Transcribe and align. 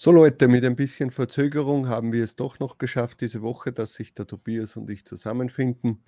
So 0.00 0.12
Leute, 0.12 0.46
mit 0.46 0.64
ein 0.64 0.76
bisschen 0.76 1.10
Verzögerung 1.10 1.88
haben 1.88 2.12
wir 2.12 2.22
es 2.22 2.36
doch 2.36 2.60
noch 2.60 2.78
geschafft 2.78 3.20
diese 3.20 3.42
Woche, 3.42 3.72
dass 3.72 3.94
sich 3.94 4.14
der 4.14 4.28
Tobias 4.28 4.76
und 4.76 4.88
ich 4.90 5.04
zusammenfinden. 5.04 6.04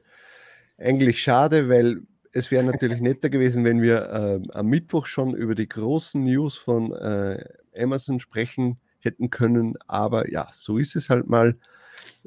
Eigentlich 0.78 1.20
schade, 1.20 1.68
weil 1.68 2.02
es 2.30 2.52
wäre 2.52 2.62
natürlich 2.62 3.00
netter 3.00 3.30
gewesen, 3.30 3.64
wenn 3.64 3.82
wir 3.82 4.08
äh, 4.08 4.40
am 4.52 4.66
Mittwoch 4.68 5.06
schon 5.06 5.34
über 5.34 5.56
die 5.56 5.68
großen 5.68 6.22
News 6.22 6.56
von 6.56 6.92
äh, 6.92 7.44
Amazon 7.76 8.20
sprechen 8.20 8.76
hätten 9.00 9.28
können. 9.28 9.74
Aber 9.88 10.30
ja, 10.30 10.48
so 10.52 10.78
ist 10.78 10.94
es 10.94 11.10
halt 11.10 11.26
mal. 11.26 11.58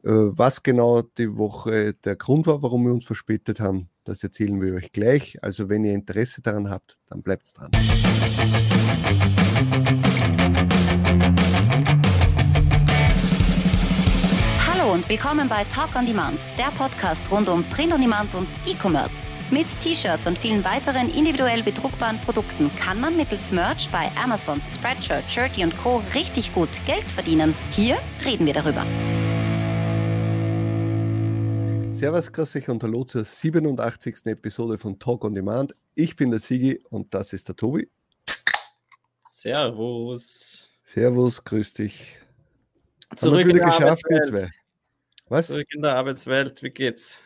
Äh, 0.04 0.10
was 0.12 0.64
genau 0.64 1.02
die 1.02 1.38
Woche 1.38 1.94
der 1.94 2.18
Grund 2.18 2.46
war, 2.46 2.62
warum 2.62 2.84
wir 2.84 2.92
uns 2.92 3.06
verspätet 3.06 3.62
haben, 3.62 3.88
das 4.04 4.22
erzählen 4.22 4.62
wir 4.62 4.74
euch 4.74 4.92
gleich. 4.92 5.42
Also 5.42 5.70
wenn 5.70 5.86
ihr 5.86 5.94
Interesse 5.94 6.42
daran 6.42 6.70
habt, 6.70 7.00
dann 7.08 7.22
bleibt 7.22 7.58
dran. 7.58 7.72
Willkommen 15.14 15.48
bei 15.48 15.64
Talk 15.66 15.96
on 15.96 16.08
Demand, 16.08 16.40
der 16.58 16.72
Podcast 16.76 17.30
rund 17.30 17.48
um 17.48 17.64
Print 17.66 17.94
on 17.94 18.02
Demand 18.02 18.34
und 18.34 18.50
E-Commerce. 18.66 19.14
Mit 19.52 19.68
T-Shirts 19.80 20.26
und 20.26 20.40
vielen 20.40 20.64
weiteren 20.64 21.08
individuell 21.14 21.62
bedruckbaren 21.62 22.18
Produkten 22.22 22.72
kann 22.80 23.00
man 23.00 23.16
mittels 23.16 23.52
Merch 23.52 23.88
bei 23.92 24.10
Amazon, 24.20 24.60
Spreadshirt, 24.68 25.24
Shirty 25.30 25.66
und 25.66 25.78
Co. 25.78 26.02
richtig 26.16 26.52
gut 26.52 26.70
Geld 26.88 27.04
verdienen. 27.04 27.54
Hier 27.70 28.00
reden 28.26 28.48
wir 28.48 28.54
darüber. 28.54 28.84
Servus, 31.94 32.32
grüß 32.32 32.56
euch 32.56 32.70
und 32.70 32.82
hallo 32.82 33.04
zur 33.04 33.24
87. 33.24 34.26
Episode 34.26 34.80
von 34.80 34.98
Talk 34.98 35.26
on 35.26 35.36
Demand. 35.36 35.76
Ich 35.94 36.16
bin 36.16 36.32
der 36.32 36.40
Sigi 36.40 36.82
und 36.90 37.14
das 37.14 37.34
ist 37.34 37.48
der 37.48 37.56
Tobi. 37.56 37.88
Servus. 39.30 40.68
Servus, 40.84 41.44
grüß 41.44 41.76
dich. 41.76 42.18
Zurück 43.16 43.42
Haben 43.42 43.50
wieder 43.50 43.66
geschafft, 43.66 44.04
wir 44.10 44.24
zwei. 44.24 44.63
Was? 45.28 45.48
Zurück 45.48 45.68
in 45.74 45.82
der 45.82 45.96
Arbeitswelt, 45.96 46.62
wie 46.64 46.70
geht's? 46.70 47.22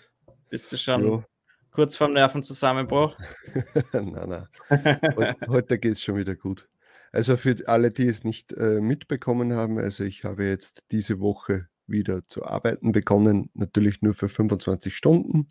Bist 0.50 0.72
du 0.72 0.78
schon 0.78 1.02
jo. 1.02 1.24
kurz 1.72 1.96
vorm 1.96 2.14
Nervenzusammenbruch? 2.14 3.18
nein, 3.94 4.30
nein. 4.30 4.48
Heute, 5.16 5.36
heute 5.48 5.80
geht 5.80 5.94
es 5.94 6.04
schon 6.04 6.16
wieder 6.16 6.36
gut. 6.36 6.70
Also 7.12 7.38
für 7.38 7.56
alle, 7.66 7.90
die 7.90 8.08
es 8.08 8.24
nicht 8.24 8.54
äh, 8.54 8.80
mitbekommen 8.80 9.54
haben, 9.54 9.80
also 9.80 10.04
ich 10.04 10.24
habe 10.24 10.46
jetzt 10.46 10.84
diese 10.92 11.20
Woche 11.20 11.68
wieder 11.88 12.26
zu 12.28 12.46
arbeiten 12.46 12.92
begonnen, 12.92 13.50
natürlich 13.54 14.02
nur 14.02 14.14
für 14.14 14.30
25 14.30 14.96
Stunden. 14.96 15.48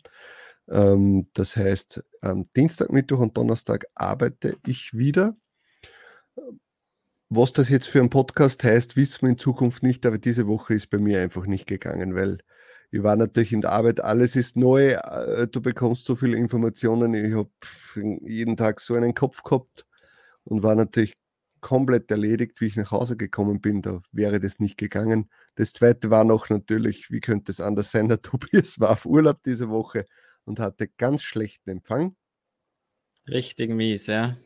Ähm, 0.69 1.27
das 1.33 1.57
heißt, 1.57 2.03
am 2.21 2.49
Dienstag, 2.55 2.91
Mittwoch 2.91 3.19
und 3.19 3.37
Donnerstag 3.37 3.85
arbeite 3.95 4.55
ich 4.65 4.93
wieder. 4.93 5.35
Was 7.29 7.51
das 7.51 7.69
jetzt 7.69 7.87
für 7.87 7.99
ein 7.99 8.09
Podcast 8.09 8.63
heißt, 8.63 8.95
wissen 8.95 9.23
wir 9.23 9.29
in 9.29 9.37
Zukunft 9.37 9.83
nicht, 9.83 10.05
aber 10.05 10.17
diese 10.17 10.47
Woche 10.47 10.73
ist 10.73 10.89
bei 10.89 10.97
mir 10.97 11.21
einfach 11.21 11.45
nicht 11.45 11.67
gegangen, 11.67 12.15
weil 12.15 12.37
ich 12.89 13.03
war 13.03 13.17
natürlich 13.17 13.51
in 13.51 13.61
der 13.61 13.73
Arbeit, 13.73 13.99
alles 13.99 14.37
ist 14.37 14.55
neu, 14.55 14.91
äh, 14.91 15.47
du 15.47 15.61
bekommst 15.61 16.05
so 16.05 16.15
viele 16.15 16.37
Informationen. 16.37 17.13
Ich 17.13 17.33
habe 17.33 17.49
jeden 18.21 18.55
Tag 18.55 18.79
so 18.79 18.95
einen 18.95 19.13
Kopf 19.13 19.43
gehabt 19.43 19.85
und 20.45 20.63
war 20.63 20.75
natürlich 20.75 21.17
komplett 21.59 22.09
erledigt, 22.11 22.61
wie 22.61 22.67
ich 22.67 22.77
nach 22.77 22.91
Hause 22.91 23.17
gekommen 23.17 23.59
bin. 23.59 23.81
Da 23.81 24.01
wäre 24.13 24.39
das 24.39 24.59
nicht 24.59 24.77
gegangen. 24.77 25.29
Das 25.55 25.73
zweite 25.73 26.09
war 26.09 26.23
noch 26.23 26.49
natürlich, 26.49 27.11
wie 27.11 27.19
könnte 27.19 27.51
es 27.51 27.59
anders 27.59 27.91
sein? 27.91 28.07
Der 28.07 28.21
Tobias 28.21 28.79
war 28.79 28.91
auf 28.91 29.05
Urlaub 29.05 29.43
diese 29.43 29.69
Woche 29.69 30.05
und 30.45 30.61
hatte 30.61 30.87
ganz 30.97 31.23
schlechten 31.23 31.69
Empfang. 31.69 32.15
Richtig 33.27 33.69
mies, 33.71 34.07
ja. 34.07 34.37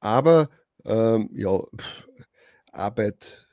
aber 0.00 0.50
ähm, 0.84 1.30
ja, 1.32 1.58
pff, 1.76 2.08
Arbeit 2.72 3.46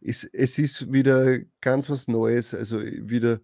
ist, 0.00 0.28
es 0.32 0.58
ist 0.58 0.92
wieder 0.92 1.38
ganz 1.60 1.90
was 1.90 2.08
Neues, 2.08 2.54
also 2.54 2.80
wieder 2.80 3.40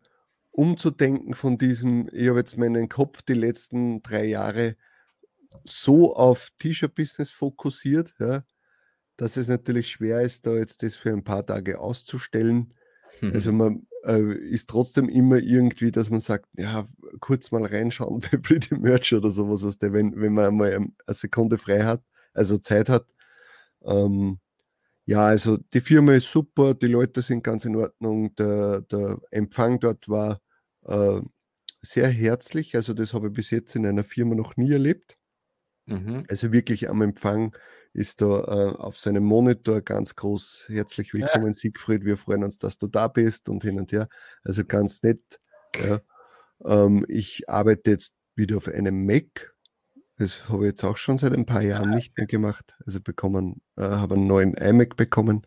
umzudenken 0.51 1.35
von 1.35 1.59
diesem, 1.59 2.09
ich 2.13 2.29
habe 2.29 2.39
jetzt 2.39 2.57
meinen 2.57 2.89
Kopf 2.89 3.23
die 3.23 3.35
letzten 3.35 4.03
drei 4.03 4.25
Jahre 4.25 4.77
so 5.65 6.15
auf 6.15 6.51
T-Shirt-Business 6.59 7.31
fokussiert, 7.31 8.15
ja, 8.19 8.43
dass 9.17 9.37
es 9.37 9.49
natürlich 9.49 9.91
schwer 9.91 10.23
ist, 10.23 10.47
da 10.47 10.55
jetzt 10.55 10.83
das 10.83 10.97
für 10.97 11.11
ein 11.13 11.25
paar 11.25 11.45
Tage 11.45 11.79
auszustellen. 11.79 12.75
Mhm. 13.21 13.33
Also 13.33 13.53
man 13.53 13.87
äh, 14.05 14.35
ist 14.35 14.71
trotzdem 14.71 15.09
immer 15.09 15.39
irgendwie, 15.39 15.91
dass 15.91 16.11
man 16.11 16.21
sagt, 16.21 16.47
ja, 16.55 16.87
kurz 17.21 17.51
mal 17.51 17.65
reinschauen 17.65 18.21
bei 18.31 18.39
Pretty 18.39 18.77
Merch 18.77 19.13
oder 19.13 19.31
sowas, 19.31 19.63
was 19.63 19.79
der, 19.79 19.93
wenn, 19.93 20.19
wenn 20.19 20.33
man 20.33 20.57
mal 20.57 20.73
eine 20.75 20.93
Sekunde 21.09 21.59
frei 21.59 21.85
hat, 21.85 22.03
also 22.33 22.59
Zeit 22.59 22.89
hat. 22.89 23.07
Ähm, 23.87 24.41
ja, 25.07 25.27
also 25.27 25.59
die 25.73 25.81
Firma 25.81 26.15
ist 26.15 26.31
super, 26.31 26.75
die 26.75 26.89
Leute 26.89 27.23
sind 27.23 27.45
ganz 27.45 27.65
in 27.65 27.77
Ordnung, 27.77 28.35
der, 28.35 28.83
der 28.83 29.21
Empfang 29.31 29.79
dort 29.79 30.09
war 30.09 30.41
äh, 30.85 31.21
sehr 31.81 32.09
herzlich. 32.09 32.75
Also 32.75 32.93
das 32.93 33.15
habe 33.15 33.29
ich 33.29 33.33
bis 33.33 33.51
jetzt 33.51 33.77
in 33.77 33.87
einer 33.87 34.05
Firma 34.05 34.35
noch 34.35 34.57
nie 34.57 34.73
erlebt. 34.73 35.17
Mhm. 35.87 36.25
Also 36.29 36.53
wirklich 36.53 36.91
am 36.91 37.03
Empfang 37.03 37.57
ist 37.93 38.21
da 38.21 38.27
äh, 38.27 38.77
auf 38.77 38.99
seinem 38.99 39.25
Monitor 39.25 39.81
ganz 39.81 40.17
groß 40.17 40.67
herzlich 40.69 41.15
willkommen, 41.15 41.53
ja. 41.53 41.55
Siegfried. 41.55 42.05
Wir 42.05 42.17
freuen 42.17 42.45
uns, 42.45 42.59
dass 42.59 42.77
du 42.77 42.89
da 42.89 43.07
bist 43.07 43.49
und 43.49 43.63
hin 43.63 43.79
und 43.79 43.93
her. 43.93 44.09
Also 44.43 44.65
ganz 44.65 45.03
nett. 45.03 45.41
Ja. 45.77 46.01
Ähm, 46.65 47.07
ich 47.09 47.49
arbeite 47.49 47.93
jetzt 47.93 48.13
wieder 48.35 48.57
auf 48.57 48.69
einem 48.69 49.07
Mac 49.07 49.56
das 50.19 50.49
habe 50.49 50.65
ich 50.65 50.71
jetzt 50.71 50.85
auch 50.85 50.97
schon 50.97 51.19
seit 51.19 51.33
ein 51.33 51.47
paar 51.47 51.63
Jahren 51.63 51.91
nicht 51.91 52.17
mehr 52.17 52.27
gemacht. 52.27 52.75
Also 52.87 53.01
bekommen, 53.01 53.61
äh, 53.77 53.83
habe 53.83 54.15
einen 54.15 54.27
neuen 54.27 54.55
iMac 54.55 54.97
bekommen. 54.97 55.47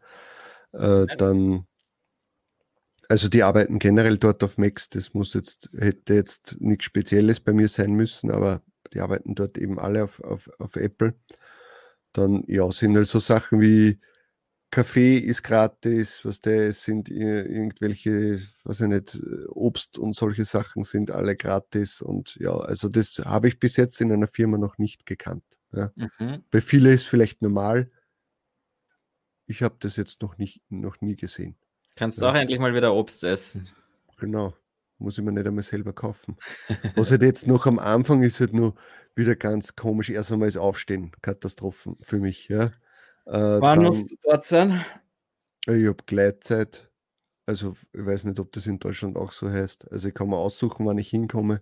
Äh, 0.73 1.07
dann, 1.17 1.65
also 3.07 3.27
die 3.29 3.43
arbeiten 3.43 3.79
generell 3.79 4.17
dort 4.17 4.43
auf 4.43 4.57
Macs. 4.57 4.89
Das 4.89 5.13
muss 5.13 5.33
jetzt, 5.33 5.69
hätte 5.77 6.13
jetzt 6.13 6.57
nichts 6.59 6.85
Spezielles 6.85 7.39
bei 7.39 7.51
mir 7.51 7.67
sein 7.67 7.93
müssen, 7.93 8.29
aber 8.29 8.61
die 8.93 8.99
arbeiten 8.99 9.33
dort 9.35 9.57
eben 9.57 9.79
alle 9.79 10.03
auf, 10.03 10.19
auf, 10.23 10.49
auf 10.59 10.75
Apple. 10.75 11.15
Dann, 12.13 12.43
ja, 12.47 12.71
sind 12.71 12.95
halt 12.95 13.07
so 13.07 13.19
Sachen 13.19 13.61
wie 13.61 13.99
Kaffee 14.71 15.17
ist 15.17 15.43
gratis, 15.43 16.23
was 16.23 16.41
der 16.41 16.71
sind 16.73 17.09
irgendwelche, 17.09 18.39
was 18.63 18.81
ich 18.81 18.87
nicht, 18.87 19.19
Obst 19.47 19.97
und 19.97 20.15
solche 20.15 20.45
Sachen 20.45 20.83
sind 20.83 21.09
alle 21.09 21.35
gratis 21.35 22.01
und 22.01 22.35
ja, 22.35 22.51
also 22.51 22.87
das 22.87 23.19
habe 23.25 23.47
ich 23.47 23.59
bis 23.59 23.77
jetzt 23.77 23.99
in 23.99 24.11
einer 24.11 24.27
Firma 24.27 24.59
noch 24.59 24.77
nicht 24.77 25.07
gekannt. 25.07 25.43
Ja. 25.71 25.91
Mhm. 25.95 26.43
Bei 26.51 26.61
vielen 26.61 26.93
ist 26.93 27.05
vielleicht 27.05 27.41
normal. 27.41 27.89
Ich 29.47 29.63
habe 29.63 29.75
das 29.79 29.95
jetzt 29.95 30.21
noch 30.21 30.37
nicht, 30.37 30.61
noch 30.69 31.01
nie 31.01 31.15
gesehen. 31.15 31.55
Kannst 31.95 32.21
du 32.21 32.25
ja. 32.25 32.31
auch 32.31 32.35
endlich 32.35 32.59
mal 32.59 32.75
wieder 32.75 32.93
Obst 32.93 33.23
essen. 33.23 33.67
Genau. 34.17 34.53
Muss 34.99 35.17
ich 35.17 35.23
mir 35.23 35.31
nicht 35.31 35.47
einmal 35.47 35.63
selber 35.63 35.93
kaufen. 35.93 36.37
Was 36.95 37.09
halt 37.09 37.23
jetzt 37.23 37.47
noch 37.47 37.65
am 37.65 37.79
Anfang 37.79 38.21
ist, 38.21 38.39
halt 38.39 38.53
nur 38.53 38.75
wieder 39.15 39.35
ganz 39.35 39.75
komisch. 39.75 40.09
Erst 40.09 40.31
einmal 40.31 40.49
ist 40.49 40.57
Aufstehen. 40.57 41.11
Katastrophen 41.21 41.97
für 42.01 42.19
mich, 42.19 42.49
ja. 42.49 42.71
Äh, 43.29 43.61
Wann 43.61 43.83
musst 43.83 44.11
du 44.11 44.15
dort 44.23 44.43
sein? 44.43 44.83
Ich 45.67 45.85
habe 45.85 46.03
Gleitzeit. 46.05 46.89
Also 47.45 47.75
ich 47.93 48.05
weiß 48.05 48.25
nicht, 48.25 48.39
ob 48.39 48.51
das 48.51 48.65
in 48.65 48.79
Deutschland 48.79 49.17
auch 49.17 49.31
so 49.31 49.49
heißt. 49.49 49.91
Also 49.91 50.07
ich 50.07 50.13
kann 50.13 50.29
mir 50.29 50.37
aussuchen, 50.37 50.85
wann 50.85 50.97
ich 50.97 51.09
hinkomme. 51.09 51.61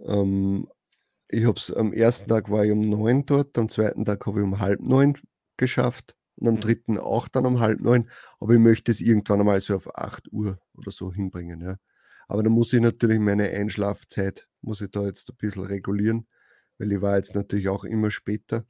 Ähm, 0.00 0.68
ich 1.28 1.44
habe 1.44 1.58
es 1.58 1.72
am 1.72 1.92
ersten 1.92 2.28
Tag 2.28 2.50
war 2.50 2.64
ich 2.64 2.72
um 2.72 2.80
neun 2.80 3.24
dort, 3.24 3.56
am 3.56 3.68
zweiten 3.68 4.04
Tag 4.04 4.26
habe 4.26 4.40
ich 4.40 4.44
um 4.44 4.58
halb 4.58 4.80
neun 4.80 5.16
geschafft 5.56 6.16
und 6.36 6.48
am 6.48 6.54
mhm. 6.54 6.60
dritten 6.60 6.98
auch 6.98 7.28
dann 7.28 7.46
um 7.46 7.60
halb 7.60 7.80
neun. 7.80 8.08
Aber 8.40 8.54
ich 8.54 8.60
möchte 8.60 8.90
es 8.90 9.00
irgendwann 9.00 9.40
einmal 9.40 9.60
so 9.60 9.76
auf 9.76 9.96
acht 9.96 10.32
Uhr 10.32 10.58
oder 10.74 10.90
so 10.90 11.12
hinbringen. 11.12 11.60
Ja. 11.60 11.76
Aber 12.26 12.42
da 12.42 12.50
muss 12.50 12.72
ich 12.72 12.80
natürlich 12.80 13.20
meine 13.20 13.48
Einschlafzeit, 13.48 14.48
muss 14.60 14.80
ich 14.80 14.90
da 14.90 15.04
jetzt 15.04 15.30
ein 15.30 15.36
bisschen 15.36 15.62
regulieren, 15.62 16.26
weil 16.78 16.90
ich 16.90 17.00
war 17.00 17.16
jetzt 17.16 17.36
natürlich 17.36 17.68
auch 17.68 17.84
immer 17.84 18.10
später. 18.10 18.64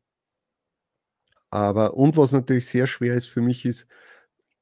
Aber 1.50 1.94
und 1.94 2.16
was 2.16 2.32
natürlich 2.32 2.66
sehr 2.66 2.86
schwer 2.86 3.14
ist 3.14 3.26
für 3.26 3.40
mich 3.40 3.64
ist, 3.64 3.86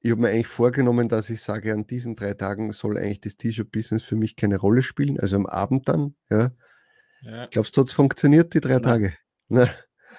ich 0.01 0.13
habe 0.13 0.21
mir 0.23 0.29
eigentlich 0.29 0.47
vorgenommen, 0.47 1.09
dass 1.09 1.29
ich 1.29 1.43
sage, 1.43 1.73
an 1.73 1.87
diesen 1.87 2.15
drei 2.15 2.35
Tagen 2.35 2.73
soll 2.73 2.97
eigentlich 2.97 3.21
das 3.21 3.37
T-Shirt-Business 3.37 4.05
für 4.05 4.17
mich 4.17 4.37
keine 4.37 4.57
Rolle 4.59 4.83
spielen, 4.83 5.19
also 5.19 5.37
am 5.37 5.47
Abend 5.47 5.89
dann. 5.89 6.15
Ja. 6.31 6.53
ja. 7.23 7.47
Glaubst 7.47 7.77
du, 7.77 7.81
hat 7.81 7.89
es 7.89 7.93
funktioniert, 7.93 8.55
die 8.55 8.61
drei 8.61 8.75
Nein. 8.75 8.83
Tage? 8.83 9.15
Na, 9.49 9.69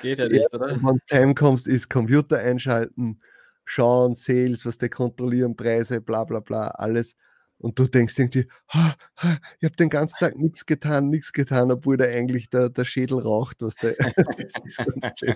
Geht 0.01 0.19
ja 0.19 0.27
nicht, 0.29 0.53
oder? 0.53 0.69
Wenn 0.69 0.99
du 1.07 1.15
heimkommst, 1.15 1.67
ist 1.67 1.89
Computer 1.89 2.39
einschalten, 2.39 3.21
schauen, 3.65 4.15
Sales, 4.15 4.65
was 4.65 4.77
die 4.77 4.89
kontrollieren, 4.89 5.55
Preise, 5.55 6.01
bla 6.01 6.23
bla 6.23 6.39
bla, 6.39 6.69
alles. 6.69 7.15
Und 7.57 7.77
du 7.77 7.87
denkst 7.87 8.17
irgendwie, 8.17 8.47
ha, 8.69 8.95
ha, 9.17 9.37
ich 9.59 9.65
habe 9.65 9.75
den 9.75 9.89
ganzen 9.89 10.17
Tag 10.19 10.37
nichts 10.37 10.65
getan, 10.65 11.09
nichts 11.09 11.33
getan, 11.33 11.71
obwohl 11.71 11.97
da 11.97 12.05
eigentlich 12.05 12.49
der, 12.49 12.69
der 12.69 12.85
Schädel 12.85 13.19
raucht. 13.19 13.57
Was 13.61 13.75
der, 13.75 13.97
ist 14.37 14.77
ganz 14.77 15.09
schön. 15.19 15.35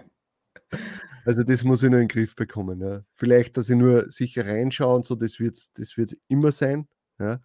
Also 1.26 1.44
das 1.44 1.64
muss 1.64 1.84
ich 1.84 1.90
nur 1.90 2.00
in 2.00 2.08
den 2.08 2.14
Griff 2.14 2.36
bekommen. 2.36 2.82
Ja. 2.82 3.04
Vielleicht, 3.16 3.58
dass 3.58 3.70
ich 3.70 3.76
nur 3.76 4.12
sicher 4.12 4.46
reinschaue 4.46 4.96
und 4.96 5.06
so, 5.06 5.16
das 5.16 5.40
wird 5.40 5.56
es 5.56 5.72
das 5.74 5.98
wird's 5.98 6.16
immer 6.28 6.52
sein. 6.52 6.88
Ja. 7.20 7.40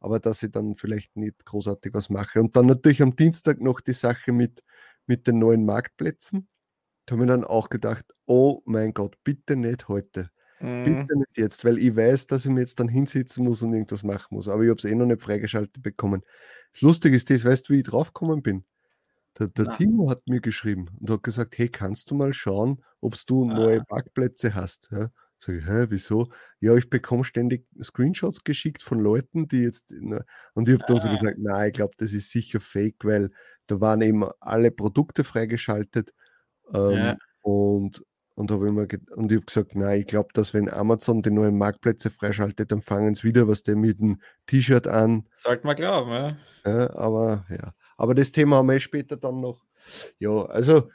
Aber 0.00 0.18
dass 0.18 0.42
ich 0.42 0.50
dann 0.50 0.76
vielleicht 0.76 1.16
nicht 1.16 1.44
großartig 1.44 1.92
was 1.94 2.08
mache. 2.08 2.40
Und 2.40 2.56
dann 2.56 2.66
natürlich 2.66 3.02
am 3.02 3.14
Dienstag 3.14 3.60
noch 3.60 3.80
die 3.80 3.92
Sache 3.92 4.32
mit, 4.32 4.64
mit 5.06 5.26
den 5.26 5.38
neuen 5.38 5.64
Marktplätzen. 5.64 6.48
Da 7.06 7.14
habe 7.14 7.24
ich 7.24 7.28
dann 7.28 7.44
auch 7.44 7.68
gedacht, 7.68 8.06
oh 8.26 8.62
mein 8.64 8.94
Gott, 8.94 9.16
bitte 9.24 9.56
nicht 9.56 9.88
heute. 9.88 10.30
Mhm. 10.60 10.84
Bitte 10.84 11.18
nicht 11.18 11.38
jetzt, 11.38 11.64
weil 11.64 11.78
ich 11.78 11.96
weiß, 11.96 12.26
dass 12.26 12.44
ich 12.44 12.50
mir 12.50 12.60
jetzt 12.60 12.80
dann 12.80 12.88
hinsetzen 12.88 13.44
muss 13.44 13.62
und 13.62 13.72
irgendwas 13.72 14.02
machen 14.02 14.34
muss. 14.34 14.48
Aber 14.48 14.62
ich 14.62 14.70
habe 14.70 14.78
es 14.78 14.84
eh 14.84 14.94
noch 14.94 15.06
nicht 15.06 15.22
freigeschaltet 15.22 15.82
bekommen. 15.82 16.22
Das 16.72 16.82
Lustige 16.82 17.16
ist 17.16 17.30
das, 17.30 17.44
weißt 17.44 17.68
du, 17.68 17.72
wie 17.72 17.78
ich 17.78 17.84
draufgekommen 17.84 18.42
bin? 18.42 18.64
Der, 19.38 19.48
der 19.48 19.70
Timo 19.70 20.10
hat 20.10 20.22
mir 20.26 20.40
geschrieben 20.40 20.90
und 20.98 21.10
hat 21.10 21.22
gesagt, 21.22 21.56
hey, 21.58 21.68
kannst 21.68 22.10
du 22.10 22.14
mal 22.14 22.32
schauen, 22.32 22.82
ob 23.00 23.14
du 23.26 23.44
ah. 23.44 23.54
neue 23.54 23.84
Parkplätze 23.84 24.54
hast? 24.54 24.88
Ja? 24.90 25.10
Sag 25.38 25.54
ich, 25.54 25.66
hä, 25.66 25.86
wieso? 25.88 26.28
Ja, 26.60 26.74
ich 26.76 26.90
bekomme 26.90 27.24
ständig 27.24 27.66
Screenshots 27.82 28.44
geschickt 28.44 28.82
von 28.82 29.00
Leuten, 29.00 29.48
die 29.48 29.62
jetzt. 29.62 29.94
Na, 29.98 30.20
und 30.52 30.68
ich 30.68 30.74
habe 30.74 30.84
dann 30.86 30.96
ah. 30.98 31.00
so 31.00 31.08
gesagt, 31.08 31.38
nein, 31.38 31.68
ich 31.68 31.72
glaube, 31.72 31.94
das 31.96 32.12
ist 32.12 32.30
sicher 32.30 32.60
fake, 32.60 33.04
weil 33.04 33.30
da 33.66 33.80
waren 33.80 34.02
eben 34.02 34.24
alle 34.40 34.70
Produkte 34.70 35.24
freigeschaltet. 35.24 36.12
Ähm, 36.74 36.90
ja. 36.90 37.16
Und, 37.40 38.04
und 38.34 38.50
habe 38.50 38.68
immer 38.68 38.82
und 38.82 39.32
ich 39.32 39.36
habe 39.36 39.46
gesagt, 39.46 39.74
nein, 39.74 40.00
ich 40.00 40.06
glaube, 40.06 40.28
dass 40.34 40.52
wenn 40.52 40.68
Amazon 40.68 41.22
die 41.22 41.30
neuen 41.30 41.56
Marktplätze 41.56 42.10
freischaltet, 42.10 42.70
dann 42.70 42.82
fangen 42.82 43.14
sie 43.14 43.24
wieder 43.24 43.48
was 43.48 43.62
der 43.62 43.76
mit 43.76 43.98
dem 43.98 44.20
T-Shirt 44.44 44.86
an. 44.86 45.26
Sollte 45.32 45.66
man 45.66 45.76
glauben, 45.76 46.10
ja. 46.10 46.36
ja. 46.66 46.94
Aber 46.96 47.46
ja, 47.48 47.72
aber 48.00 48.14
das 48.14 48.32
Thema 48.32 48.56
haben 48.56 48.68
wir 48.68 48.76
eh 48.76 48.80
später 48.80 49.18
dann 49.18 49.42
noch. 49.42 49.62
Ja, 50.18 50.46
also 50.46 50.88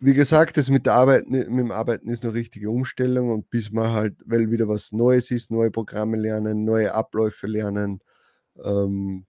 wie 0.00 0.14
gesagt, 0.14 0.56
das 0.56 0.68
mit 0.68 0.84
der 0.84 0.94
Arbeit, 0.94 1.28
mit 1.28 1.46
dem 1.46 1.70
Arbeiten 1.70 2.08
ist 2.08 2.24
eine 2.24 2.34
richtige 2.34 2.70
Umstellung 2.70 3.30
und 3.30 3.50
bis 3.50 3.70
man 3.70 3.92
halt, 3.92 4.16
weil 4.26 4.50
wieder 4.50 4.66
was 4.66 4.90
Neues 4.90 5.30
ist, 5.30 5.52
neue 5.52 5.70
Programme 5.70 6.16
lernen, 6.16 6.64
neue 6.64 6.92
Abläufe 6.92 7.46
lernen. 7.46 8.00
Ähm, 8.64 9.26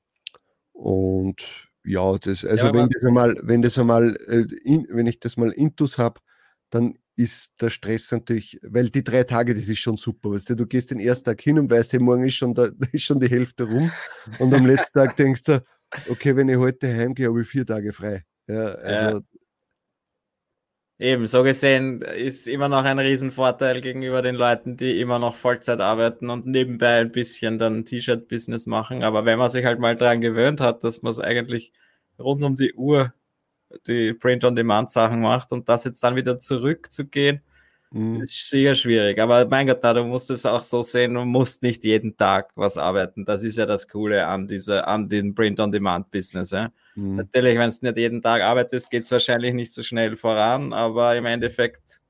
und 0.72 1.44
ja, 1.84 2.18
das, 2.18 2.44
also 2.44 2.68
ja, 2.68 2.74
wenn 2.74 2.90
das 2.90 3.04
einmal, 3.04 3.36
wenn 3.44 3.62
das 3.62 3.78
einmal, 3.78 4.16
äh, 4.28 4.48
in, 4.64 4.88
wenn 4.90 5.06
ich 5.06 5.20
das 5.20 5.38
mal 5.38 5.52
intus 5.52 6.00
habe, 6.00 6.22
dann 6.72 6.98
ist 7.16 7.54
der 7.62 7.70
Stress 7.70 8.12
natürlich, 8.12 8.60
weil 8.64 8.90
die 8.90 9.04
drei 9.04 9.26
Tage, 9.26 9.54
das 9.54 9.68
ist 9.68 9.78
schon 9.78 9.98
super. 9.98 10.32
Weißt 10.32 10.50
du, 10.50 10.56
du 10.56 10.66
gehst 10.66 10.90
den 10.90 11.00
ersten 11.00 11.26
Tag 11.26 11.40
hin 11.40 11.60
und 11.60 11.70
weißt, 11.70 11.94
hey, 11.94 12.00
morgen 12.00 12.24
ist 12.24 12.34
schon, 12.34 12.56
da, 12.56 12.70
ist 12.92 13.04
schon 13.04 13.20
die 13.20 13.30
Hälfte 13.30 13.66
rum. 13.66 13.92
Und 14.40 14.52
am 14.56 14.66
letzten 14.66 14.98
Tag 14.98 15.16
denkst 15.18 15.44
du, 15.44 15.64
okay, 16.10 16.36
wenn 16.36 16.50
ich 16.50 16.58
heute 16.58 16.88
heimgehe, 16.88 17.28
habe 17.28 17.42
ich 17.42 17.48
vier 17.48 17.66
Tage 17.66 17.94
frei. 17.94 18.24
Ja, 18.48 18.66
also 18.76 19.06
ja. 19.06 19.22
Eben, 21.00 21.28
so 21.28 21.44
gesehen 21.44 22.02
ist 22.02 22.48
immer 22.48 22.70
noch 22.70 22.84
ein 22.86 23.00
Riesenvorteil 23.00 23.82
gegenüber 23.82 24.22
den 24.22 24.36
Leuten, 24.36 24.78
die 24.78 25.02
immer 25.02 25.20
noch 25.20 25.36
Vollzeit 25.36 25.82
arbeiten 25.82 26.30
und 26.30 26.46
nebenbei 26.46 27.00
ein 27.00 27.12
bisschen 27.12 27.58
dann 27.58 27.84
T-Shirt-Business 27.84 28.68
machen. 28.68 29.04
Aber 29.04 29.26
wenn 29.26 29.40
man 29.40 29.50
sich 29.50 29.66
halt 29.66 29.80
mal 29.80 29.96
daran 29.96 30.22
gewöhnt 30.22 30.62
hat, 30.62 30.84
dass 30.84 31.02
man 31.02 31.12
es 31.12 31.20
eigentlich 31.20 31.74
rund 32.20 32.44
um 32.44 32.56
die 32.56 32.74
Uhr 32.74 33.14
die 33.88 34.14
Print-on-Demand-Sachen 34.14 35.20
macht 35.20 35.52
und 35.52 35.68
das 35.68 35.84
jetzt 35.84 36.04
dann 36.04 36.16
wieder 36.16 36.40
zurückzugehen, 36.40 37.42
mhm. 37.94 38.22
ist 38.22 38.50
sehr 38.50 38.76
schwierig. 38.76 39.20
Aber 39.20 39.46
mein 39.48 39.68
Gott, 39.68 39.80
na, 39.82 39.94
du 39.94 40.04
musst 40.04 40.30
es 40.32 40.46
auch 40.46 40.64
so 40.64 40.84
sehen, 40.84 41.14
du 41.14 41.24
musst 41.24 41.62
nicht 41.64 41.84
jeden 41.84 42.18
Tag 42.18 42.52
was 42.56 42.78
arbeiten. 42.78 43.26
Das 43.26 43.44
ist 43.44 43.58
ja 43.58 43.66
das 43.66 43.88
Coole 43.88 44.28
an 44.28 44.48
dieser, 44.48 44.88
an 44.88 45.08
den 45.08 45.34
Print-on-Demand-Business. 45.36 46.52
Ja? 46.52 46.72
Mhm. 46.96 47.16
Natürlich, 47.16 47.58
wenn 47.58 47.70
du 47.70 47.78
nicht 47.82 47.98
jeden 47.98 48.22
Tag 48.22 48.42
arbeitest, 48.42 48.90
geht 48.90 49.04
es 49.04 49.12
wahrscheinlich 49.12 49.54
nicht 49.54 49.74
so 49.74 49.84
schnell 49.84 50.18
voran, 50.18 50.74
aber 50.74 51.16
im 51.16 51.26
Endeffekt, 51.26 52.02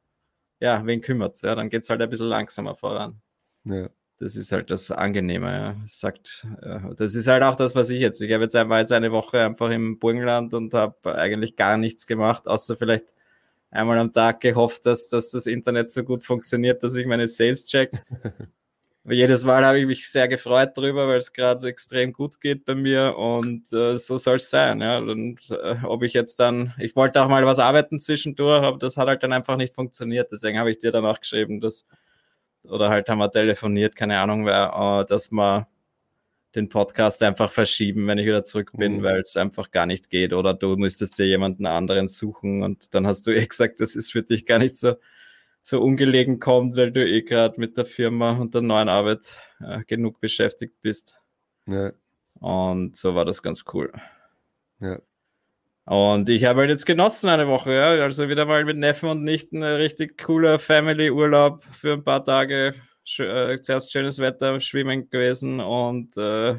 ja, 0.60 0.86
wen 0.86 1.02
kümmert 1.02 1.36
es? 1.36 1.42
Ja? 1.42 1.56
Dann 1.56 1.70
geht 1.70 1.84
es 1.84 1.90
halt 1.90 2.02
ein 2.02 2.10
bisschen 2.10 2.28
langsamer 2.28 2.76
voran. 2.76 3.22
Ja. 3.66 3.90
Das 4.20 4.36
ist 4.36 4.52
halt 4.52 4.70
das 4.70 4.90
Angenehme. 4.92 5.52
Ja. 5.52 5.76
Das, 5.82 6.00
sagt, 6.00 6.48
ja, 6.62 6.94
das 6.94 7.16
ist 7.16 7.28
halt 7.28 7.44
auch 7.44 7.56
das, 7.56 7.76
was 7.76 7.90
ich 7.90 8.00
jetzt. 8.00 8.22
Ich 8.22 8.32
habe 8.32 8.44
jetzt 8.44 8.56
einmal 8.56 8.80
jetzt 8.80 8.94
eine 8.94 9.12
Woche 9.12 9.42
einfach 9.42 9.70
im 9.70 10.00
Burgenland 10.00 10.54
und 10.54 10.74
habe 10.74 11.16
eigentlich 11.16 11.56
gar 11.56 11.78
nichts 11.78 12.08
gemacht, 12.08 12.48
außer 12.48 12.78
vielleicht 12.78 13.06
einmal 13.74 13.98
am 13.98 14.12
Tag 14.12 14.42
gehofft, 14.42 14.86
dass, 14.86 15.08
dass 15.08 15.32
das 15.32 15.48
Internet 15.48 15.92
so 15.92 16.04
gut 16.04 16.24
funktioniert, 16.24 16.84
dass 16.84 16.96
ich 16.96 17.06
meine 17.06 17.28
Sales 17.28 17.66
check. 17.66 17.92
jedes 19.06 19.44
Mal 19.44 19.66
habe 19.66 19.80
ich 19.80 19.86
mich 19.86 20.10
sehr 20.10 20.28
gefreut 20.28 20.72
darüber, 20.76 21.08
weil 21.08 21.18
es 21.18 21.34
gerade 21.34 21.68
extrem 21.68 22.14
gut 22.14 22.40
geht 22.40 22.64
bei 22.66 22.76
mir 22.76 23.18
und 23.18 23.72
äh, 23.74 23.98
so 23.98 24.18
soll 24.18 24.38
es 24.38 24.50
sein. 24.50 24.80
Ja. 24.80 25.00
Und 25.00 25.40
äh, 25.52 25.76
ob 25.84 26.04
ich 26.04 26.14
jetzt 26.14 26.40
dann, 26.40 26.74
ich 26.78 26.96
wollte 26.96 27.22
auch 27.22 27.28
mal 27.28 27.46
was 27.46 27.60
arbeiten 27.60 28.00
zwischendurch, 28.00 28.64
aber 28.64 28.78
das 28.78 28.96
hat 28.96 29.08
halt 29.08 29.24
dann 29.24 29.34
einfach 29.34 29.58
nicht 29.58 29.76
funktioniert. 29.76 30.32
Deswegen 30.32 30.58
habe 30.58 30.72
ich 30.72 30.80
dir 30.80 30.92
dann 30.92 31.06
auch 31.06 31.20
geschrieben, 31.20 31.60
dass, 31.60 31.86
oder 32.64 32.90
halt 32.90 33.10
haben 33.10 33.20
wir 33.20 33.32
telefoniert, 33.32 33.96
keine 33.96 34.20
Ahnung, 34.20 34.46
wer, 34.46 35.02
äh, 35.02 35.06
dass 35.10 35.32
wir 35.32 35.68
den 36.56 36.70
Podcast 36.70 37.24
einfach 37.24 37.52
verschieben, 37.52 38.08
wenn 38.08 38.18
ich 38.18 38.26
wieder 38.26 38.44
zurück 38.44 38.72
bin, 38.78 38.98
mhm. 38.98 39.04
weil 39.04 39.22
es 39.22 39.38
einfach 39.38 39.72
gar 39.72 39.86
nicht 39.86 40.10
geht. 40.10 40.34
Oder 40.34 40.54
du 40.54 40.76
müsstest 40.78 41.18
dir 41.20 41.26
jemanden 41.26 41.66
anderen 41.66 42.08
suchen 42.08 42.64
und 42.64 42.94
dann 42.94 43.08
hast 43.08 43.26
du 43.28 43.32
eh 43.32 43.46
gesagt, 43.46 43.80
das 43.80 43.96
ist 43.96 44.12
für 44.12 44.24
dich 44.24 44.46
gar 44.46 44.60
nicht 44.60 44.78
so 44.78 44.96
so 45.66 45.82
ungelegen 45.82 46.40
kommt, 46.40 46.76
weil 46.76 46.92
du 46.92 47.04
eh 47.06 47.22
gerade 47.22 47.60
mit 47.60 47.78
der 47.78 47.86
Firma 47.86 48.32
und 48.34 48.54
der 48.54 48.62
neuen 48.62 48.90
Arbeit 48.90 49.38
äh, 49.62 49.82
genug 49.88 50.20
beschäftigt 50.20 50.76
bist. 50.82 51.16
Ja. 51.66 51.94
Und 52.40 52.98
so 52.98 53.16
war 53.16 53.24
das 53.24 53.42
ganz 53.42 53.64
cool. 53.74 53.92
Ja. 54.82 55.00
Und 55.86 56.28
ich 56.28 56.44
habe 56.44 56.62
halt 56.62 56.70
jetzt 56.70 56.86
genossen 56.86 57.30
eine 57.30 57.48
Woche, 57.48 57.74
ja. 57.74 58.04
Also 58.04 58.28
wieder 58.28 58.46
mal 58.46 58.66
mit 58.66 58.78
Neffen 58.78 59.08
und 59.08 59.24
Nichten 59.24 59.64
ein 59.64 59.76
richtig 59.76 60.22
cooler 60.22 60.60
Family-Urlaub 60.60 61.64
für 61.72 61.94
ein 61.94 62.04
paar 62.04 62.26
Tage. 62.26 62.76
Äh, 63.20 63.62
zuerst 63.62 63.92
schönes 63.92 64.20
Wetter, 64.20 64.60
schwimmen 64.62 65.10
gewesen 65.10 65.60
und 65.60 66.16
äh, 66.18 66.56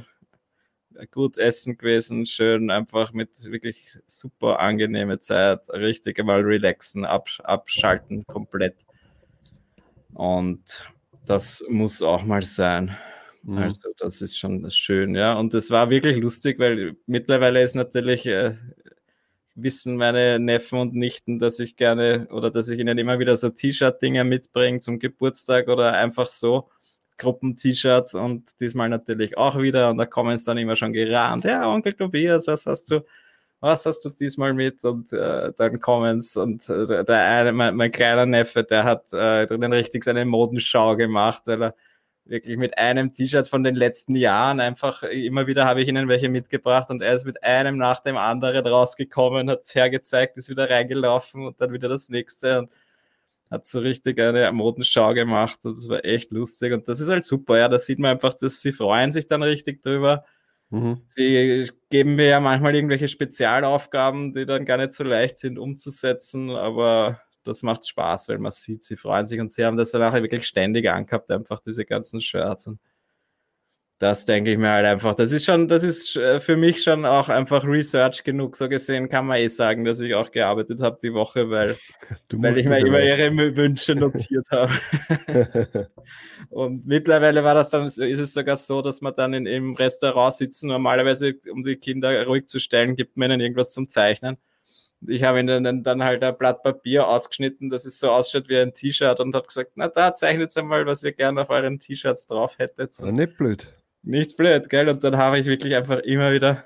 gut 1.11 1.39
essen 1.39 1.77
gewesen, 1.77 2.27
schön 2.27 2.71
einfach 2.71 3.13
mit 3.13 3.31
wirklich 3.51 3.77
super 4.07 4.61
angenehme 4.61 5.19
Zeit, 5.21 5.69
richtig 5.71 6.23
mal 6.23 6.41
relaxen, 6.41 7.05
absch 7.05 7.41
abschalten 7.41 8.25
komplett. 8.27 8.77
Und 10.13 10.89
das 11.27 11.65
muss 11.69 12.03
auch 12.03 12.25
mal 12.25 12.43
sein. 12.43 12.97
Mhm. 13.43 13.59
Also, 13.59 13.91
das 13.99 14.23
ist 14.23 14.39
schon 14.39 14.71
schön, 14.71 15.15
ja. 15.15 15.35
Und 15.35 15.53
es 15.55 15.71
war 15.71 15.91
wirklich 15.91 16.17
lustig, 16.19 16.59
weil 16.59 16.97
mittlerweile 17.07 17.63
ist 17.63 17.75
natürlich, 17.75 18.27
äh, 18.27 18.55
wissen 19.55 19.97
meine 19.97 20.39
Neffen 20.39 20.79
und 20.79 20.95
Nichten, 20.95 21.39
dass 21.39 21.59
ich 21.59 21.77
gerne 21.77 22.27
oder 22.31 22.51
dass 22.51 22.69
ich 22.69 22.81
ihnen 22.81 22.99
immer 22.99 23.19
wieder 23.19 23.37
so 23.37 23.51
T-Shirt-Dinger 23.51 24.25
mitbringe 24.25 24.81
zum 24.81 24.99
Geburtstag 24.99 25.69
oder 25.69 25.93
einfach 25.95 26.27
so 26.29 26.71
Gruppen-T-Shirts 27.19 28.15
und 28.15 28.61
diesmal 28.61 28.89
natürlich 28.89 29.39
auch 29.39 29.59
wieder. 29.59 29.91
Und 29.91 29.99
da 29.99 30.07
kommen 30.07 30.35
es 30.35 30.45
dann 30.45 30.59
immer 30.59 30.77
schon 30.77 30.93
gerannt. 30.93 31.45
Ja, 31.45 31.69
Onkel 31.69 31.93
Tobias, 31.93 32.49
was 32.49 32.67
hast 32.67 32.91
du? 32.91 33.03
was 33.65 33.87
hast 33.87 34.05
du 34.05 34.11
diesmal 34.11 34.53
mit? 34.53 34.85
Und 34.85 35.13
äh, 35.13 35.53
dann 35.57 35.81
kommen's 35.81 36.37
und 36.37 36.69
äh, 36.69 37.05
der 37.05 37.25
eine, 37.25 37.53
mein, 37.53 37.75
mein, 37.75 37.91
kleiner 37.91 38.27
Neffe, 38.27 38.63
der 38.63 38.85
hat 38.85 39.13
äh, 39.13 39.47
dann 39.47 39.73
richtig 39.73 40.05
seine 40.05 40.25
Modenschau 40.27 40.97
gemacht, 40.97 41.43
weil 41.47 41.63
er 41.63 41.75
wirklich 42.27 42.57
mit 42.57 42.79
einem 42.79 43.13
T-Shirt 43.13 43.49
von 43.49 43.63
den 43.63 43.75
letzten 43.75 44.17
Jahren. 44.17 44.61
Einfach 44.61 45.03
immer 45.03 45.47
wieder 45.47 45.67
habe 45.67 45.83
ich 45.83 45.89
ihnen 45.89 46.09
welche 46.09 46.29
mitgebracht 46.29 46.91
und 46.91 47.03
er 47.03 47.15
ist 47.15 47.27
mit 47.27 47.43
einem 47.43 47.77
nach 47.77 48.01
dem 48.01 48.17
anderen 48.17 48.67
rausgekommen, 48.67 49.51
hat 49.51 49.75
hergezeigt, 49.75 50.37
ist 50.37 50.49
wieder 50.49 50.71
reingelaufen 50.71 51.47
und 51.47 51.61
dann 51.61 51.73
wieder 51.73 51.89
das 51.89 52.09
nächste 52.09 52.61
und 52.61 52.71
hat 53.51 53.67
so 53.67 53.81
richtig 53.81 54.19
eine 54.19 54.51
Modenschau 54.53 55.13
gemacht 55.15 55.61
und 55.65 55.77
das 55.77 55.89
war 55.89 56.05
echt 56.05 56.33
lustig 56.33 56.73
und 56.73 56.89
das 56.89 57.01
ist 57.01 57.11
halt 57.11 57.25
super, 57.25 57.59
ja, 57.59 57.69
da 57.69 57.79
sieht 57.79 57.99
man 57.99 58.13
einfach, 58.13 58.35
dass 58.35 58.61
sie 58.61 58.73
freuen 58.73 59.13
sich 59.13 59.27
dann 59.27 59.43
richtig 59.43 59.83
drüber. 59.83 60.25
Mhm. 60.71 61.03
Sie 61.07 61.69
geben 61.91 62.17
mir 62.17 62.27
ja 62.27 62.41
manchmal 62.41 62.75
irgendwelche 62.75 63.09
Spezialaufgaben, 63.09 64.33
die 64.33 64.47
dann 64.47 64.65
gar 64.65 64.79
nicht 64.79 64.93
so 64.93 65.05
leicht 65.05 65.39
sind 65.39 65.59
umzusetzen, 65.59 66.51
aber 66.51 67.21
das 67.45 67.63
macht 67.63 67.87
Spaß, 67.87 68.29
weil 68.29 68.39
man 68.39 68.51
sieht, 68.53 68.85
sie 68.85 68.97
freuen 68.97 69.27
sich 69.27 69.41
und 69.41 69.53
sie 69.53 69.65
haben 69.65 69.77
das 69.77 69.91
dann 69.91 70.03
auch 70.03 70.13
wirklich 70.15 70.47
ständig 70.47 70.89
angehabt, 70.91 71.31
einfach 71.31 71.61
diese 71.61 71.85
ganzen 71.85 72.21
Shirts. 72.21 72.67
Und 72.67 72.81
das 73.99 74.25
denke 74.25 74.53
ich 74.53 74.59
mir 74.59 74.71
halt 74.71 74.87
einfach. 74.87 75.15
Das 75.15 75.31
ist 75.31 75.45
schon, 75.45 75.69
das 75.69 75.85
ist 75.85 76.17
äh, 76.17 76.41
für 76.41 76.57
mich 76.57 76.83
schon 76.83 77.07
auch 77.07 77.29
einfach 77.29 77.65
Research 77.65 78.25
genug. 78.25 78.57
So 78.57 78.69
gesehen 78.69 79.09
kann 79.09 79.27
man 79.27 79.39
eh 79.39 79.47
sagen, 79.47 79.85
dass 79.85 80.01
ich 80.01 80.15
auch 80.15 80.33
gearbeitet 80.33 80.81
habe 80.81 80.99
die 81.01 81.15
Woche, 81.15 81.49
weil, 81.49 81.77
weil 82.33 82.59
ich 82.59 82.69
mir 82.69 82.81
immer 82.81 83.01
ihre 83.01 83.35
Wünsche 83.57 83.95
notiert 83.95 84.47
habe. 84.51 84.73
und 86.51 86.85
mittlerweile 86.87 87.45
war 87.45 87.55
das 87.55 87.71
dann, 87.71 87.85
ist 87.85 88.01
es 88.01 88.35
sogar 88.35 88.57
so, 88.57 88.83
dass 88.83 89.01
man 89.01 89.15
dann 89.15 89.33
in, 89.33 89.47
im 89.47 89.75
Restaurant 89.75 90.35
sitzen, 90.35 90.69
normalerweise, 90.69 91.37
um 91.51 91.63
die 91.63 91.77
Kinder 91.77 92.27
ruhig 92.27 92.47
zu 92.49 92.59
stellen, 92.59 92.97
gibt 92.97 93.17
man 93.17 93.31
ihnen 93.31 93.41
irgendwas 93.41 93.73
zum 93.73 93.89
Zeichnen. 93.89 94.39
Ich 95.07 95.23
habe 95.23 95.41
ihnen 95.41 95.83
dann 95.83 96.03
halt 96.03 96.23
ein 96.23 96.37
Blatt 96.37 96.63
Papier 96.63 97.07
ausgeschnitten, 97.07 97.71
dass 97.71 97.85
es 97.85 97.99
so 97.99 98.11
ausschaut 98.11 98.49
wie 98.49 98.59
ein 98.59 98.73
T-Shirt 98.75 99.21
und 99.21 99.35
habe 99.35 99.47
gesagt, 99.47 99.73
na 99.75 99.89
da 99.89 100.15
zeichnet 100.15 100.57
einmal, 100.57 100.87
was 100.87 101.03
ihr 101.03 101.13
gerne 101.13 101.43
auf 101.43 101.51
euren 101.51 101.79
T-Shirts 101.79 102.27
drauf 102.27 102.59
hättet. 102.59 103.01
War 103.01 103.13
nicht 103.13 103.37
blöd. 103.37 103.69
Nicht 104.03 104.37
blöd, 104.37 104.69
gell? 104.69 104.89
Und 104.89 105.03
dann 105.05 105.17
habe 105.17 105.39
ich 105.39 105.47
wirklich 105.47 105.75
einfach 105.75 105.99
immer 106.01 106.33
wieder 106.33 106.65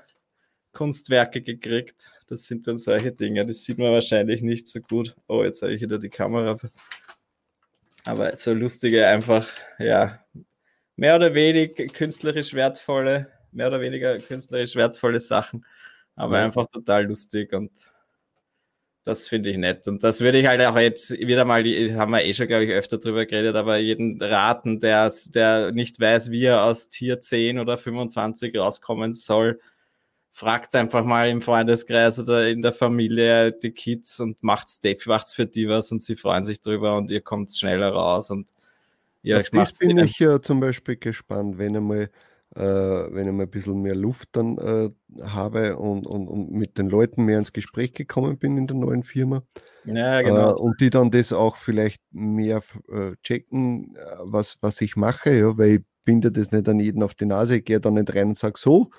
Kunstwerke 0.73 1.41
gekriegt. 1.41 2.09
Das 2.27 2.45
sind 2.45 2.67
dann 2.67 2.77
solche 2.77 3.11
Dinge, 3.11 3.45
das 3.45 3.63
sieht 3.63 3.77
man 3.77 3.91
wahrscheinlich 3.91 4.41
nicht 4.41 4.67
so 4.67 4.79
gut. 4.81 5.15
Oh, 5.27 5.43
jetzt 5.43 5.61
habe 5.61 5.73
ich 5.73 5.81
wieder 5.81 5.97
die 5.97 6.09
Kamera. 6.09 6.57
Aber 8.05 8.35
so 8.35 8.53
lustige, 8.53 9.07
einfach, 9.07 9.47
ja, 9.77 10.23
mehr 10.95 11.15
oder 11.15 11.33
weniger 11.33 11.85
künstlerisch 11.87 12.53
wertvolle, 12.53 13.31
mehr 13.51 13.67
oder 13.67 13.81
weniger 13.81 14.17
künstlerisch 14.17 14.75
wertvolle 14.75 15.19
Sachen. 15.19 15.65
Aber 16.15 16.37
ja. 16.37 16.45
einfach 16.45 16.67
total 16.69 17.05
lustig 17.05 17.53
und 17.53 17.71
Das 19.05 19.27
finde 19.27 19.49
ich 19.49 19.57
nett. 19.57 19.87
Und 19.87 20.03
das 20.03 20.21
würde 20.21 20.39
ich 20.39 20.47
halt 20.47 20.61
auch 20.61 20.77
jetzt 20.77 21.17
wieder 21.17 21.45
mal, 21.45 21.63
haben 21.63 22.11
wir 22.11 22.23
eh 22.23 22.33
schon, 22.33 22.47
glaube 22.47 22.65
ich, 22.65 22.71
öfter 22.71 22.99
drüber 22.99 23.25
geredet, 23.25 23.55
aber 23.55 23.77
jeden 23.77 24.21
raten, 24.21 24.79
der, 24.79 25.11
der 25.33 25.71
nicht 25.71 25.99
weiß, 25.99 26.31
wie 26.31 26.45
er 26.45 26.63
aus 26.63 26.89
Tier 26.89 27.19
10 27.19 27.59
oder 27.59 27.77
25 27.77 28.57
rauskommen 28.57 29.13
soll, 29.13 29.59
fragt 30.31 30.75
einfach 30.75 31.03
mal 31.03 31.27
im 31.29 31.41
Freundeskreis 31.41 32.19
oder 32.19 32.47
in 32.49 32.61
der 32.61 32.73
Familie 32.73 33.51
die 33.51 33.71
Kids 33.71 34.19
und 34.19 34.41
macht's, 34.43 34.79
macht's 35.05 35.33
für 35.33 35.45
die 35.45 35.67
was 35.67 35.91
und 35.91 36.03
sie 36.03 36.15
freuen 36.15 36.43
sich 36.43 36.61
drüber 36.61 36.95
und 36.97 37.09
ihr 37.09 37.21
kommt 37.21 37.55
schneller 37.55 37.89
raus 37.89 38.29
und 38.29 38.47
ja, 39.21 39.39
Auf 39.39 39.49
das 39.49 39.77
bin 39.77 39.97
ich 39.97 40.17
ja 40.19 40.41
zum 40.41 40.61
Beispiel 40.61 40.95
gespannt, 40.95 41.57
wenn 41.57 41.75
einmal 41.75 42.09
äh, 42.55 42.61
wenn 42.61 43.27
ich 43.27 43.33
mal 43.33 43.43
ein 43.43 43.49
bisschen 43.49 43.81
mehr 43.81 43.95
Luft 43.95 44.29
dann 44.33 44.57
äh, 44.57 44.89
habe 45.23 45.77
und, 45.77 46.07
und, 46.07 46.27
und 46.27 46.51
mit 46.51 46.77
den 46.77 46.89
Leuten 46.89 47.25
mehr 47.25 47.37
ins 47.37 47.53
Gespräch 47.53 47.93
gekommen 47.93 48.37
bin 48.37 48.57
in 48.57 48.67
der 48.67 48.75
neuen 48.75 49.03
Firma. 49.03 49.43
Ja, 49.85 50.21
genau. 50.21 50.51
Äh, 50.51 50.55
und 50.55 50.79
die 50.81 50.89
dann 50.89 51.11
das 51.11 51.31
auch 51.31 51.57
vielleicht 51.57 52.01
mehr 52.11 52.61
äh, 52.91 53.11
checken, 53.23 53.95
äh, 53.95 54.01
was, 54.23 54.57
was 54.61 54.81
ich 54.81 54.95
mache, 54.95 55.31
ja, 55.31 55.57
weil 55.57 55.69
ich 55.69 55.81
binde 56.05 56.31
das 56.31 56.51
nicht 56.51 56.67
an 56.67 56.79
jeden 56.79 57.03
auf 57.03 57.13
die 57.13 57.25
Nase, 57.25 57.57
ich 57.57 57.65
gehe 57.65 57.79
dann 57.79 57.93
nicht 57.93 58.13
rein 58.15 58.29
und 58.29 58.37
sage 58.37 58.57
so, 58.57 58.89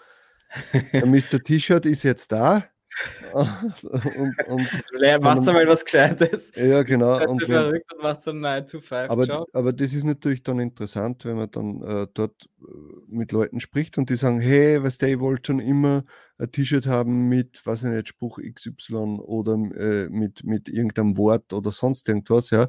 der 0.92 1.06
Mr. 1.06 1.42
T-Shirt 1.42 1.86
ist 1.86 2.02
jetzt 2.04 2.30
da, 2.32 2.64
und, 3.32 4.48
und 4.48 5.22
macht 5.22 5.44
mal 5.46 5.66
was 5.66 5.84
Gescheites. 5.84 6.52
Ja, 6.56 6.82
genau. 6.82 7.18
Und 7.28 7.40
wenn, 7.42 7.46
verrückt 7.46 7.92
und 7.94 8.02
macht 8.02 8.22
so 8.22 8.30
einen 8.30 8.40
9 8.40 8.66
to 8.66 8.80
5 8.80 9.10
aber, 9.10 9.46
aber 9.52 9.72
das 9.72 9.92
ist 9.92 10.04
natürlich 10.04 10.42
dann 10.42 10.58
interessant, 10.58 11.24
wenn 11.24 11.36
man 11.36 11.50
dann 11.50 11.82
äh, 11.82 12.06
dort 12.12 12.48
äh, 12.60 12.64
mit 13.08 13.32
Leuten 13.32 13.60
spricht 13.60 13.98
und 13.98 14.10
die 14.10 14.16
sagen, 14.16 14.40
hey, 14.40 14.82
was 14.82 14.98
der, 14.98 15.10
ich 15.10 15.20
wollte 15.20 15.48
schon 15.48 15.60
immer 15.60 16.04
ein 16.38 16.50
T-Shirt 16.50 16.86
haben 16.86 17.28
mit, 17.28 17.62
was 17.64 17.84
ich 17.84 17.90
nicht, 17.90 18.08
Spruch 18.08 18.38
XY 18.38 19.20
oder 19.20 19.54
äh, 19.54 20.08
mit, 20.08 20.44
mit 20.44 20.68
irgendeinem 20.68 21.16
Wort 21.16 21.52
oder 21.52 21.70
sonst 21.70 22.08
irgendwas, 22.08 22.50
ja. 22.50 22.68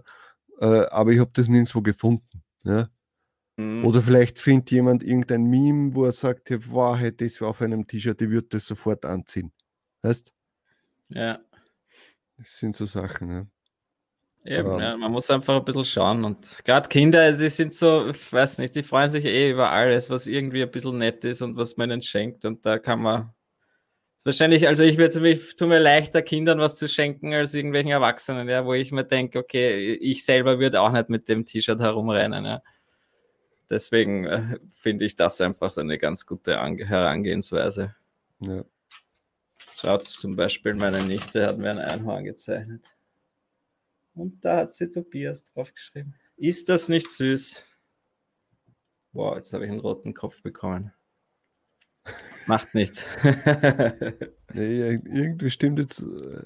Äh, 0.59 0.85
aber 0.91 1.11
ich 1.11 1.19
habe 1.19 1.31
das 1.33 1.47
nirgendwo 1.47 1.81
gefunden. 1.81 2.43
Ja. 2.63 2.87
Mhm. 3.57 3.85
Oder 3.85 4.01
vielleicht 4.01 4.39
findet 4.39 4.71
jemand 4.71 5.03
irgendein 5.03 5.43
Meme, 5.43 5.93
wo 5.93 6.05
er 6.05 6.11
sagt, 6.11 6.51
wow, 6.71 6.97
hey, 6.97 7.15
das 7.15 7.41
war 7.41 7.49
auf 7.49 7.61
einem 7.61 7.87
T-Shirt, 7.87 8.21
ich 8.21 8.29
würde 8.29 8.47
das 8.49 8.65
sofort 8.65 9.05
anziehen. 9.05 9.51
Weißt 10.01 10.33
Ja. 11.09 11.39
Das 12.37 12.57
sind 12.57 12.75
so 12.75 12.85
Sachen, 12.85 13.31
ja. 13.31 13.45
Eben, 14.43 14.71
ähm, 14.71 14.79
ja, 14.79 14.97
man 14.97 15.11
muss 15.11 15.29
einfach 15.29 15.57
ein 15.57 15.65
bisschen 15.65 15.85
schauen. 15.85 16.23
Und 16.23 16.57
gerade 16.65 16.89
Kinder, 16.89 17.35
sie 17.35 17.49
sind 17.49 17.75
so, 17.75 18.09
ich 18.09 18.33
weiß 18.33 18.57
nicht, 18.57 18.75
die 18.75 18.81
freuen 18.81 19.09
sich 19.09 19.23
eh 19.25 19.51
über 19.51 19.69
alles, 19.69 20.09
was 20.09 20.25
irgendwie 20.25 20.63
ein 20.63 20.71
bisschen 20.71 20.97
nett 20.97 21.23
ist 21.23 21.43
und 21.43 21.57
was 21.57 21.77
man 21.77 21.91
ihnen 21.91 22.01
schenkt. 22.01 22.43
Und 22.45 22.65
da 22.65 22.79
kann 22.79 23.01
man 23.01 23.31
wahrscheinlich, 24.23 24.67
also 24.67 24.83
ich 24.83 24.97
würde 24.97 25.21
mich, 25.21 25.55
tut 25.55 25.67
mir 25.67 25.79
leichter, 25.79 26.23
Kindern 26.23 26.59
was 26.59 26.75
zu 26.75 26.87
schenken 26.87 27.33
als 27.33 27.53
irgendwelchen 27.53 27.91
Erwachsenen, 27.91 28.49
ja, 28.49 28.65
wo 28.65 28.73
ich 28.73 28.91
mir 28.91 29.05
denke, 29.05 29.39
okay, 29.39 29.93
ich 29.93 30.25
selber 30.25 30.59
würde 30.59 30.81
auch 30.81 30.91
nicht 30.91 31.09
mit 31.09 31.29
dem 31.29 31.45
T-Shirt 31.45 31.79
herumrennen, 31.79 32.45
ja. 32.45 32.61
Deswegen 33.69 34.25
äh, 34.25 34.59
finde 34.71 35.05
ich 35.05 35.15
das 35.15 35.39
einfach 35.39 35.71
so 35.71 35.81
eine 35.81 35.97
ganz 35.97 36.25
gute 36.25 36.59
Ange 36.59 36.85
Herangehensweise. 36.85 37.95
Ja. 38.41 38.63
Schaut 39.81 40.05
zum 40.05 40.35
Beispiel, 40.35 40.75
meine 40.75 41.03
Nichte 41.03 41.47
hat 41.47 41.57
mir 41.57 41.71
ein 41.71 41.79
Einhorn 41.79 42.23
gezeichnet. 42.23 42.85
Und 44.13 44.45
da 44.45 44.57
hat 44.57 44.75
sie 44.75 44.91
Tobias 44.91 45.43
draufgeschrieben. 45.45 46.13
Ist 46.37 46.69
das 46.69 46.87
nicht 46.87 47.09
süß? 47.09 47.63
Wow, 49.13 49.37
jetzt 49.37 49.53
habe 49.53 49.65
ich 49.65 49.71
einen 49.71 49.79
roten 49.79 50.13
Kopf 50.13 50.43
bekommen. 50.43 50.93
Macht 52.45 52.75
nichts. 52.75 53.07
nee, 54.53 54.99
irgendwie 55.03 55.49
stimmt 55.49 55.79
jetzt. 55.79 56.03
Äh, 56.03 56.43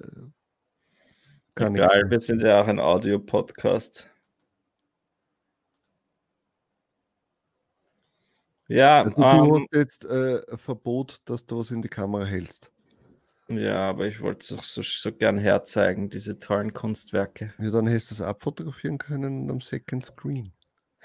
gar 1.55 1.71
Egal, 1.71 2.03
nichts. 2.03 2.11
wir 2.11 2.19
sind 2.21 2.41
ja 2.41 2.61
auch 2.61 2.67
ein 2.67 2.79
Audio-Podcast. 2.79 4.09
Ja, 8.69 9.03
also, 9.03 9.15
du 9.15 9.21
ähm, 9.21 9.51
hast 9.51 9.75
jetzt 9.75 10.05
äh, 10.05 10.57
Verbot, 10.57 11.21
dass 11.25 11.45
du 11.45 11.59
was 11.59 11.71
in 11.71 11.81
die 11.81 11.89
Kamera 11.89 12.23
hältst. 12.23 12.71
Ja, 13.47 13.89
aber 13.89 14.07
ich 14.07 14.21
wollte 14.21 14.39
es 14.39 14.53
auch 14.57 14.63
so, 14.63 14.81
so 14.81 15.11
gern 15.11 15.37
herzeigen, 15.37 16.09
diese 16.09 16.39
tollen 16.39 16.73
Kunstwerke. 16.73 17.53
Ja, 17.59 17.69
dann 17.69 17.87
hättest 17.87 18.11
du 18.11 18.15
es 18.15 18.21
abfotografieren 18.21 18.97
können 18.97 19.49
am 19.51 19.61
Second 19.61 20.03
Screen. 20.03 20.51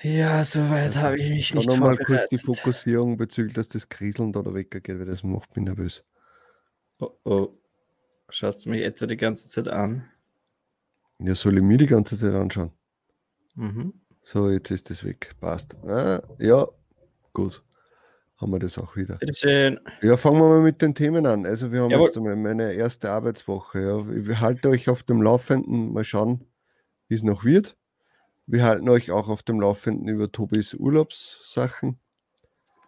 Ja, 0.03 0.43
soweit 0.45 0.87
also, 0.87 1.01
habe 1.01 1.19
ich 1.19 1.29
mich 1.29 1.55
nicht 1.55 1.69
noch 1.69 1.77
mal 1.77 1.99
kurz 1.99 2.29
die 2.29 2.39
Fokussierung 2.39 3.19
bezüglich, 3.19 3.55
dass 3.55 3.69
das 3.69 3.91
Kriseln 3.91 4.33
da 4.33 4.43
weggeht, 4.43 4.89
weil 4.89 5.05
das 5.05 5.23
macht 5.23 5.55
mich 5.55 5.67
nervös. 5.67 6.03
Oh 6.99 7.11
oh. 7.25 7.53
Schaust 8.31 8.65
du 8.65 8.71
mich 8.71 8.83
etwa 8.83 9.07
die 9.07 9.19
ganze 9.19 9.49
Zeit 9.49 9.69
an? 9.69 10.09
Ja, 11.19 11.35
soll 11.35 11.59
ich 11.59 11.63
mir 11.63 11.77
die 11.77 11.87
ganze 11.87 12.17
Zeit 12.17 12.33
anschauen? 12.33 12.73
Mhm. 13.55 13.93
So, 14.23 14.49
jetzt 14.49 14.71
ist 14.71 14.89
das 14.89 15.05
weg. 15.05 15.35
Passt. 15.41 15.77
Ah, 15.85 16.23
ja, 16.39 16.67
gut 17.35 17.63
haben 18.41 18.53
wir 18.53 18.59
das 18.59 18.79
auch 18.79 18.97
wieder. 18.97 19.17
Bitteschön. 19.17 19.79
Ja, 20.01 20.17
fangen 20.17 20.39
wir 20.39 20.49
mal 20.49 20.63
mit 20.63 20.81
den 20.81 20.95
Themen 20.95 21.27
an. 21.27 21.45
Also 21.45 21.73
wir 21.73 21.83
haben 21.83 21.91
Jawohl. 21.91 22.07
jetzt 22.07 22.17
einmal 22.17 22.37
meine 22.37 22.73
erste 22.73 23.11
Arbeitswoche. 23.11 23.81
Ja. 23.81 24.33
Ich 24.33 24.41
halte 24.41 24.71
euch 24.71 24.89
auf 24.89 25.03
dem 25.03 25.21
Laufenden, 25.21 25.93
mal 25.93 26.05
schauen, 26.05 26.47
wie 27.09 27.15
es 27.15 27.23
noch 27.23 27.45
wird. 27.45 27.77
Wir 28.47 28.65
halten 28.65 28.89
euch 28.89 29.11
auch 29.11 29.29
auf 29.29 29.43
dem 29.43 29.61
Laufenden 29.61 30.09
über 30.09 30.33
Tobis 30.33 30.75
Urlaubssachen. 30.75 31.99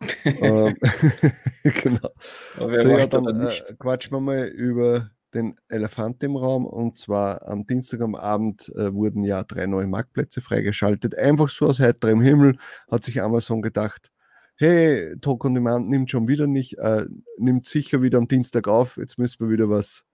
ähm, 0.24 0.74
genau. 1.62 2.08
So, 2.58 2.88
ja, 2.88 3.06
dann 3.06 3.46
äh, 3.46 3.50
quatschen 3.78 4.12
wir 4.12 4.20
mal 4.20 4.46
über 4.46 5.10
den 5.34 5.56
Elefant 5.68 6.22
im 6.22 6.36
Raum. 6.36 6.66
Und 6.66 6.98
zwar 6.98 7.46
am 7.46 7.66
Dienstag 7.66 8.00
am 8.00 8.14
Abend 8.14 8.72
äh, 8.74 8.92
wurden 8.92 9.22
ja 9.22 9.42
drei 9.42 9.66
neue 9.66 9.86
Marktplätze 9.86 10.40
freigeschaltet. 10.40 11.16
Einfach 11.16 11.48
so 11.48 11.66
aus 11.66 11.78
heiterem 11.78 12.22
Himmel 12.22 12.56
hat 12.90 13.04
sich 13.04 13.22
Amazon 13.22 13.62
gedacht, 13.62 14.11
hey, 14.62 15.16
Talk 15.20 15.44
on 15.44 15.54
Demand 15.54 15.88
nimmt 15.88 16.10
schon 16.10 16.28
wieder 16.28 16.46
nicht, 16.46 16.78
äh, 16.78 17.06
nimmt 17.36 17.66
sicher 17.66 18.00
wieder 18.00 18.18
am 18.18 18.28
Dienstag 18.28 18.68
auf, 18.68 18.96
jetzt 18.96 19.18
müssen 19.18 19.40
wir 19.40 19.50
wieder 19.50 19.68
was 19.68 20.04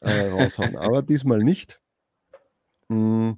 äh, 0.00 0.28
raushauen. 0.28 0.76
Aber 0.76 1.02
diesmal 1.02 1.40
nicht. 1.40 1.80
Mm. 2.88 3.32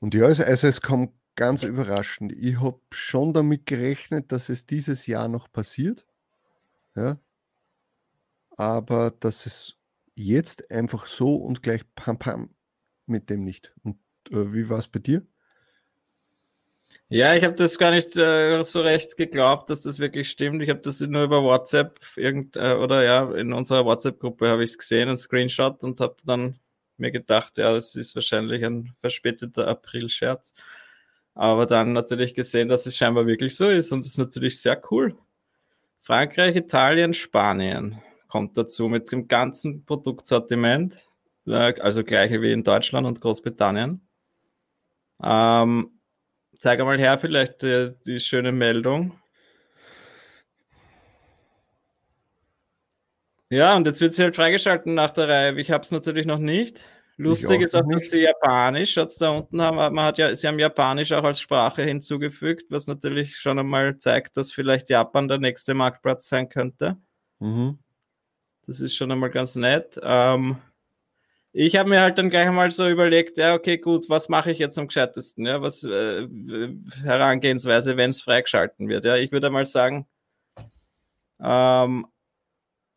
Und 0.00 0.14
ja, 0.14 0.24
also, 0.24 0.42
also 0.42 0.66
es 0.66 0.80
kommt 0.80 1.12
ganz 1.36 1.62
überraschend. 1.62 2.32
Ich 2.32 2.60
habe 2.60 2.80
schon 2.90 3.32
damit 3.34 3.66
gerechnet, 3.66 4.32
dass 4.32 4.48
es 4.48 4.66
dieses 4.66 5.06
Jahr 5.06 5.28
noch 5.28 5.52
passiert. 5.52 6.06
Ja. 6.96 7.18
Aber 8.56 9.10
dass 9.10 9.46
es 9.46 9.76
jetzt 10.14 10.70
einfach 10.70 11.06
so 11.06 11.36
und 11.36 11.62
gleich 11.62 11.82
pam 11.94 12.18
pam 12.18 12.54
mit 13.06 13.30
dem 13.30 13.44
nicht. 13.44 13.74
Und 13.82 13.96
äh, 14.30 14.52
wie 14.52 14.68
war 14.68 14.78
es 14.78 14.88
bei 14.88 14.98
dir? 14.98 15.26
Ja, 17.12 17.34
ich 17.34 17.42
habe 17.42 17.56
das 17.56 17.76
gar 17.76 17.90
nicht 17.90 18.16
äh, 18.16 18.62
so 18.62 18.82
recht 18.82 19.16
geglaubt, 19.16 19.68
dass 19.68 19.82
das 19.82 19.98
wirklich 19.98 20.30
stimmt. 20.30 20.62
Ich 20.62 20.70
habe 20.70 20.78
das 20.78 21.00
nur 21.00 21.24
über 21.24 21.42
WhatsApp 21.42 21.98
irgend, 22.14 22.56
äh, 22.56 22.74
oder 22.74 23.02
ja, 23.02 23.34
in 23.34 23.52
unserer 23.52 23.84
WhatsApp-Gruppe 23.84 24.48
habe 24.48 24.62
ich 24.62 24.70
es 24.70 24.78
gesehen, 24.78 25.08
ein 25.08 25.16
Screenshot 25.16 25.82
und 25.82 26.00
habe 26.00 26.14
dann 26.24 26.60
mir 26.98 27.10
gedacht, 27.10 27.58
ja, 27.58 27.72
das 27.72 27.96
ist 27.96 28.14
wahrscheinlich 28.14 28.64
ein 28.64 28.94
verspäteter 29.00 29.66
April-Scherz. 29.66 30.54
Aber 31.34 31.66
dann 31.66 31.92
natürlich 31.94 32.32
gesehen, 32.34 32.68
dass 32.68 32.86
es 32.86 32.96
scheinbar 32.96 33.26
wirklich 33.26 33.56
so 33.56 33.68
ist 33.68 33.90
und 33.90 34.00
es 34.00 34.12
ist 34.12 34.18
natürlich 34.18 34.60
sehr 34.60 34.80
cool. 34.92 35.16
Frankreich, 36.02 36.54
Italien, 36.54 37.12
Spanien 37.12 38.00
kommt 38.28 38.56
dazu 38.56 38.88
mit 38.88 39.10
dem 39.10 39.26
ganzen 39.26 39.84
Produktsortiment, 39.84 41.08
äh, 41.48 41.74
also 41.80 42.04
gleiche 42.04 42.40
wie 42.40 42.52
in 42.52 42.62
Deutschland 42.62 43.04
und 43.04 43.20
Großbritannien. 43.20 44.00
Ähm, 45.20 45.99
Zeig 46.60 46.78
einmal 46.78 46.98
her, 46.98 47.18
vielleicht 47.18 47.62
die, 47.62 47.94
die 48.04 48.20
schöne 48.20 48.52
Meldung. 48.52 49.18
Ja, 53.48 53.74
und 53.76 53.86
jetzt 53.86 54.02
wird 54.02 54.12
sie 54.12 54.22
halt 54.22 54.36
freigeschalten 54.36 54.92
nach 54.92 55.12
der 55.12 55.26
Reihe. 55.26 55.58
Ich 55.58 55.70
habe 55.70 55.84
es 55.84 55.90
natürlich 55.90 56.26
noch 56.26 56.38
nicht. 56.38 56.84
Lustig 57.16 57.62
ist 57.62 57.74
auch, 57.74 57.88
dass 57.90 58.10
sie 58.10 58.20
Japanisch, 58.20 58.92
schaut's 58.92 59.16
da 59.16 59.30
unten 59.30 59.62
haben, 59.62 59.76
man 59.76 60.04
hat 60.04 60.18
ja, 60.18 60.34
sie 60.36 60.46
haben 60.46 60.58
Japanisch 60.58 61.12
auch 61.12 61.24
als 61.24 61.40
Sprache 61.40 61.82
hinzugefügt, 61.82 62.70
was 62.70 62.86
natürlich 62.86 63.38
schon 63.38 63.58
einmal 63.58 63.96
zeigt, 63.96 64.36
dass 64.36 64.52
vielleicht 64.52 64.90
Japan 64.90 65.28
der 65.28 65.38
nächste 65.38 65.72
Marktplatz 65.72 66.28
sein 66.28 66.50
könnte. 66.50 66.98
Mhm. 67.38 67.78
Das 68.66 68.80
ist 68.80 68.94
schon 68.94 69.10
einmal 69.10 69.30
ganz 69.30 69.56
nett. 69.56 69.98
Ähm, 70.02 70.58
ich 71.52 71.76
habe 71.76 71.88
mir 71.90 72.00
halt 72.00 72.18
dann 72.18 72.30
gleich 72.30 72.50
mal 72.50 72.70
so 72.70 72.88
überlegt, 72.88 73.36
ja, 73.38 73.54
okay, 73.54 73.78
gut, 73.78 74.08
was 74.08 74.28
mache 74.28 74.52
ich 74.52 74.58
jetzt 74.58 74.78
am 74.78 74.86
gescheitesten? 74.88 75.46
Ja, 75.46 75.60
was 75.62 75.84
äh, 75.84 76.28
Herangehensweise, 77.02 77.96
wenn 77.96 78.10
es 78.10 78.22
freigeschalten 78.22 78.88
wird? 78.88 79.04
Ja, 79.04 79.16
ich 79.16 79.32
würde 79.32 79.50
mal 79.50 79.66
sagen, 79.66 80.06
ähm, 81.40 82.06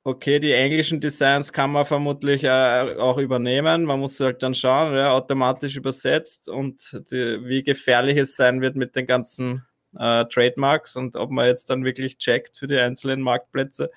okay, 0.04 0.40
die 0.40 0.52
englischen 0.54 1.00
Designs 1.02 1.54
kann 1.54 1.72
man 1.72 1.86
vermutlich 1.86 2.44
äh, 2.44 2.96
auch 3.00 3.18
übernehmen. 3.18 3.86
Man 3.86 4.00
muss 4.00 4.20
halt 4.20 4.44
dann 4.44 4.56
schauen, 4.56 4.96
ja, 4.96 5.14
automatisch 5.14 5.76
übersetzt 5.76 6.50
und 6.50 6.92
die, 7.12 7.46
wie 7.46 7.64
gefährlich 7.64 8.18
es 8.18 8.36
sein 8.36 8.62
wird 8.62 8.76
mit 8.76 8.96
den 8.96 9.08
ganzen 9.08 9.66
äh, 9.98 10.26
Trademarks 10.26 10.96
und 10.96 11.16
ob 11.16 11.32
man 11.32 11.48
jetzt 11.48 11.70
dann 11.70 11.86
wirklich 11.86 12.18
checkt 12.18 12.58
für 12.58 12.68
die 12.68 12.78
einzelnen 12.78 13.22
Marktplätze 13.22 13.92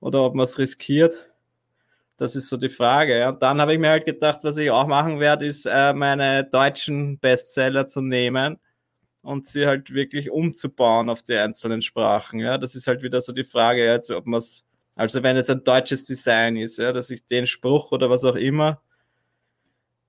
oder 0.00 0.22
ob 0.22 0.34
man 0.34 0.44
es 0.44 0.58
riskiert. 0.58 1.31
Das 2.16 2.36
ist 2.36 2.48
so 2.48 2.56
die 2.56 2.68
Frage. 2.68 3.28
Und 3.28 3.42
dann 3.42 3.60
habe 3.60 3.72
ich 3.72 3.78
mir 3.78 3.90
halt 3.90 4.04
gedacht, 4.06 4.40
was 4.42 4.56
ich 4.58 4.70
auch 4.70 4.86
machen 4.86 5.18
werde, 5.18 5.46
ist 5.46 5.66
äh, 5.66 5.92
meine 5.92 6.44
deutschen 6.44 7.18
Bestseller 7.18 7.86
zu 7.86 8.00
nehmen 8.00 8.58
und 9.22 9.46
sie 9.46 9.66
halt 9.66 9.92
wirklich 9.92 10.30
umzubauen 10.30 11.08
auf 11.08 11.22
die 11.22 11.36
einzelnen 11.36 11.82
Sprachen. 11.82 12.40
Ja, 12.40 12.58
das 12.58 12.74
ist 12.74 12.86
halt 12.86 13.02
wieder 13.02 13.20
so 13.20 13.32
die 13.32 13.44
Frage, 13.44 13.84
ja, 13.84 14.16
ob 14.16 14.26
man 14.26 14.38
es, 14.38 14.64
also 14.96 15.22
wenn 15.22 15.36
jetzt 15.36 15.50
ein 15.50 15.64
deutsches 15.64 16.04
Design 16.04 16.56
ist, 16.56 16.78
ja, 16.78 16.92
dass 16.92 17.10
ich 17.10 17.26
den 17.26 17.46
Spruch 17.46 17.92
oder 17.92 18.10
was 18.10 18.24
auch 18.24 18.36
immer 18.36 18.80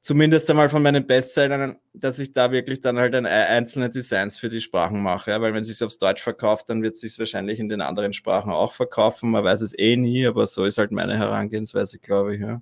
zumindest 0.03 0.49
einmal 0.49 0.67
von 0.69 0.83
meinen 0.83 1.07
Bestsellern, 1.07 1.77
dass 1.93 2.19
ich 2.19 2.33
da 2.33 2.51
wirklich 2.51 2.81
dann 2.81 2.99
halt 2.99 3.15
ein, 3.15 3.25
einzelne 3.25 3.89
Designs 3.89 4.37
für 4.37 4.49
die 4.49 4.59
Sprachen 4.59 5.01
mache. 5.01 5.31
Ja? 5.31 5.41
Weil 5.41 5.53
wenn 5.53 5.61
es 5.61 5.67
sich 5.67 5.81
aufs 5.83 5.97
Deutsch 5.97 6.21
verkauft, 6.21 6.69
dann 6.69 6.83
wird 6.83 6.95
es 6.95 7.01
sich 7.01 7.17
wahrscheinlich 7.17 7.59
in 7.59 7.69
den 7.69 7.81
anderen 7.81 8.11
Sprachen 8.11 8.51
auch 8.51 8.73
verkaufen. 8.73 9.31
Man 9.31 9.45
weiß 9.45 9.61
es 9.61 9.77
eh 9.79 9.95
nie, 9.95 10.27
aber 10.27 10.45
so 10.45 10.65
ist 10.65 10.77
halt 10.77 10.91
meine 10.91 11.17
Herangehensweise, 11.17 11.99
glaube 11.99 12.35
ich. 12.35 12.41
Ja? 12.41 12.61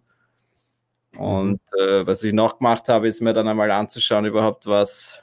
Und 1.17 1.61
äh, 1.79 2.05
was 2.05 2.23
ich 2.23 2.31
noch 2.31 2.59
gemacht 2.59 2.87
habe, 2.87 3.07
ist 3.07 3.21
mir 3.21 3.33
dann 3.33 3.47
einmal 3.47 3.71
anzuschauen, 3.71 4.25
überhaupt 4.25 4.67
was, 4.67 5.19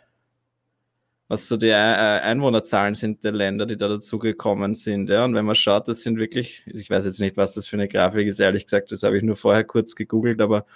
was 1.28 1.46
so 1.46 1.56
die 1.56 1.68
äh, 1.68 1.72
Einwohnerzahlen 1.72 2.96
sind 2.96 3.22
der 3.22 3.32
Länder, 3.32 3.64
die 3.64 3.76
da 3.76 3.86
dazugekommen 3.86 4.74
sind. 4.74 5.08
Ja? 5.08 5.24
Und 5.24 5.36
wenn 5.36 5.44
man 5.44 5.54
schaut, 5.54 5.86
das 5.86 6.02
sind 6.02 6.18
wirklich, 6.18 6.64
ich 6.66 6.90
weiß 6.90 7.06
jetzt 7.06 7.20
nicht, 7.20 7.36
was 7.36 7.54
das 7.54 7.68
für 7.68 7.76
eine 7.76 7.86
Grafik 7.86 8.26
ist, 8.26 8.40
ehrlich 8.40 8.64
gesagt, 8.64 8.90
das 8.90 9.04
habe 9.04 9.16
ich 9.16 9.22
nur 9.22 9.36
vorher 9.36 9.62
kurz 9.62 9.94
gegoogelt, 9.94 10.40
aber 10.40 10.66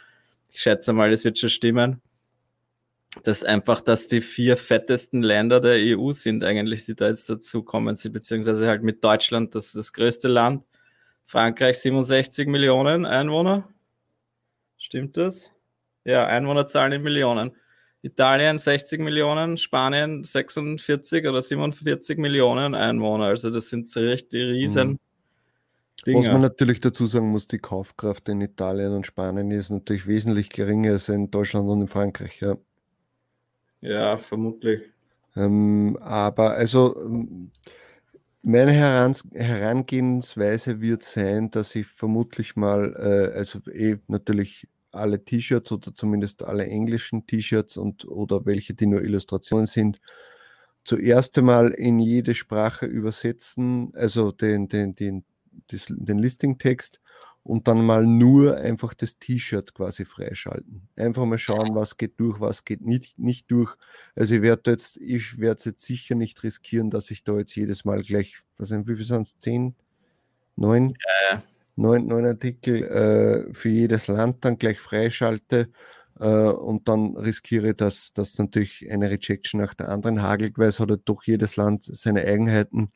ich 0.53 0.61
schätze 0.61 0.93
mal, 0.93 1.11
es 1.13 1.25
wird 1.25 1.39
schon 1.39 1.49
stimmen, 1.49 2.03
dass 3.25 3.43
einfach, 3.43 3.81
dass 3.81 4.07
die 4.07 4.21
vier 4.21 4.57
fettesten 4.57 5.23
Länder 5.23 5.61
der 5.61 5.77
EU 5.99 6.13
sind 6.13 6.45
eigentlich, 6.45 6.85
die 6.85 6.95
da 6.95 7.09
jetzt 7.09 7.29
dazukommen 7.29 7.97
sind, 7.97 8.13
beziehungsweise 8.13 8.69
halt 8.69 8.83
mit 8.83 9.03
Deutschland, 9.03 9.55
das 9.55 9.67
ist 9.67 9.77
das 9.77 9.93
größte 9.93 10.29
Land. 10.29 10.65
Frankreich 11.25 11.79
67 11.79 12.49
Millionen 12.49 13.07
Einwohner. 13.07 13.69
Stimmt 14.77 15.17
das? 15.17 15.51
Ja, 16.05 16.27
Einwohnerzahlen 16.27 16.93
in 16.93 17.03
Millionen. 17.03 17.53
Italien 18.03 18.59
60 18.59 19.01
Millionen, 19.01 19.57
Spanien 19.57 20.25
46 20.25 21.27
oder 21.27 21.41
47 21.41 22.19
Millionen 22.19 22.75
Einwohner. 22.75 23.27
Also 23.27 23.51
das 23.51 23.69
sind 23.69 23.89
so 23.89 24.01
richtig 24.01 24.43
riesen. 24.43 24.89
Mhm. 24.89 24.99
Dinge. 26.07 26.19
Was 26.19 26.29
man 26.29 26.41
natürlich 26.41 26.81
dazu 26.81 27.07
sagen 27.07 27.29
muss, 27.29 27.47
die 27.47 27.59
Kaufkraft 27.59 28.29
in 28.29 28.41
Italien 28.41 28.93
und 28.93 29.07
Spanien 29.07 29.51
ist 29.51 29.71
natürlich 29.71 30.07
wesentlich 30.07 30.51
geringer 30.51 30.93
als 30.93 31.09
in 31.09 31.31
Deutschland 31.31 31.69
und 31.69 31.83
in 31.83 31.87
Frankreich. 31.87 32.41
Ja, 32.41 32.57
ja 33.81 34.19
vermutlich. 34.19 34.83
Ähm, 35.37 35.97
aber 36.01 36.53
also 36.53 36.97
meine 38.43 38.73
Herans 38.73 39.27
Herangehensweise 39.33 40.81
wird 40.81 41.05
sein, 41.05 41.51
dass 41.51 41.75
ich 41.75 41.87
vermutlich 41.87 42.57
mal, 42.57 42.95
äh, 42.99 43.37
also 43.37 43.61
eh 43.71 43.99
natürlich 44.09 44.67
alle 44.91 45.25
T-Shirts 45.25 45.73
oder 45.73 45.95
zumindest 45.95 46.43
alle 46.45 46.67
englischen 46.67 47.27
T-Shirts 47.27 47.77
und 47.77 48.07
oder 48.07 48.45
welche, 48.45 48.75
die 48.75 48.87
nur 48.87 49.03
Illustrationen 49.03 49.67
sind, 49.67 50.01
zuerst 50.85 51.39
einmal 51.39 51.71
in 51.71 51.99
jede 51.99 52.35
Sprache 52.35 52.87
übersetzen, 52.87 53.93
also 53.95 54.33
den, 54.33 54.69
den, 54.69 54.95
den 54.95 55.25
das, 55.69 55.87
den 55.89 56.19
Listing-Text 56.19 57.01
und 57.45 57.67
dann 57.67 57.85
mal 57.85 58.07
nur 58.07 58.57
einfach 58.57 58.95
das 58.95 59.19
T-Shirt 59.19 59.75
quasi 59.75 60.05
freischalten. 60.05 60.89
Einfach 60.97 61.25
mal 61.25 61.39
schauen, 61.39 61.75
was 61.75 61.97
geht 61.97 62.19
durch, 62.21 62.41
was 62.41 62.65
geht 62.65 62.83
nicht, 62.83 63.19
nicht 63.19 63.51
durch. 63.51 63.75
Also 64.15 64.37
ich 64.37 64.43
werde 64.43 64.71
jetzt, 64.71 64.97
ich 64.99 65.39
werde 65.39 65.59
es 65.59 65.65
jetzt 65.65 65.85
sicher 65.85 66.15
nicht 66.15 66.43
riskieren, 66.43 66.91
dass 66.91 67.11
ich 67.11 67.25
da 67.25 67.37
jetzt 67.39 67.55
jedes 67.57 67.85
Mal 67.85 68.03
gleich, 68.03 68.43
was 68.59 68.69
sind, 68.69 68.87
wie 68.89 68.95
viel 68.95 69.05
sind 69.05 69.23
es? 69.23 69.39
Zehn? 69.39 69.75
Neun? 70.57 70.95
Ja. 71.31 71.43
Neun, 71.75 72.07
neun 72.07 72.27
Artikel 72.27 72.85
äh, 72.85 73.55
für 73.55 73.71
jedes 73.71 74.07
Land 74.07 74.45
dann 74.45 74.59
gleich 74.59 74.79
freischalte 74.79 75.71
äh, 76.21 76.27
und 76.27 76.87
dann 76.87 77.17
riskiere, 77.17 77.75
dass 77.75 78.13
das 78.13 78.39
natürlich 78.39 78.89
eine 78.91 79.11
Rejection 79.11 79.61
nach 79.61 79.75
der 79.75 79.89
anderen 79.89 80.23
hagelt, 80.23 80.59
weil 80.59 80.69
es 80.69 80.79
hat 80.79 80.91
ja 80.91 80.97
doch 80.97 81.25
jedes 81.25 81.57
Land 81.57 81.85
seine 81.85 82.25
Eigenheiten. 82.25 82.93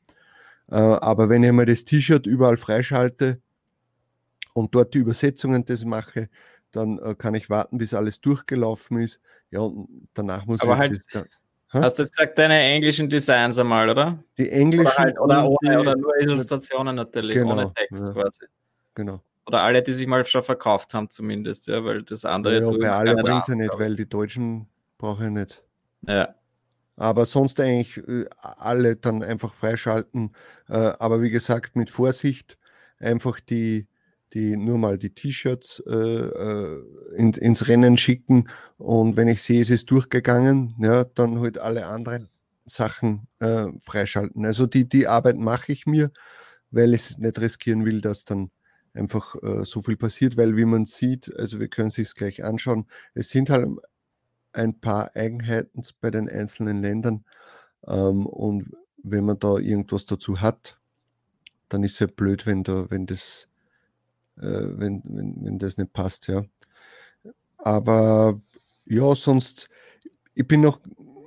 Äh, 0.71 0.77
aber 0.77 1.29
wenn 1.29 1.43
ich 1.43 1.53
mal 1.53 1.67
das 1.67 1.85
T-Shirt 1.85 2.27
überall 2.27 2.57
freischalte 2.57 3.41
und 4.55 4.75
dort 4.75 4.95
die 4.95 4.99
Übersetzungen 4.99 5.65
das 5.65 5.85
mache, 5.85 6.29
dann 6.73 6.99
äh, 6.99 7.15
kann 7.15 7.35
ich 7.35 7.49
warten, 7.49 7.79
bis 7.79 7.95
alles 7.95 8.21
durchgelaufen 8.21 9.01
ist. 9.01 9.21
Ja, 9.51 9.61
und 9.61 10.09
danach 10.15 10.45
muss 10.47 10.61
aber 10.61 10.75
ich. 10.87 11.01
Halt, 11.15 11.29
da, 11.73 11.83
hast 11.83 11.99
du 11.99 12.03
jetzt 12.03 12.17
gesagt, 12.17 12.39
deine 12.39 12.59
englischen 12.59 13.09
Designs 13.09 13.59
einmal, 13.59 13.89
oder? 13.89 14.23
Die 14.39 14.51
englischen. 14.51 14.87
Oder, 14.87 14.99
halt, 14.99 15.21
oder, 15.21 15.49
ohne, 15.49 15.81
oder 15.81 15.97
nur 15.97 16.17
Illustrationen 16.17 16.97
natürlich, 16.97 17.37
genau, 17.37 17.53
ohne 17.53 17.73
Text 17.75 18.09
ja, 18.09 18.15
quasi. 18.15 18.47
Genau. 18.95 19.21
Oder 19.47 19.63
alle, 19.63 19.83
die 19.83 19.93
sich 19.93 20.07
mal 20.09 20.25
schon 20.25 20.43
verkauft 20.43 20.93
haben, 20.95 21.09
zumindest, 21.09 21.69
ja, 21.69 21.85
weil 21.85 22.03
das 22.03 22.25
andere. 22.25 22.61
Ja, 22.61 22.71
bei 22.71 22.91
alle 22.91 23.15
bringt 23.15 23.43
es 23.43 23.49
ja 23.49 23.55
nicht, 23.55 23.79
weil 23.79 23.95
die 23.95 24.09
Deutschen 24.09 24.67
brauche 24.99 25.25
ich 25.25 25.31
nicht. 25.31 25.63
Ja. 26.03 26.35
Aber 26.97 27.25
sonst 27.27 27.61
eigentlich 27.61 27.99
äh, 28.09 28.27
alle 28.39 28.97
dann 28.97 29.23
einfach 29.23 29.55
freischalten. 29.55 30.33
Äh, 30.69 30.75
aber 30.99 31.23
wie 31.23 31.31
gesagt, 31.31 31.77
mit 31.77 31.91
Vorsicht 31.91 32.59
einfach 32.99 33.41
die, 33.41 33.87
die 34.33 34.57
nur 34.57 34.79
mal 34.79 34.99
die 34.99 35.15
T-Shirts 35.15 35.81
äh, 35.87 36.79
in, 37.17 37.33
ins 37.33 37.69
Rennen 37.69 37.97
schicken. 37.97 38.49
Und 38.79 39.17
wenn 39.17 39.29
ich 39.29 39.43
sehe, 39.43 39.61
es 39.61 39.71
ist 39.71 39.91
durchgegangen, 39.91 40.75
ja, 40.79 41.05
dann 41.05 41.41
halt 41.41 41.59
alle 41.59 41.87
anderen 41.87 42.29
Sachen 42.65 43.29
äh, 43.39 43.67
freischalten. 43.81 44.45
Also 44.45 44.67
die, 44.67 44.89
die 44.89 45.07
Arbeit 45.07 45.37
mache 45.37 45.73
ich 45.73 45.87
mir, 45.87 46.11
weil 46.71 46.95
ich 46.95 47.03
es 47.03 47.19
nicht 47.19 47.39
riskieren 47.41 47.85
will, 47.85 48.01
dass 48.01 48.25
dann 48.25 48.51
einfach 48.93 49.37
äh, 49.43 49.65
so 49.65 49.83
viel 49.83 49.97
passiert, 49.97 50.37
weil 50.37 50.57
wie 50.57 50.65
man 50.65 50.87
sieht, 50.87 51.35
also 51.37 51.61
wir 51.61 51.69
können 51.69 51.89
es 51.89 51.95
sich 51.95 52.15
gleich 52.15 52.43
anschauen, 52.45 52.87
es 53.15 53.31
sind 53.31 53.51
halt 53.51 53.69
ein 54.57 54.81
paar 54.81 55.15
Eigenheiten 55.15 55.83
bei 56.01 56.11
den 56.11 56.29
einzelnen 56.29 56.83
Ländern. 56.83 57.25
Ähm, 57.87 58.27
und 58.27 58.73
wenn 59.03 59.25
man 59.25 59.39
da 59.39 59.59
irgendwas 59.59 60.07
dazu 60.07 60.41
hat, 60.41 60.79
dann 61.69 61.83
ist 61.83 61.95
es 61.95 61.99
ja 62.01 62.07
blöd, 62.07 62.47
wenn 62.47 62.65
da, 62.65 62.91
wenn 62.91 63.07
das, 63.07 63.49
äh, 64.39 64.43
wenn, 64.43 65.03
wenn, 65.05 65.45
wenn 65.45 65.59
das 65.59 65.77
nicht 65.77 65.93
passt, 65.93 66.29
ja. 66.29 66.45
Aber 67.59 68.41
ja, 68.87 69.15
sonst, 69.15 69.69
ich 70.35 70.47
bin 70.47 70.61
noch 70.61 70.81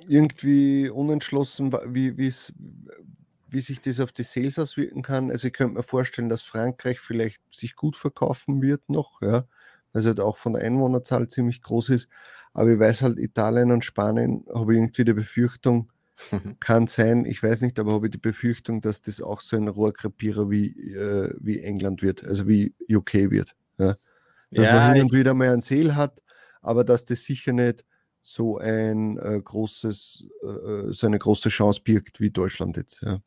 irgendwie 0.08 0.88
unentschlossen, 0.88 1.72
wie, 1.72 2.16
sich 3.60 3.80
das 3.80 4.00
auf 4.00 4.12
die 4.12 4.22
Sales 4.22 4.58
auswirken 4.58 5.02
kann. 5.02 5.30
Also 5.30 5.48
ich 5.48 5.52
könnte 5.52 5.74
mir 5.74 5.82
vorstellen, 5.82 6.28
dass 6.28 6.42
Frankreich 6.42 7.00
vielleicht 7.00 7.40
sich 7.54 7.76
gut 7.76 7.96
verkaufen 7.96 8.62
wird 8.62 8.88
noch, 8.88 9.22
ja 9.22 9.46
weil 9.92 10.00
es 10.00 10.06
halt 10.06 10.20
auch 10.20 10.36
von 10.36 10.54
der 10.54 10.62
Einwohnerzahl 10.62 11.28
ziemlich 11.28 11.62
groß 11.62 11.90
ist. 11.90 12.08
Aber 12.52 12.70
ich 12.70 12.78
weiß 12.78 13.02
halt, 13.02 13.18
Italien 13.18 13.70
und 13.70 13.84
Spanien 13.84 14.44
habe 14.52 14.74
ich 14.74 14.78
irgendwie 14.80 15.04
die 15.04 15.12
Befürchtung, 15.12 15.90
kann 16.60 16.86
sein, 16.86 17.24
ich 17.24 17.42
weiß 17.42 17.62
nicht, 17.62 17.78
aber 17.78 17.92
habe 17.92 18.06
ich 18.06 18.12
die 18.12 18.18
Befürchtung, 18.18 18.80
dass 18.80 19.02
das 19.02 19.20
auch 19.20 19.40
so 19.40 19.56
ein 19.56 19.68
Rohrkrepierer 19.68 20.50
wie, 20.50 20.68
äh, 20.92 21.34
wie 21.38 21.60
England 21.60 22.02
wird, 22.02 22.24
also 22.24 22.46
wie 22.46 22.74
UK 22.90 23.30
wird. 23.30 23.56
Ja? 23.78 23.96
Dass 24.50 24.66
ja, 24.66 24.74
man 24.74 24.94
hin 24.94 25.04
und 25.04 25.12
wieder 25.12 25.32
mal 25.34 25.50
einen 25.50 25.60
Seel 25.60 25.94
hat, 25.94 26.22
aber 26.60 26.84
dass 26.84 27.04
das 27.04 27.24
sicher 27.24 27.52
nicht 27.52 27.84
so 28.22 28.58
ein 28.58 29.16
äh, 29.18 29.40
großes, 29.42 30.26
äh, 30.42 30.46
äh 30.46 30.92
so 30.92 31.06
eine 31.06 31.18
große 31.18 31.48
Chance 31.48 31.80
birgt 31.82 32.20
wie 32.20 32.30
Deutschland 32.30 32.76
jetzt. 32.76 33.00
Ja. 33.02 33.22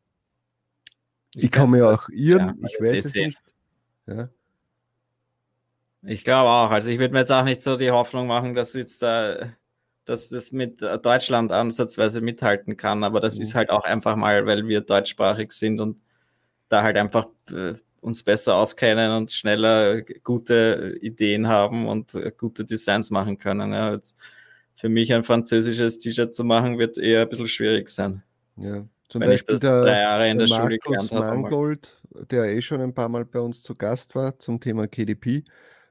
Ich, 1.35 1.45
ich 1.45 1.51
kann 1.51 1.71
mir 1.71 1.89
auch 1.89 2.09
irren, 2.09 2.59
ja, 2.61 2.69
ich 2.69 2.79
weiß 2.79 3.05
es 3.05 3.15
nicht. 3.15 3.39
Ja. 4.05 4.29
Ich 6.05 6.23
glaube 6.23 6.49
auch. 6.49 6.71
Also 6.71 6.89
ich 6.89 6.99
würde 6.99 7.13
mir 7.13 7.19
jetzt 7.19 7.31
auch 7.31 7.43
nicht 7.43 7.61
so 7.61 7.77
die 7.77 7.91
Hoffnung 7.91 8.27
machen, 8.27 8.55
dass 8.55 8.73
jetzt 8.73 9.01
äh, 9.03 9.47
dass 10.05 10.29
das 10.29 10.51
mit 10.51 10.81
Deutschland 10.81 11.51
ansatzweise 11.51 12.21
mithalten 12.21 12.75
kann. 12.75 13.03
Aber 13.03 13.19
das 13.19 13.37
mhm. 13.37 13.43
ist 13.43 13.55
halt 13.55 13.69
auch 13.69 13.85
einfach 13.85 14.15
mal, 14.15 14.45
weil 14.45 14.67
wir 14.67 14.81
deutschsprachig 14.81 15.51
sind 15.53 15.79
und 15.79 15.97
da 16.69 16.83
halt 16.83 16.97
einfach 16.97 17.27
äh, 17.51 17.75
uns 18.01 18.23
besser 18.23 18.55
auskennen 18.55 19.11
und 19.15 19.31
schneller 19.31 20.01
gute 20.23 20.97
Ideen 21.01 21.47
haben 21.47 21.87
und 21.87 22.15
äh, 22.15 22.31
gute 22.37 22.65
Designs 22.65 23.11
machen 23.11 23.37
können. 23.37 23.71
Ja, 23.71 23.97
für 24.75 24.89
mich 24.89 25.13
ein 25.13 25.23
französisches 25.23 25.99
T-Shirt 25.99 26.33
zu 26.33 26.43
machen, 26.43 26.79
wird 26.79 26.97
eher 26.97 27.21
ein 27.21 27.29
bisschen 27.29 27.47
schwierig 27.47 27.89
sein. 27.89 28.23
Ja. 28.57 28.85
Zum 29.09 29.21
Wenn 29.21 29.29
Beispiel 29.29 29.55
ich 29.55 29.59
das 29.61 29.69
der, 29.69 29.83
drei 29.83 30.01
Jahre 30.01 30.29
in 30.29 30.37
der, 30.37 30.47
der 30.47 30.55
Schule 30.55 30.79
gelernt 30.79 31.11
habe. 31.11 31.27
Mangold, 31.27 31.95
der 32.31 32.45
eh 32.45 32.61
schon 32.61 32.81
ein 32.81 32.93
paar 32.93 33.09
Mal 33.09 33.25
bei 33.25 33.39
uns 33.39 33.61
zu 33.61 33.75
Gast 33.75 34.15
war 34.15 34.37
zum 34.39 34.59
Thema 34.59 34.87
KDP, 34.87 35.43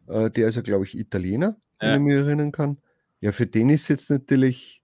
äh, 0.08 0.30
der 0.30 0.48
ist 0.48 0.56
ja, 0.56 0.62
glaube 0.62 0.84
ich, 0.84 0.96
Italiener, 0.98 1.56
ja. 1.80 1.94
wenn 1.94 2.06
ich 2.06 2.14
mich 2.14 2.14
erinnern 2.14 2.52
kann. 2.52 2.78
Ja, 3.20 3.32
für 3.32 3.46
den 3.46 3.70
ist 3.70 3.88
jetzt 3.88 4.10
natürlich 4.10 4.82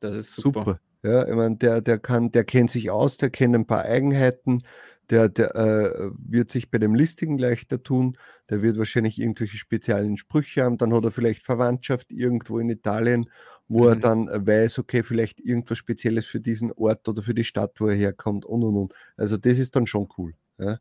das 0.00 0.16
ist 0.16 0.32
super. 0.34 0.60
super. 0.60 0.80
Ja, 1.02 1.26
ich 1.26 1.34
meine, 1.34 1.56
der, 1.56 1.80
der 1.80 1.98
kann, 1.98 2.30
der 2.30 2.44
kennt 2.44 2.70
sich 2.70 2.90
aus, 2.90 3.16
der 3.16 3.30
kennt 3.30 3.54
ein 3.54 3.66
paar 3.66 3.84
Eigenheiten, 3.84 4.62
der, 5.08 5.28
der 5.28 5.54
äh, 5.54 6.10
wird 6.18 6.50
sich 6.50 6.70
bei 6.70 6.78
dem 6.78 6.94
Listing 6.94 7.38
leichter 7.38 7.82
tun, 7.82 8.18
der 8.50 8.62
wird 8.62 8.76
wahrscheinlich 8.78 9.18
irgendwelche 9.18 9.56
speziellen 9.56 10.16
Sprüche 10.18 10.62
haben, 10.62 10.78
dann 10.78 10.92
hat 10.92 11.04
er 11.04 11.10
vielleicht 11.10 11.42
Verwandtschaft 11.42 12.12
irgendwo 12.12 12.58
in 12.58 12.68
Italien, 12.68 13.30
wo 13.66 13.84
mhm. 13.84 13.88
er 13.88 13.96
dann 13.96 14.46
weiß, 14.46 14.78
okay, 14.78 15.02
vielleicht 15.02 15.40
irgendwas 15.40 15.78
Spezielles 15.78 16.26
für 16.26 16.40
diesen 16.40 16.70
Ort 16.72 17.08
oder 17.08 17.22
für 17.22 17.34
die 17.34 17.44
Stadt, 17.44 17.80
wo 17.80 17.86
er 17.86 17.96
herkommt 17.96 18.44
und 18.44 18.62
und 18.62 18.76
und. 18.76 18.94
Also 19.16 19.36
das 19.36 19.58
ist 19.58 19.74
dann 19.76 19.86
schon 19.86 20.08
cool. 20.18 20.34
Ja. 20.58 20.78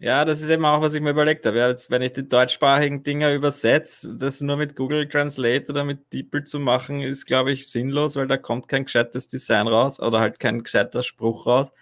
Ja, 0.00 0.24
das 0.24 0.42
ist 0.42 0.50
eben 0.50 0.64
auch, 0.64 0.80
was 0.80 0.94
ich 0.94 1.00
mir 1.00 1.10
überlegt 1.10 1.44
habe. 1.44 1.58
Ja, 1.58 1.68
jetzt, 1.68 1.90
wenn 1.90 2.02
ich 2.02 2.12
die 2.12 2.28
deutschsprachigen 2.28 3.02
Dinger 3.02 3.34
übersetze, 3.34 4.14
das 4.14 4.40
nur 4.40 4.56
mit 4.56 4.76
Google 4.76 5.08
Translate 5.08 5.72
oder 5.72 5.82
mit 5.82 6.12
DeepL 6.12 6.44
zu 6.44 6.60
machen, 6.60 7.02
ist, 7.02 7.26
glaube 7.26 7.50
ich, 7.50 7.68
sinnlos, 7.68 8.14
weil 8.14 8.28
da 8.28 8.36
kommt 8.36 8.68
kein 8.68 8.84
gescheites 8.84 9.26
Design 9.26 9.66
raus 9.66 9.98
oder 9.98 10.20
halt 10.20 10.38
kein 10.38 10.62
gescheiter 10.62 11.02
Spruch 11.02 11.46
raus. 11.46 11.72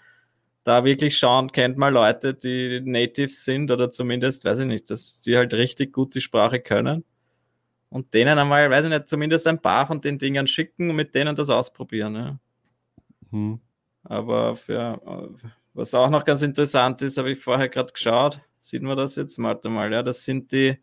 Da 0.65 0.85
wirklich 0.85 1.19
schauen, 1.19 1.53
kennt 1.53 1.77
mal 1.77 1.93
Leute, 1.93 2.35
die 2.35 2.81
Natives 2.83 3.45
sind 3.45 3.71
oder 3.71 3.91
zumindest, 3.91 4.47
weiß 4.47 4.61
ich 4.61 4.67
nicht, 4.67 4.91
dass 4.91 5.21
die 5.23 5.37
halt 5.37 5.53
richtig 5.53 5.93
gut 5.93 6.15
die 6.15 6.23
Sprache 6.23 6.61
können. 6.61 7.05
Und 7.91 8.15
denen 8.15 8.39
einmal, 8.39 8.71
weiß 8.71 8.85
ich 8.85 8.91
nicht, 8.91 9.09
zumindest 9.09 9.47
ein 9.47 9.61
paar 9.61 9.87
von 9.87 10.01
den 10.01 10.19
Dingern 10.19 10.47
schicken 10.47 10.91
und 10.91 10.97
mit 10.97 11.15
denen 11.15 11.37
das 11.37 11.51
ausprobieren. 11.51 12.15
Ja. 12.15 12.39
Hm. 13.31 13.61
Aber 14.05 14.57
für, 14.57 15.01
was 15.77 15.93
auch 15.95 16.09
noch 16.09 16.25
ganz 16.25 16.43
interessant 16.43 17.03
ist, 17.03 17.19
habe 17.19 17.31
ich 17.31 17.39
vorher 17.39 17.69
gerade 17.69 17.93
geschaut. 17.93 18.41
Sieht 18.59 18.83
man 18.83 18.97
das 18.97 19.17
jetzt? 19.17 19.41
Warte 19.43 19.69
mal, 19.69 19.93
ja, 19.93 20.03
das 20.03 20.25
sind 20.25 20.51
die, 20.51 20.79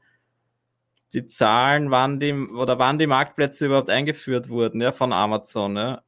die 1.13 1.25
Zahlen, 1.25 1.89
wann 1.89 2.19
die, 2.19 2.33
oder 2.33 2.77
wann 2.77 2.99
die 2.99 3.07
Marktplätze 3.07 3.65
überhaupt 3.65 3.89
eingeführt 3.89 4.49
wurden, 4.49 4.81
ja, 4.81 4.91
von 4.91 5.11
Amazon, 5.11 5.75
ja. 5.75 6.03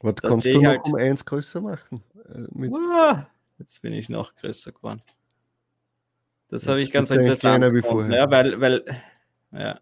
Was 0.00 0.14
das 0.16 0.30
kannst 0.30 0.46
du 0.46 0.60
noch 0.60 0.64
halt, 0.70 0.80
um 0.86 0.94
eins 0.96 1.24
größer 1.24 1.60
machen? 1.60 2.02
Äh, 2.28 2.66
uh, 2.66 3.16
jetzt 3.58 3.80
bin 3.82 3.92
ich 3.92 4.08
noch 4.08 4.34
größer 4.36 4.72
geworden. 4.72 5.02
Das 6.48 6.66
habe 6.66 6.80
ich 6.80 6.92
ganz 6.92 7.10
interessant 7.10 7.64
gefunden, 7.72 8.12
ja, 8.12 8.30
weil, 8.30 8.60
weil, 8.60 8.84
ja. 9.52 9.80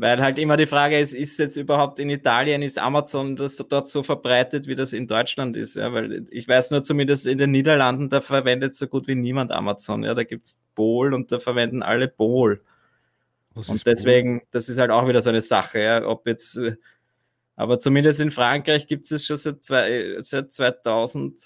Weil 0.00 0.22
halt 0.22 0.38
immer 0.38 0.56
die 0.56 0.64
Frage 0.64 0.98
ist, 0.98 1.12
ist 1.12 1.38
jetzt 1.38 1.58
überhaupt 1.58 1.98
in 1.98 2.08
Italien, 2.08 2.62
ist 2.62 2.78
Amazon 2.78 3.36
das 3.36 3.58
dort 3.58 3.86
so 3.86 4.02
verbreitet, 4.02 4.66
wie 4.66 4.74
das 4.74 4.94
in 4.94 5.06
Deutschland 5.06 5.58
ist? 5.58 5.76
Ja, 5.76 5.92
weil 5.92 6.26
ich 6.30 6.48
weiß 6.48 6.70
nur 6.70 6.82
zumindest 6.82 7.26
in 7.26 7.36
den 7.36 7.50
Niederlanden, 7.50 8.08
da 8.08 8.22
verwendet 8.22 8.74
so 8.74 8.86
gut 8.86 9.06
wie 9.08 9.14
niemand 9.14 9.52
Amazon. 9.52 10.02
Ja, 10.02 10.14
da 10.14 10.24
gibt 10.24 10.46
es 10.46 10.58
Bol 10.74 11.12
und 11.12 11.30
da 11.30 11.38
verwenden 11.38 11.82
alle 11.82 12.08
Bol. 12.08 12.62
und 13.54 13.86
deswegen, 13.86 14.38
Bol? 14.38 14.46
das 14.52 14.70
ist 14.70 14.78
halt 14.78 14.90
auch 14.90 15.06
wieder 15.06 15.20
so 15.20 15.28
eine 15.28 15.42
Sache, 15.42 15.80
ja, 15.80 16.06
ob 16.06 16.26
jetzt, 16.26 16.56
äh, 16.56 16.76
aber 17.56 17.78
zumindest 17.78 18.20
in 18.20 18.30
Frankreich 18.30 18.86
gibt 18.86 19.10
es 19.10 19.26
schon 19.26 19.36
seit, 19.36 19.62
zwei, 19.62 20.16
seit 20.22 20.50
2000 20.50 21.42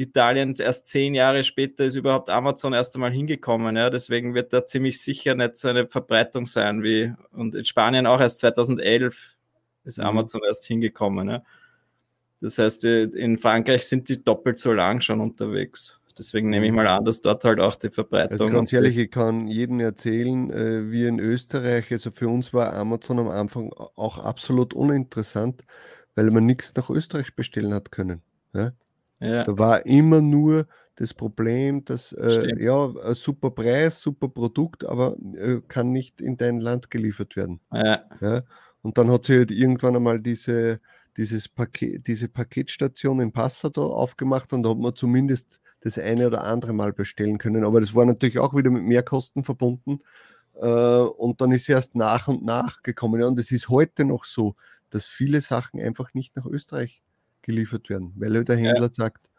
Italien 0.00 0.54
erst 0.58 0.88
zehn 0.88 1.14
Jahre 1.14 1.44
später 1.44 1.84
ist 1.84 1.94
überhaupt 1.94 2.30
Amazon 2.30 2.72
erst 2.72 2.94
einmal 2.94 3.12
hingekommen. 3.12 3.76
Ja? 3.76 3.90
Deswegen 3.90 4.34
wird 4.34 4.52
da 4.52 4.66
ziemlich 4.66 5.02
sicher 5.02 5.34
nicht 5.34 5.58
so 5.58 5.68
eine 5.68 5.86
Verbreitung 5.86 6.46
sein 6.46 6.82
wie 6.82 7.12
und 7.32 7.54
in 7.54 7.64
Spanien 7.64 8.06
auch 8.06 8.20
erst 8.20 8.38
2011 8.38 9.36
ist 9.84 9.98
mhm. 9.98 10.04
Amazon 10.04 10.40
erst 10.46 10.64
hingekommen. 10.64 11.28
Ja? 11.28 11.42
Das 12.40 12.58
heißt, 12.58 12.84
in 12.84 13.38
Frankreich 13.38 13.86
sind 13.86 14.08
die 14.08 14.24
doppelt 14.24 14.58
so 14.58 14.72
lang 14.72 15.02
schon 15.02 15.20
unterwegs. 15.20 16.00
Deswegen 16.16 16.48
nehme 16.48 16.64
ich 16.64 16.72
mhm. 16.72 16.76
mal 16.76 16.86
an, 16.86 17.04
dass 17.04 17.20
dort 17.20 17.44
halt 17.44 17.60
auch 17.60 17.76
die 17.76 17.90
Verbreitung. 17.90 18.40
Also 18.40 18.46
ganz 18.46 18.72
ehrlich, 18.72 18.96
ich 18.96 19.10
kann 19.10 19.46
jedem 19.48 19.80
erzählen, 19.80 20.50
äh, 20.50 20.90
wie 20.90 21.06
in 21.06 21.18
Österreich, 21.18 21.90
also 21.92 22.10
für 22.10 22.28
uns 22.28 22.54
war 22.54 22.72
Amazon 22.72 23.18
am 23.18 23.28
Anfang 23.28 23.70
auch 23.72 24.18
absolut 24.18 24.72
uninteressant, 24.72 25.62
weil 26.14 26.30
man 26.30 26.46
nichts 26.46 26.74
nach 26.74 26.88
Österreich 26.88 27.34
bestellen 27.36 27.74
hat 27.74 27.92
können. 27.92 28.22
Ja? 28.54 28.72
Ja. 29.20 29.44
Da 29.44 29.58
war 29.58 29.86
immer 29.86 30.20
nur 30.20 30.66
das 30.96 31.14
Problem, 31.14 31.84
dass 31.84 32.12
äh, 32.12 32.62
ja, 32.62 32.92
ein 33.04 33.14
super 33.14 33.50
Preis, 33.50 34.00
super 34.02 34.28
Produkt, 34.28 34.84
aber 34.84 35.16
äh, 35.34 35.60
kann 35.66 35.92
nicht 35.92 36.20
in 36.20 36.36
dein 36.36 36.58
Land 36.60 36.90
geliefert 36.90 37.36
werden. 37.36 37.60
Ja. 37.72 38.02
ja. 38.20 38.42
Und 38.82 38.98
dann 38.98 39.10
hat 39.10 39.24
sie 39.24 39.38
halt 39.38 39.50
irgendwann 39.50 39.96
einmal 39.96 40.20
diese, 40.20 40.80
dieses 41.16 41.48
Paket, 41.48 42.06
diese 42.06 42.28
Paketstation 42.28 43.20
in 43.20 43.32
Passau 43.32 43.70
aufgemacht 43.94 44.52
und 44.52 44.62
da 44.62 44.70
hat 44.70 44.78
man 44.78 44.94
zumindest 44.94 45.60
das 45.80 45.98
eine 45.98 46.26
oder 46.26 46.44
andere 46.44 46.72
Mal 46.72 46.92
bestellen 46.92 47.38
können. 47.38 47.64
Aber 47.64 47.80
das 47.80 47.94
war 47.94 48.04
natürlich 48.04 48.38
auch 48.38 48.54
wieder 48.54 48.70
mit 48.70 48.82
Mehrkosten 48.82 49.44
verbunden. 49.44 50.00
Äh, 50.60 50.66
und 50.66 51.40
dann 51.40 51.52
ist 51.52 51.66
sie 51.66 51.72
erst 51.72 51.94
nach 51.94 52.28
und 52.28 52.44
nach 52.44 52.82
gekommen. 52.82 53.20
Ja, 53.20 53.26
und 53.26 53.38
es 53.38 53.50
ist 53.50 53.68
heute 53.68 54.04
noch 54.04 54.24
so, 54.24 54.56
dass 54.90 55.06
viele 55.06 55.40
Sachen 55.40 55.80
einfach 55.80 56.12
nicht 56.14 56.36
nach 56.36 56.46
Österreich 56.46 57.02
geliefert 57.42 57.88
werden, 57.88 58.12
weil 58.16 58.34
halt 58.34 58.48
der 58.48 58.56
Händler 58.56 58.88
ja. 58.88 58.92
sagt, 58.92 59.30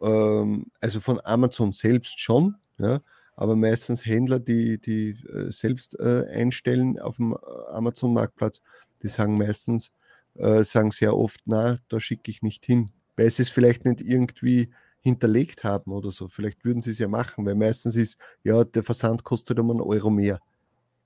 ähm, 0.00 0.66
also 0.80 1.00
von 1.00 1.20
Amazon 1.24 1.72
selbst 1.72 2.20
schon, 2.20 2.56
ja, 2.78 3.00
aber 3.36 3.56
meistens 3.56 4.06
Händler, 4.06 4.38
die, 4.38 4.78
die 4.78 5.10
äh, 5.28 5.50
selbst 5.50 5.98
äh, 5.98 6.26
einstellen 6.30 6.98
auf 6.98 7.16
dem 7.16 7.32
äh, 7.32 7.36
Amazon-Marktplatz, 7.70 8.60
die 9.02 9.08
sagen 9.08 9.36
meistens, 9.36 9.90
äh, 10.34 10.62
sagen 10.62 10.90
sehr 10.90 11.16
oft, 11.16 11.40
na, 11.44 11.78
da 11.88 12.00
schicke 12.00 12.30
ich 12.30 12.42
nicht 12.42 12.64
hin, 12.64 12.90
weil 13.16 13.30
sie 13.30 13.42
es 13.42 13.48
vielleicht 13.48 13.84
nicht 13.84 14.00
irgendwie 14.00 14.70
hinterlegt 15.00 15.64
haben 15.64 15.92
oder 15.92 16.10
so. 16.10 16.28
Vielleicht 16.28 16.64
würden 16.64 16.80
sie 16.80 16.92
es 16.92 16.98
ja 16.98 17.08
machen, 17.08 17.44
weil 17.44 17.54
meistens 17.54 17.96
ist, 17.96 18.18
ja, 18.42 18.64
der 18.64 18.82
Versand 18.82 19.22
kostet 19.22 19.58
um 19.58 19.70
einen 19.70 19.80
Euro 19.80 20.10
mehr. 20.10 20.40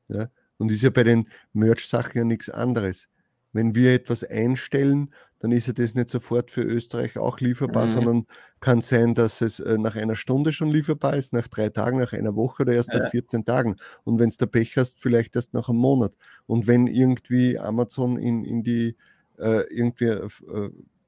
Ja? 0.08 0.30
Und 0.56 0.70
ist 0.70 0.82
ja 0.82 0.90
bei 0.90 1.02
den 1.02 1.28
Merch-Sachen 1.52 2.16
ja 2.16 2.24
nichts 2.24 2.48
anderes. 2.48 3.08
Wenn 3.52 3.74
wir 3.74 3.94
etwas 3.94 4.22
einstellen, 4.22 5.12
dann 5.40 5.52
ist 5.52 5.68
ja 5.68 5.72
das 5.72 5.94
nicht 5.94 6.10
sofort 6.10 6.50
für 6.50 6.62
Österreich 6.62 7.16
auch 7.16 7.40
lieferbar, 7.40 7.86
mhm. 7.86 7.90
sondern 7.90 8.26
kann 8.60 8.80
sein, 8.80 9.14
dass 9.14 9.40
es 9.40 9.60
äh, 9.60 9.78
nach 9.78 9.94
einer 9.94 10.16
Stunde 10.16 10.52
schon 10.52 10.70
lieferbar 10.70 11.16
ist, 11.16 11.32
nach 11.32 11.46
drei 11.46 11.68
Tagen, 11.68 11.98
nach 11.98 12.12
einer 12.12 12.34
Woche 12.34 12.62
oder 12.64 12.72
erst 12.72 12.92
ja. 12.92 13.00
nach 13.00 13.10
14 13.10 13.44
Tagen. 13.44 13.76
Und 14.04 14.18
wenn 14.18 14.28
es 14.28 14.36
der 14.36 14.46
Pech 14.46 14.76
hast, 14.76 14.98
vielleicht 15.00 15.36
erst 15.36 15.54
nach 15.54 15.68
einem 15.68 15.78
Monat. 15.78 16.14
Und 16.46 16.66
wenn 16.66 16.86
irgendwie 16.86 17.58
Amazon 17.58 18.18
in, 18.18 18.44
in 18.44 18.62
die 18.62 18.96
äh, 19.38 19.62
irgendwie, 19.72 20.06
äh, 20.06 20.28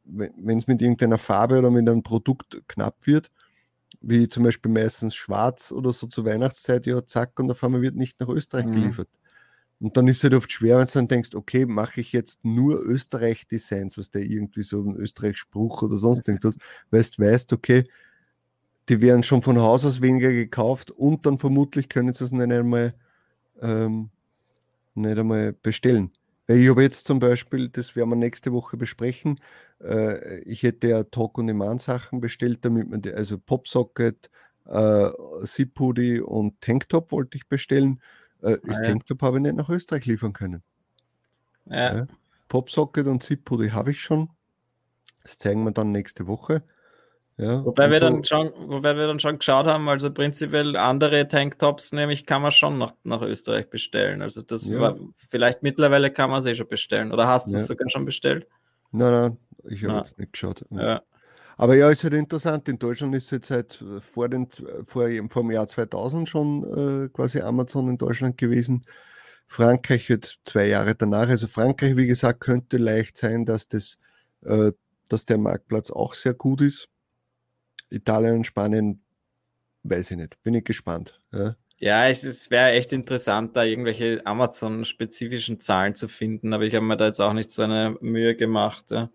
wenn 0.04 0.58
es 0.58 0.66
mit 0.66 0.80
irgendeiner 0.80 1.18
Farbe 1.18 1.58
oder 1.58 1.70
mit 1.70 1.88
einem 1.88 2.02
Produkt 2.02 2.62
knapp 2.68 3.06
wird, 3.06 3.30
wie 4.00 4.28
zum 4.28 4.44
Beispiel 4.44 4.70
meistens 4.70 5.14
schwarz 5.14 5.72
oder 5.72 5.92
so 5.92 6.06
zur 6.06 6.24
Weihnachtszeit, 6.24 6.86
ja, 6.86 7.04
zack, 7.04 7.38
und 7.38 7.50
auf 7.50 7.62
einmal 7.64 7.82
wird 7.82 7.96
nicht 7.96 8.20
nach 8.20 8.28
Österreich 8.28 8.66
mhm. 8.66 8.72
geliefert. 8.72 9.08
Und 9.80 9.96
dann 9.96 10.08
ist 10.08 10.18
es 10.18 10.24
halt 10.24 10.34
oft 10.34 10.52
schwer, 10.52 10.78
wenn 10.78 10.86
du 10.86 10.92
dann 10.92 11.08
denkst, 11.08 11.34
okay, 11.34 11.64
mache 11.64 12.02
ich 12.02 12.12
jetzt 12.12 12.44
nur 12.44 12.80
Österreich-Designs, 12.82 13.96
was 13.96 14.10
der 14.10 14.22
irgendwie 14.22 14.62
so 14.62 14.82
ein 14.82 14.94
Österreich-Spruch 14.96 15.82
oder 15.82 15.96
sonst 15.96 16.28
irgendwas, 16.28 16.56
weil 16.90 17.02
du 17.02 17.22
weißt, 17.22 17.52
okay, 17.54 17.84
die 18.88 19.00
werden 19.00 19.22
schon 19.22 19.40
von 19.42 19.58
Haus 19.58 19.86
aus 19.86 20.02
weniger 20.02 20.32
gekauft 20.32 20.90
und 20.90 21.24
dann 21.24 21.38
vermutlich 21.38 21.88
können 21.88 22.12
sie 22.12 22.24
es 22.24 22.32
nicht 22.32 22.52
einmal, 22.52 22.94
ähm, 23.62 24.10
nicht 24.94 25.18
einmal 25.18 25.52
bestellen. 25.54 26.12
Weil 26.46 26.58
ich 26.58 26.68
habe 26.68 26.82
jetzt 26.82 27.06
zum 27.06 27.18
Beispiel, 27.20 27.68
das 27.68 27.96
werden 27.96 28.10
wir 28.10 28.16
nächste 28.16 28.52
Woche 28.52 28.76
besprechen, 28.76 29.40
äh, 29.82 30.40
ich 30.40 30.62
hätte 30.62 30.88
ja 30.88 31.04
Talk- 31.04 31.38
und 31.38 31.46
Demand-Sachen 31.46 32.20
bestellt, 32.20 32.64
damit 32.64 32.90
man 32.90 33.00
die, 33.00 33.12
also 33.14 33.38
Popsocket, 33.38 34.30
äh, 34.66 35.10
Zip-Hoodie 35.44 36.20
und 36.20 36.60
Tanktop 36.60 37.12
wollte 37.12 37.38
ich 37.38 37.48
bestellen 37.48 38.00
äh, 38.42 38.59
das 38.64 38.81
ah, 38.81 38.85
Tanktop 38.85 39.22
habe 39.22 39.38
ich 39.38 39.42
nicht 39.42 39.57
nach 39.57 39.68
Österreich 39.68 40.07
liefern 40.07 40.33
können. 40.33 40.62
Ja. 41.66 41.96
ja. 41.96 42.07
Popsocket 42.48 43.07
und 43.07 43.22
Zippo, 43.22 43.57
die 43.57 43.72
habe 43.72 43.92
ich 43.92 44.00
schon. 44.00 44.31
Das 45.22 45.38
zeigen 45.38 45.64
wir 45.64 45.70
dann 45.70 45.92
nächste 45.92 46.26
Woche. 46.26 46.62
Ja, 47.37 47.64
wobei, 47.64 47.90
wir 47.90 48.00
so. 48.00 48.05
dann 48.05 48.24
schon, 48.24 48.53
wobei 48.66 48.96
wir 48.96 49.07
dann 49.07 49.18
schon 49.18 49.38
geschaut 49.38 49.66
haben, 49.66 49.88
also 49.88 50.12
prinzipiell 50.12 50.76
andere 50.76 51.26
Tanktops 51.26 51.92
nämlich 51.92 52.26
kann 52.26 52.42
man 52.42 52.53
schon 52.53 52.76
nach, 52.76 52.92
nach 53.03 53.22
Österreich 53.22 53.70
bestellen. 53.70 54.20
Also 54.20 54.42
das 54.42 54.66
ja. 54.66 54.79
war, 54.79 54.98
vielleicht 55.29 55.62
mittlerweile 55.62 56.11
kann 56.11 56.29
man 56.29 56.40
es 56.40 56.46
eh 56.46 56.55
schon 56.55 56.68
bestellen. 56.68 57.12
Oder 57.12 57.29
hast 57.29 57.50
du 57.50 57.57
es 57.57 57.66
sogar 57.66 57.88
schon 57.88 58.05
bestellt? 58.05 58.46
Nein, 58.92 59.12
nein, 59.12 59.38
ich 59.64 59.83
habe 59.85 59.98
jetzt 59.98 60.18
nicht 60.18 60.35
geschaut. 60.35 60.66
Ja. 60.70 61.00
Aber 61.60 61.76
ja, 61.76 61.90
ist 61.90 62.04
halt 62.04 62.14
interessant. 62.14 62.70
In 62.70 62.78
Deutschland 62.78 63.14
ist 63.14 63.30
jetzt 63.32 63.50
äh, 63.50 64.00
vor, 64.00 64.30
den, 64.30 64.48
vor, 64.50 65.10
vor 65.28 65.42
dem 65.42 65.50
Jahr 65.50 65.66
2000 65.66 66.26
schon 66.26 66.64
äh, 67.04 67.08
quasi 67.10 67.42
Amazon 67.42 67.90
in 67.90 67.98
Deutschland 67.98 68.38
gewesen. 68.38 68.86
Frankreich 69.46 70.08
wird 70.08 70.38
zwei 70.44 70.68
Jahre 70.68 70.94
danach. 70.94 71.28
Also 71.28 71.48
Frankreich, 71.48 71.98
wie 71.98 72.06
gesagt, 72.06 72.40
könnte 72.40 72.78
leicht 72.78 73.18
sein, 73.18 73.44
dass, 73.44 73.68
das, 73.68 73.98
äh, 74.42 74.72
dass 75.08 75.26
der 75.26 75.36
Marktplatz 75.36 75.90
auch 75.90 76.14
sehr 76.14 76.32
gut 76.32 76.62
ist. 76.62 76.88
Italien 77.90 78.36
und 78.36 78.46
Spanien, 78.46 79.02
weiß 79.82 80.12
ich 80.12 80.16
nicht. 80.16 80.42
Bin 80.42 80.54
ich 80.54 80.64
gespannt. 80.64 81.20
Ja. 81.30 81.56
Ja, 81.76 82.08
es, 82.08 82.24
es 82.24 82.50
wäre 82.50 82.70
echt 82.70 82.90
interessant, 82.94 83.54
da 83.54 83.64
irgendwelche 83.64 84.22
Amazon-spezifischen 84.24 85.60
Zahlen 85.60 85.94
zu 85.94 86.08
finden, 86.08 86.54
aber 86.54 86.64
ich 86.64 86.74
habe 86.74 86.86
mir 86.86 86.96
da 86.96 87.06
jetzt 87.06 87.20
auch 87.20 87.34
nicht 87.34 87.50
so 87.50 87.64
eine 87.64 87.98
Mühe 88.00 88.34
gemacht. 88.34 88.86
Ja 88.90 89.10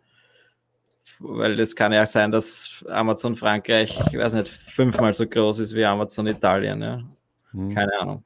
weil 1.20 1.56
das 1.56 1.76
kann 1.76 1.94
ja 1.94 2.06
sein, 2.06 2.32
dass 2.32 2.86
Amazon 2.90 3.36
Frankreich, 3.36 3.98
ich 4.12 4.18
weiß 4.18 4.34
nicht, 4.34 4.48
fünfmal 4.48 5.14
so 5.14 5.28
groß 5.28 5.60
ist 5.60 5.76
wie 5.76 5.86
Amazon 5.86 6.28
Italien. 6.28 6.82
Ja. 6.82 7.04
Hm. 7.52 7.74
Keine 7.74 8.00
Ahnung. 8.00 8.24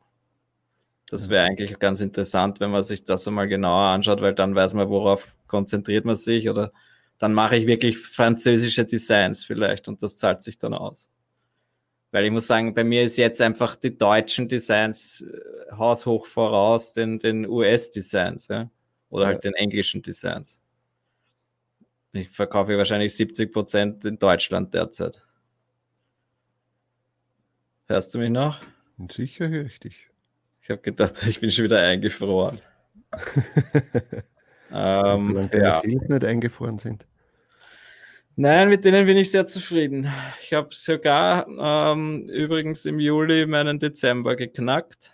Das 1.09 1.29
wäre 1.29 1.45
eigentlich 1.45 1.77
ganz 1.79 2.01
interessant, 2.01 2.59
wenn 2.59 2.71
man 2.71 2.83
sich 2.83 3.03
das 3.03 3.27
einmal 3.27 3.47
genauer 3.47 3.89
anschaut, 3.89 4.21
weil 4.21 4.35
dann 4.35 4.53
weiß 4.53 4.75
man, 4.75 4.89
worauf 4.89 5.33
konzentriert 5.47 6.05
man 6.05 6.15
sich 6.15 6.49
oder 6.49 6.71
dann 7.17 7.33
mache 7.33 7.55
ich 7.57 7.67
wirklich 7.67 7.97
französische 7.97 8.85
Designs 8.85 9.43
vielleicht 9.43 9.87
und 9.87 10.03
das 10.03 10.15
zahlt 10.15 10.43
sich 10.43 10.57
dann 10.57 10.73
aus. 10.73 11.09
Weil 12.11 12.25
ich 12.25 12.31
muss 12.31 12.47
sagen, 12.47 12.73
bei 12.73 12.83
mir 12.83 13.03
ist 13.03 13.17
jetzt 13.17 13.41
einfach 13.41 13.75
die 13.75 13.95
deutschen 13.95 14.47
Designs 14.47 15.21
äh, 15.21 15.75
haushoch 15.75 16.25
voraus 16.25 16.93
den, 16.93 17.19
den 17.19 17.47
US-Designs, 17.47 18.47
ja. 18.47 18.69
Oder 19.09 19.27
halt 19.27 19.43
den 19.43 19.53
englischen 19.53 20.01
Designs. 20.01 20.61
Ich 22.11 22.29
verkaufe 22.29 22.77
wahrscheinlich 22.77 23.15
70 23.15 23.51
Prozent 23.51 24.05
in 24.05 24.17
Deutschland 24.17 24.73
derzeit. 24.73 25.21
Hörst 27.87 28.13
du 28.13 28.19
mich 28.19 28.29
noch? 28.29 28.61
Sicher 29.11 29.49
höre 29.49 29.65
ich 29.65 29.79
dich. 29.79 30.09
Ich 30.61 30.69
habe 30.69 30.81
gedacht, 30.81 31.21
ich 31.27 31.39
bin 31.39 31.51
schon 31.51 31.65
wieder 31.65 31.81
eingefroren. 31.81 32.59
ähm, 34.71 35.27
Solange 35.29 35.47
deine 35.49 35.63
ja. 35.63 35.81
Sales 35.81 36.09
nicht 36.09 36.25
eingefroren 36.25 36.79
sind. 36.79 37.05
Nein, 38.35 38.69
mit 38.69 38.85
denen 38.85 39.05
bin 39.05 39.17
ich 39.17 39.31
sehr 39.31 39.47
zufrieden. 39.47 40.09
Ich 40.43 40.53
habe 40.53 40.69
sogar 40.71 41.45
ähm, 41.47 42.29
übrigens 42.29 42.85
im 42.85 42.99
Juli 42.99 43.45
meinen 43.45 43.79
Dezember 43.79 44.35
geknackt. 44.35 45.13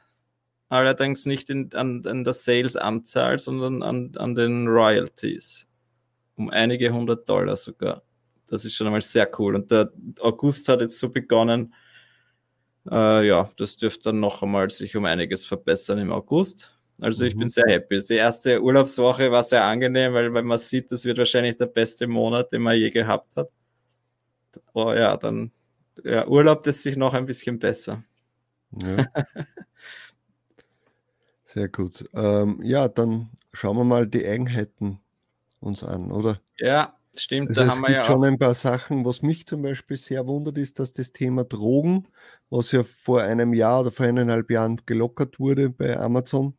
Allerdings 0.69 1.25
nicht 1.25 1.49
in, 1.49 1.73
an, 1.73 2.05
an 2.05 2.23
der 2.23 2.33
Sales-Anzahl, 2.33 3.39
sondern 3.39 3.81
an, 3.81 4.11
an 4.17 4.35
den 4.35 4.67
Royalties. 4.67 5.67
Um 6.35 6.49
einige 6.49 6.91
hundert 6.91 7.27
Dollar 7.29 7.55
sogar. 7.55 8.03
Das 8.47 8.65
ist 8.65 8.75
schon 8.75 8.87
einmal 8.87 9.01
sehr 9.01 9.29
cool. 9.39 9.55
Und 9.55 9.71
der 9.71 9.91
August 10.19 10.69
hat 10.69 10.81
jetzt 10.81 10.99
so 10.99 11.09
begonnen, 11.09 11.73
äh, 12.89 13.27
ja, 13.27 13.49
das 13.57 13.77
dürfte 13.77 14.09
dann 14.09 14.19
noch 14.19 14.43
einmal 14.43 14.69
sich 14.69 14.95
um 14.95 15.05
einiges 15.05 15.45
verbessern 15.45 15.97
im 15.97 16.11
August. 16.11 16.75
Also 16.99 17.25
ich 17.25 17.35
mhm. 17.35 17.39
bin 17.39 17.49
sehr 17.49 17.65
happy. 17.67 18.01
Die 18.07 18.13
erste 18.13 18.61
Urlaubswoche 18.61 19.31
war 19.31 19.43
sehr 19.43 19.63
angenehm, 19.63 20.13
weil, 20.13 20.33
weil 20.33 20.43
man 20.43 20.57
sieht, 20.57 20.91
das 20.91 21.05
wird 21.05 21.17
wahrscheinlich 21.17 21.57
der 21.57 21.65
beste 21.65 22.07
Monat, 22.07 22.51
den 22.51 22.61
man 22.61 22.77
je 22.77 22.89
gehabt 22.89 23.35
hat. 23.35 23.49
Oh 24.73 24.93
ja, 24.93 25.17
dann 25.17 25.51
ja, 26.03 26.27
Urlaub 26.27 26.63
das 26.63 26.81
sich 26.83 26.97
noch 26.97 27.13
ein 27.13 27.25
bisschen 27.25 27.59
besser. 27.59 28.03
Ja. 28.71 29.05
sehr 31.43 31.69
gut. 31.69 32.05
Ähm, 32.13 32.61
ja, 32.63 32.87
dann 32.87 33.29
schauen 33.53 33.77
wir 33.77 33.83
mal 33.83 34.07
die 34.07 34.25
Eigenheiten 34.25 34.99
uns 35.65 35.83
an, 35.83 36.11
oder? 36.11 36.39
Ja, 36.57 36.95
Stimmt, 37.19 37.49
also 37.49 37.63
da 37.63 37.69
haben 37.69 37.81
wir 37.81 37.91
ja. 37.91 38.01
Es 38.01 38.07
gibt 38.07 38.13
schon 38.13 38.23
ein 38.25 38.37
paar 38.37 38.55
Sachen, 38.55 39.05
was 39.05 39.21
mich 39.21 39.45
zum 39.45 39.61
Beispiel 39.61 39.97
sehr 39.97 40.27
wundert, 40.27 40.57
ist, 40.57 40.79
dass 40.79 40.93
das 40.93 41.11
Thema 41.11 41.43
Drogen, 41.43 42.07
was 42.49 42.71
ja 42.71 42.83
vor 42.83 43.21
einem 43.21 43.53
Jahr 43.53 43.81
oder 43.81 43.91
vor 43.91 44.05
eineinhalb 44.05 44.49
Jahren 44.51 44.81
gelockert 44.85 45.39
wurde 45.39 45.69
bei 45.69 45.97
Amazon, 45.97 46.55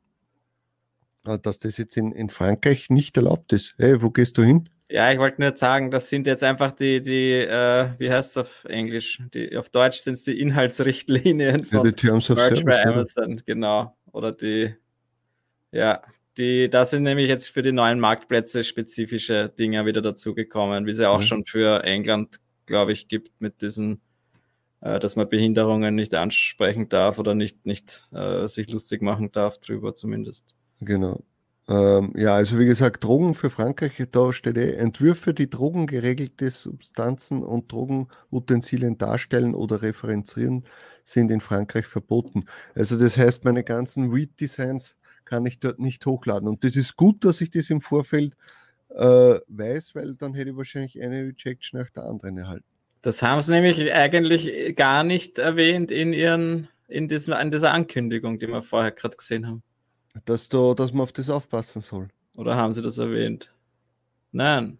äh, 1.25 1.39
dass 1.39 1.59
das 1.59 1.77
jetzt 1.77 1.97
in, 1.97 2.13
in 2.13 2.29
Frankreich 2.29 2.91
nicht 2.91 3.17
erlaubt 3.17 3.53
ist. 3.53 3.75
Hey, 3.79 4.01
wo 4.03 4.11
gehst 4.11 4.39
du 4.39 4.43
hin? 4.43 4.69
Ja, 4.89 5.11
ich 5.11 5.19
wollte 5.19 5.41
nur 5.41 5.57
sagen, 5.57 5.91
das 5.91 6.09
sind 6.09 6.29
jetzt 6.29 6.45
einfach 6.45 6.71
die, 6.71 7.03
die 7.03 7.33
äh, 7.33 7.89
wie 7.99 8.11
heißt 8.11 8.31
es 8.31 8.39
auf 8.39 8.65
Englisch? 8.67 9.21
Die, 9.35 9.57
auf 9.57 9.69
Deutsch 9.69 9.99
sind 9.99 10.15
es 10.15 10.23
die 10.23 10.41
Inhaltsrichtlinien 10.41 11.65
von 11.65 11.79
ja, 11.79 11.85
die 11.85 11.93
Terms 11.93 12.31
of 12.31 12.37
Merch 12.37 12.65
bei 12.65 12.87
Amazon, 12.87 13.43
genau. 13.45 13.97
Oder 14.13 14.31
die, 14.31 14.75
ja, 15.73 16.03
die, 16.39 16.69
da 16.69 16.85
sind 16.85 17.03
nämlich 17.03 17.29
jetzt 17.29 17.49
für 17.49 17.63
die 17.63 17.73
neuen 17.73 18.01
Marktplätze 18.01 18.65
spezifische 18.65 19.49
Dinge 19.49 19.87
wieder 19.87 20.03
dazugekommen, 20.03 20.87
wie 20.87 20.93
sie 20.93 21.09
auch 21.09 21.19
mhm. 21.19 21.23
schon 21.23 21.45
für 21.47 21.85
England, 21.85 22.41
glaube 22.67 22.93
ich, 22.93 23.09
gibt 23.09 23.41
mit 23.41 23.63
diesen, 23.63 24.01
äh, 24.81 24.99
dass 24.99 25.17
man 25.17 25.29
Behinderungen 25.29 25.95
nicht 25.95 26.15
ansprechen 26.15 26.89
darf 26.89 27.19
oder 27.19 27.35
nicht, 27.35 27.65
nicht 27.65 28.09
äh, 28.13 28.47
sich 28.49 28.71
lustig 28.71 29.03
machen 29.03 29.33
darf 29.33 29.59
drüber 29.59 29.95
zumindest. 29.95 30.55
Genau. 30.81 31.23
Ähm, 31.69 32.13
ja, 32.17 32.35
also 32.35 32.59
wie 32.61 32.67
gesagt, 32.67 33.03
Drogen 33.03 33.35
für 33.35 33.51
Frankreich, 33.51 34.01
da 34.13 34.33
steht 34.33 34.57
eh, 34.57 34.75
Entwürfe, 34.75 35.35
die 35.35 35.51
drogengeregelte 35.51 36.51
Substanzen 36.51 37.43
und 37.43 37.73
Drogenutensilien 37.73 38.99
darstellen 38.99 39.55
oder 39.55 39.83
referenzieren, 39.83 40.65
sind 41.05 41.31
in 41.31 41.41
Frankreich 41.41 41.87
verboten. 41.87 42.45
Also 42.75 42.97
das 42.97 43.19
heißt, 43.19 43.45
meine 43.45 43.65
ganzen 43.65 44.15
Weed-Designs 44.15 44.97
kann 45.27 45.45
ich 45.45 45.61
dort 45.61 45.79
nicht 45.79 46.07
hochladen. 46.07 46.49
Und 46.49 46.65
das 46.65 46.77
ist 46.77 46.97
gut, 46.97 47.25
dass 47.25 47.43
ich 47.43 47.51
das 47.51 47.69
im 47.69 47.83
Vorfeld 47.83 48.35
äh, 48.91 49.39
weiß, 49.49 49.95
weil 49.95 50.15
dann 50.15 50.33
hätte 50.33 50.51
ich 50.51 50.57
wahrscheinlich 50.57 51.01
eine 51.03 51.25
Rejection 51.25 51.81
nach 51.81 51.91
der 51.91 52.05
anderen 52.05 52.39
erhalten. 52.39 52.65
Das 53.03 53.23
haben 53.23 53.41
sie 53.41 53.53
nämlich 53.53 53.93
eigentlich 53.93 54.75
gar 54.75 55.05
nicht 55.05 55.39
erwähnt 55.39 55.91
in 55.91 56.13
ihren, 56.13 56.69
in, 56.89 57.09
diesem, 57.09 57.35
in 57.35 57.51
dieser 57.51 57.73
Ankündigung, 57.73 58.39
die 58.39 58.49
wir 58.49 58.63
vorher 58.63 58.91
gerade 58.91 59.17
gesehen 59.17 59.47
haben. 59.47 59.63
Dass, 60.25 60.49
da, 60.49 60.73
dass 60.75 60.93
man 60.93 61.03
auf 61.03 61.13
das 61.13 61.29
aufpassen 61.29 61.83
soll. 61.83 62.09
Oder 62.35 62.57
haben 62.57 62.73
sie 62.73 62.83
das 62.83 62.99
erwähnt? 62.99 63.53
Nein. 64.33 64.79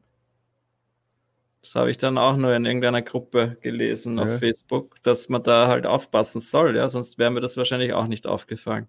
Das 1.63 1.75
habe 1.75 1.91
ich 1.91 1.99
dann 1.99 2.17
auch 2.17 2.37
nur 2.37 2.55
in 2.55 2.65
irgendeiner 2.65 3.03
Gruppe 3.03 3.59
gelesen 3.61 4.19
ja. 4.19 4.25
auf 4.25 4.39
Facebook, 4.39 5.03
dass 5.03 5.29
man 5.29 5.43
da 5.43 5.67
halt 5.67 5.85
aufpassen 5.85 6.41
soll, 6.41 6.77
ja, 6.77 6.89
sonst 6.89 7.19
wäre 7.19 7.31
mir 7.31 7.41
das 7.41 7.57
wahrscheinlich 7.57 7.93
auch 7.93 8.07
nicht 8.07 8.27
aufgefallen. 8.27 8.87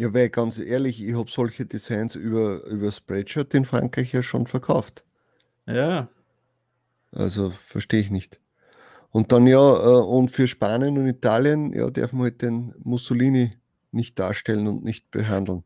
Ja, 0.00 0.14
weil 0.14 0.30
ganz 0.30 0.58
ehrlich, 0.58 1.04
ich 1.04 1.14
habe 1.14 1.30
solche 1.30 1.66
Designs 1.66 2.14
über, 2.14 2.64
über 2.64 2.90
Spreadshirt 2.90 3.52
in 3.52 3.66
Frankreich 3.66 4.14
ja 4.14 4.22
schon 4.22 4.46
verkauft. 4.46 5.04
Ja. 5.66 6.08
Also 7.12 7.50
verstehe 7.50 8.00
ich 8.00 8.10
nicht. 8.10 8.40
Und 9.10 9.30
dann 9.30 9.46
ja, 9.46 9.58
äh, 9.58 10.02
und 10.02 10.30
für 10.30 10.48
Spanien 10.48 10.96
und 10.96 11.06
Italien, 11.06 11.74
ja, 11.74 11.90
darf 11.90 12.14
man 12.14 12.22
halt 12.22 12.40
den 12.40 12.72
Mussolini 12.82 13.50
nicht 13.92 14.18
darstellen 14.18 14.68
und 14.68 14.84
nicht 14.84 15.10
behandeln. 15.10 15.64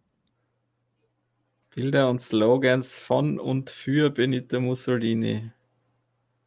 Bilder 1.73 2.11
und 2.11 2.21
Slogans 2.21 2.93
von 2.97 3.39
und 3.39 3.71
für 3.71 4.11
Benito 4.11 4.59
Mussolini. 4.59 5.53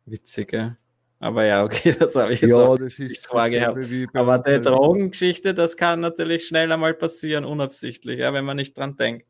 Witzige. 0.05 0.75
Aber 1.19 1.45
ja, 1.45 1.63
okay, 1.63 1.95
das 1.99 2.15
habe 2.15 2.33
ich 2.33 2.41
jetzt 2.41 2.51
ja, 2.51 2.57
auch 2.57 2.77
das 2.77 2.99
ist 2.99 3.27
vorgehabt. 3.27 3.83
Aber 4.13 4.39
die 4.39 4.61
Drogengeschichte, 4.61 5.53
das 5.53 5.77
kann 5.77 5.99
natürlich 5.99 6.47
schnell 6.47 6.71
einmal 6.71 6.93
passieren, 6.93 7.45
unabsichtlich, 7.45 8.19
ja, 8.19 8.33
wenn 8.33 8.45
man 8.45 8.57
nicht 8.57 8.77
dran 8.77 8.97
denkt. 8.97 9.25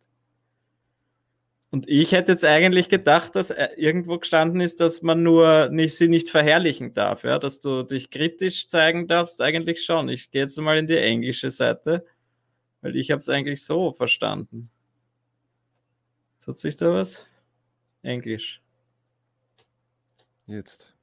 Und 1.69 1.87
ich 1.89 2.13
hätte 2.13 2.31
jetzt 2.31 2.45
eigentlich 2.45 2.87
gedacht, 2.87 3.35
dass 3.35 3.51
äh, 3.51 3.67
irgendwo 3.75 4.17
gestanden 4.17 4.61
ist, 4.61 4.79
dass 4.79 5.01
man 5.01 5.21
nur 5.21 5.69
nicht, 5.69 5.97
sie 5.97 6.07
nicht 6.07 6.29
verherrlichen 6.29 6.93
darf, 6.93 7.23
ja, 7.23 7.39
dass 7.39 7.59
du 7.59 7.83
dich 7.83 8.09
kritisch 8.09 8.67
zeigen 8.67 9.07
darfst, 9.07 9.41
eigentlich 9.41 9.83
schon. 9.83 10.07
Ich 10.07 10.31
gehe 10.31 10.43
jetzt 10.43 10.57
mal 10.59 10.77
in 10.77 10.87
die 10.87 10.97
englische 10.97 11.51
Seite, 11.51 12.05
weil 12.81 12.95
ich 12.95 13.11
habe 13.11 13.19
es 13.19 13.27
eigentlich 13.27 13.63
so 13.63 13.91
verstanden. 13.91 14.69
Hat 16.47 16.57
sich 16.57 16.77
da 16.77 16.93
was? 16.93 17.27
Englisch. 18.03 18.61
Jetzt. 20.45 20.96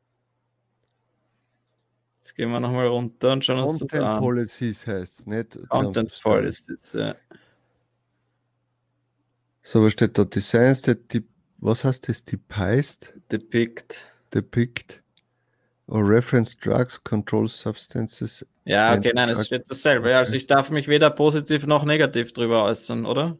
Jetzt 2.24 2.36
gehen 2.36 2.50
wir 2.52 2.58
nochmal 2.58 2.86
runter 2.86 3.32
und 3.32 3.44
schauen 3.44 3.58
uns 3.58 3.80
Content 3.80 3.92
das 3.92 4.00
an. 4.00 4.20
Policies 4.22 4.86
heißt 4.86 5.26
nicht. 5.26 5.58
Content 5.68 6.20
Policies, 6.22 6.94
ja. 6.94 7.14
So, 9.60 9.84
was 9.84 9.92
steht 9.92 10.16
da? 10.16 10.24
Designs 10.24 10.80
that 10.82 11.12
de 11.12 11.22
was 11.58 11.84
heißt 11.84 12.08
das? 12.08 12.24
Depised? 12.24 13.12
Depict. 13.30 14.06
Depict. 14.32 15.02
Or 15.86 16.02
reference 16.02 16.56
drugs, 16.56 16.98
control 17.04 17.46
substances. 17.46 18.46
Ja, 18.64 18.94
okay, 18.94 19.12
nein, 19.14 19.28
es 19.28 19.44
steht 19.44 19.68
dasselbe. 19.68 20.16
Also 20.16 20.34
ich 20.34 20.46
darf 20.46 20.70
mich 20.70 20.88
weder 20.88 21.10
positiv 21.10 21.66
noch 21.66 21.84
negativ 21.84 22.32
drüber 22.32 22.64
äußern, 22.64 23.04
oder? 23.04 23.36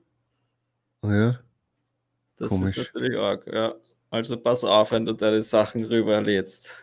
Ja. 1.03 1.41
Das 2.37 2.51
Komisch. 2.51 2.77
ist 2.77 2.93
natürlich 2.93 3.19
arg, 3.19 3.47
ja. 3.47 3.77
Also 4.11 4.37
pass 4.37 4.63
auf, 4.63 4.93
wenn 4.93 5.07
du 5.07 5.15
deine 5.15 5.43
Sachen 5.43 5.85
rüberlädst. 5.85 6.77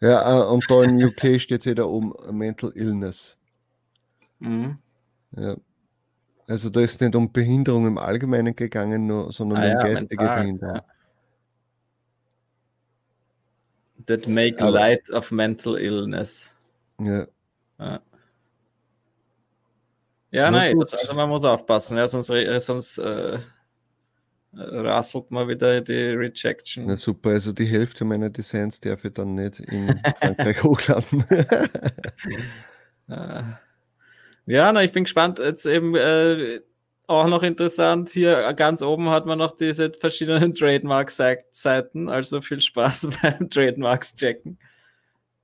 Ja, 0.00 0.42
äh, 0.42 0.46
und 0.46 0.64
da 0.70 0.82
in 0.82 1.02
UK 1.02 1.40
steht 1.40 1.60
es 1.60 1.66
wieder 1.66 1.88
um 1.88 2.14
Mental 2.30 2.72
Illness. 2.74 3.36
Mhm. 4.38 4.78
Ja. 5.36 5.56
Also 6.46 6.70
da 6.70 6.80
ist 6.80 7.00
nicht 7.00 7.14
um 7.14 7.30
Behinderung 7.30 7.86
im 7.86 7.98
Allgemeinen 7.98 8.56
gegangen, 8.56 9.06
nur, 9.06 9.32
sondern 9.32 9.58
ah, 9.58 9.62
um 9.62 9.68
ja, 9.68 9.82
geistige 9.82 10.22
mental, 10.22 10.40
Behinderung. 10.42 10.76
Ja. 10.76 10.84
That 14.06 14.26
make 14.26 14.58
Aber, 14.62 14.70
light 14.70 15.10
of 15.10 15.30
mental 15.30 15.76
illness. 15.76 16.50
Ja. 16.98 17.26
Ja, 17.78 18.00
ja 20.30 20.50
nein, 20.50 20.78
also 20.78 21.14
man 21.14 21.28
muss 21.28 21.44
aufpassen, 21.44 21.98
ja, 21.98 22.08
sonst, 22.08 22.28
sonst 22.64 22.98
äh, 22.98 23.38
rasselt 24.54 25.30
mal 25.30 25.48
wieder 25.48 25.80
die 25.80 26.10
Rejection. 26.10 26.86
Na 26.86 26.96
super, 26.96 27.30
also 27.30 27.52
die 27.52 27.66
Hälfte 27.66 28.04
meiner 28.04 28.30
Designs 28.30 28.80
darf 28.80 29.04
ich 29.04 29.12
dann 29.12 29.34
nicht 29.34 29.60
in 29.60 29.88
Frankreich 30.20 30.62
hochladen. 30.62 31.24
Ah. 33.10 33.58
ja, 34.44 34.70
na, 34.70 34.84
ich 34.84 34.92
bin 34.92 35.04
gespannt. 35.04 35.38
Jetzt 35.38 35.64
eben 35.64 35.94
äh, 35.94 36.60
auch 37.06 37.26
noch 37.26 37.42
interessant, 37.42 38.10
hier 38.10 38.52
ganz 38.52 38.82
oben 38.82 39.08
hat 39.08 39.24
man 39.24 39.38
noch 39.38 39.56
diese 39.56 39.90
verschiedenen 39.98 40.54
Trademark-Seiten, 40.54 42.10
also 42.10 42.42
viel 42.42 42.60
Spaß 42.60 43.08
beim 43.22 43.48
Trademarks 43.48 44.14
checken. 44.14 44.58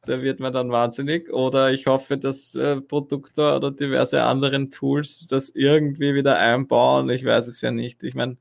Da 0.05 0.21
wird 0.21 0.41
man 0.41 0.53
dann 0.53 0.71
wahnsinnig. 0.71 1.33
Oder 1.33 1.73
ich 1.73 1.87
hoffe, 1.87 2.19
dass 2.19 2.55
äh, 2.55 2.83
Produktor 2.83 3.57
oder 3.57 3.71
diverse 3.71 4.23
anderen 4.25 4.71
Tools 4.71 5.27
das 5.27 5.49
irgendwie 5.49 6.15
wieder 6.15 6.39
einbauen. 6.39 7.09
Ich 7.09 7.25
weiß 7.25 7.47
es 7.47 7.63
ja 7.63 7.71
nicht. 7.71 8.03
Ich 8.03 8.15
meine, 8.15 8.37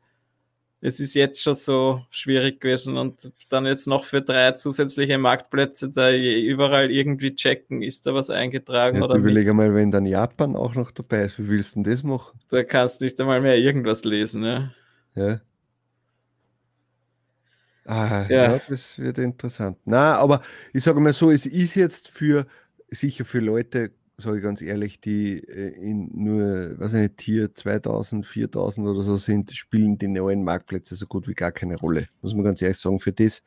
es 0.85 0.99
ist 0.99 1.15
jetzt 1.15 1.41
schon 1.41 1.53
so 1.53 2.01
schwierig 2.09 2.59
gewesen 2.59 2.97
und 2.97 3.31
dann 3.47 3.65
jetzt 3.65 3.87
noch 3.87 4.03
für 4.03 4.21
drei 4.21 4.51
zusätzliche 4.51 5.17
Marktplätze 5.17 5.89
da 5.89 6.11
überall 6.11 6.91
irgendwie 6.91 7.33
checken, 7.33 7.81
ist 7.81 8.05
da 8.05 8.13
was 8.13 8.29
eingetragen 8.29 8.97
ja, 8.97 9.03
oder 9.03 9.15
überlege 9.15 9.53
mal, 9.53 9.73
wenn 9.73 9.91
dann 9.91 10.05
Japan 10.05 10.57
auch 10.57 10.75
noch 10.75 10.91
dabei 10.91 11.23
ist, 11.23 11.39
wie 11.39 11.47
willst 11.47 11.77
du 11.77 11.83
denn 11.83 11.91
das 11.93 12.03
machen? 12.03 12.37
Da 12.49 12.63
kannst 12.63 12.99
du 12.99 13.05
nicht 13.05 13.19
einmal 13.21 13.39
mehr 13.39 13.57
irgendwas 13.57 14.03
lesen, 14.03 14.43
ja. 14.43 14.71
Ja. 15.15 15.39
Ah, 17.85 18.25
ja. 18.27 18.53
ja. 18.53 18.61
das 18.67 18.99
wird 18.99 19.19
interessant. 19.19 19.77
Na, 19.85 20.17
aber 20.17 20.41
ich 20.73 20.83
sage 20.83 20.99
mal 20.99 21.13
so, 21.13 21.31
es 21.31 21.45
ist 21.45 21.75
jetzt 21.75 22.09
für 22.09 22.45
sicher 22.89 23.23
für 23.23 23.39
Leute, 23.39 23.91
sage 24.17 24.37
ich 24.37 24.43
ganz 24.43 24.61
ehrlich, 24.61 24.99
die 24.99 25.39
äh, 25.39 25.69
in 25.69 26.09
nur, 26.13 26.79
weiß 26.79 26.93
ich 26.93 27.01
nicht, 27.01 27.17
Tier 27.17 27.53
2000, 27.53 28.25
4000 28.25 28.87
oder 28.87 29.03
so 29.03 29.17
sind, 29.17 29.51
spielen 29.51 29.97
die 29.97 30.07
neuen 30.07 30.43
Marktplätze 30.43 30.95
so 30.95 31.07
gut 31.07 31.27
wie 31.27 31.33
gar 31.33 31.51
keine 31.51 31.77
Rolle. 31.77 32.07
Muss 32.21 32.33
man 32.35 32.43
ganz 32.43 32.61
ehrlich 32.61 32.77
sagen. 32.77 32.99
Für 32.99 33.11
das 33.11 33.41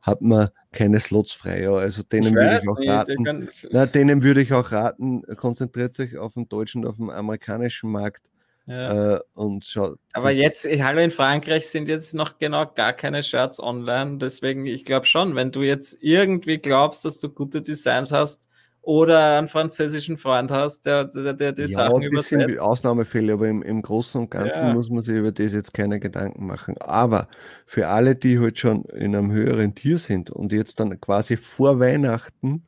hat 0.00 0.20
man 0.20 0.48
keine 0.72 1.00
Slots 1.00 1.32
frei. 1.32 1.62
Ja. 1.62 1.74
Also 1.74 2.02
denen 2.02 2.34
würde 2.34 2.60
ich 2.62 2.68
auch 2.68 2.78
nicht, 2.78 2.90
raten. 2.90 3.24
Kann... 3.24 3.48
Na, 3.70 3.86
denen 3.86 4.22
würde 4.22 4.42
ich 4.42 4.52
auch 4.52 4.72
raten, 4.72 5.22
konzentriert 5.36 5.94
sich 5.94 6.18
auf 6.18 6.34
den 6.34 6.48
deutschen, 6.48 6.86
auf 6.86 6.96
den 6.96 7.10
amerikanischen 7.10 7.90
Markt. 7.90 8.30
Ja. 8.66 9.14
Äh, 9.14 9.20
und 9.32 9.64
schaut, 9.64 9.98
Aber 10.12 10.30
jetzt, 10.30 10.66
hallo 10.66 11.00
in 11.00 11.10
Frankreich 11.10 11.66
sind 11.68 11.88
jetzt 11.88 12.14
noch 12.14 12.38
genau 12.38 12.66
gar 12.66 12.92
keine 12.92 13.22
Shirts 13.22 13.60
online. 13.60 14.18
Deswegen, 14.18 14.66
ich 14.66 14.84
glaube 14.84 15.06
schon, 15.06 15.34
wenn 15.36 15.52
du 15.52 15.62
jetzt 15.62 15.96
irgendwie 16.02 16.58
glaubst, 16.58 17.06
dass 17.06 17.18
du 17.18 17.30
gute 17.30 17.62
Designs 17.62 18.12
hast, 18.12 18.47
oder 18.82 19.38
einen 19.38 19.48
französischen 19.48 20.16
Freund 20.16 20.50
hast, 20.50 20.86
der, 20.86 21.04
der, 21.04 21.34
der 21.34 21.52
die 21.52 21.62
ja, 21.62 21.68
Sachen 21.68 22.00
das 22.00 22.06
übersetzt. 22.06 22.28
sind 22.30 22.58
Ausnahmefälle, 22.58 23.34
aber 23.34 23.48
im, 23.48 23.62
im 23.62 23.82
Großen 23.82 24.20
und 24.20 24.30
Ganzen 24.30 24.68
ja. 24.68 24.74
muss 24.74 24.88
man 24.88 25.02
sich 25.02 25.16
über 25.16 25.32
das 25.32 25.52
jetzt 25.52 25.74
keine 25.74 26.00
Gedanken 26.00 26.46
machen. 26.46 26.76
Aber 26.78 27.28
für 27.66 27.88
alle, 27.88 28.16
die 28.16 28.38
halt 28.38 28.58
schon 28.58 28.84
in 28.84 29.14
einem 29.14 29.30
höheren 29.30 29.74
Tier 29.74 29.98
sind 29.98 30.30
und 30.30 30.52
jetzt 30.52 30.80
dann 30.80 30.98
quasi 31.00 31.36
vor 31.36 31.80
Weihnachten 31.80 32.66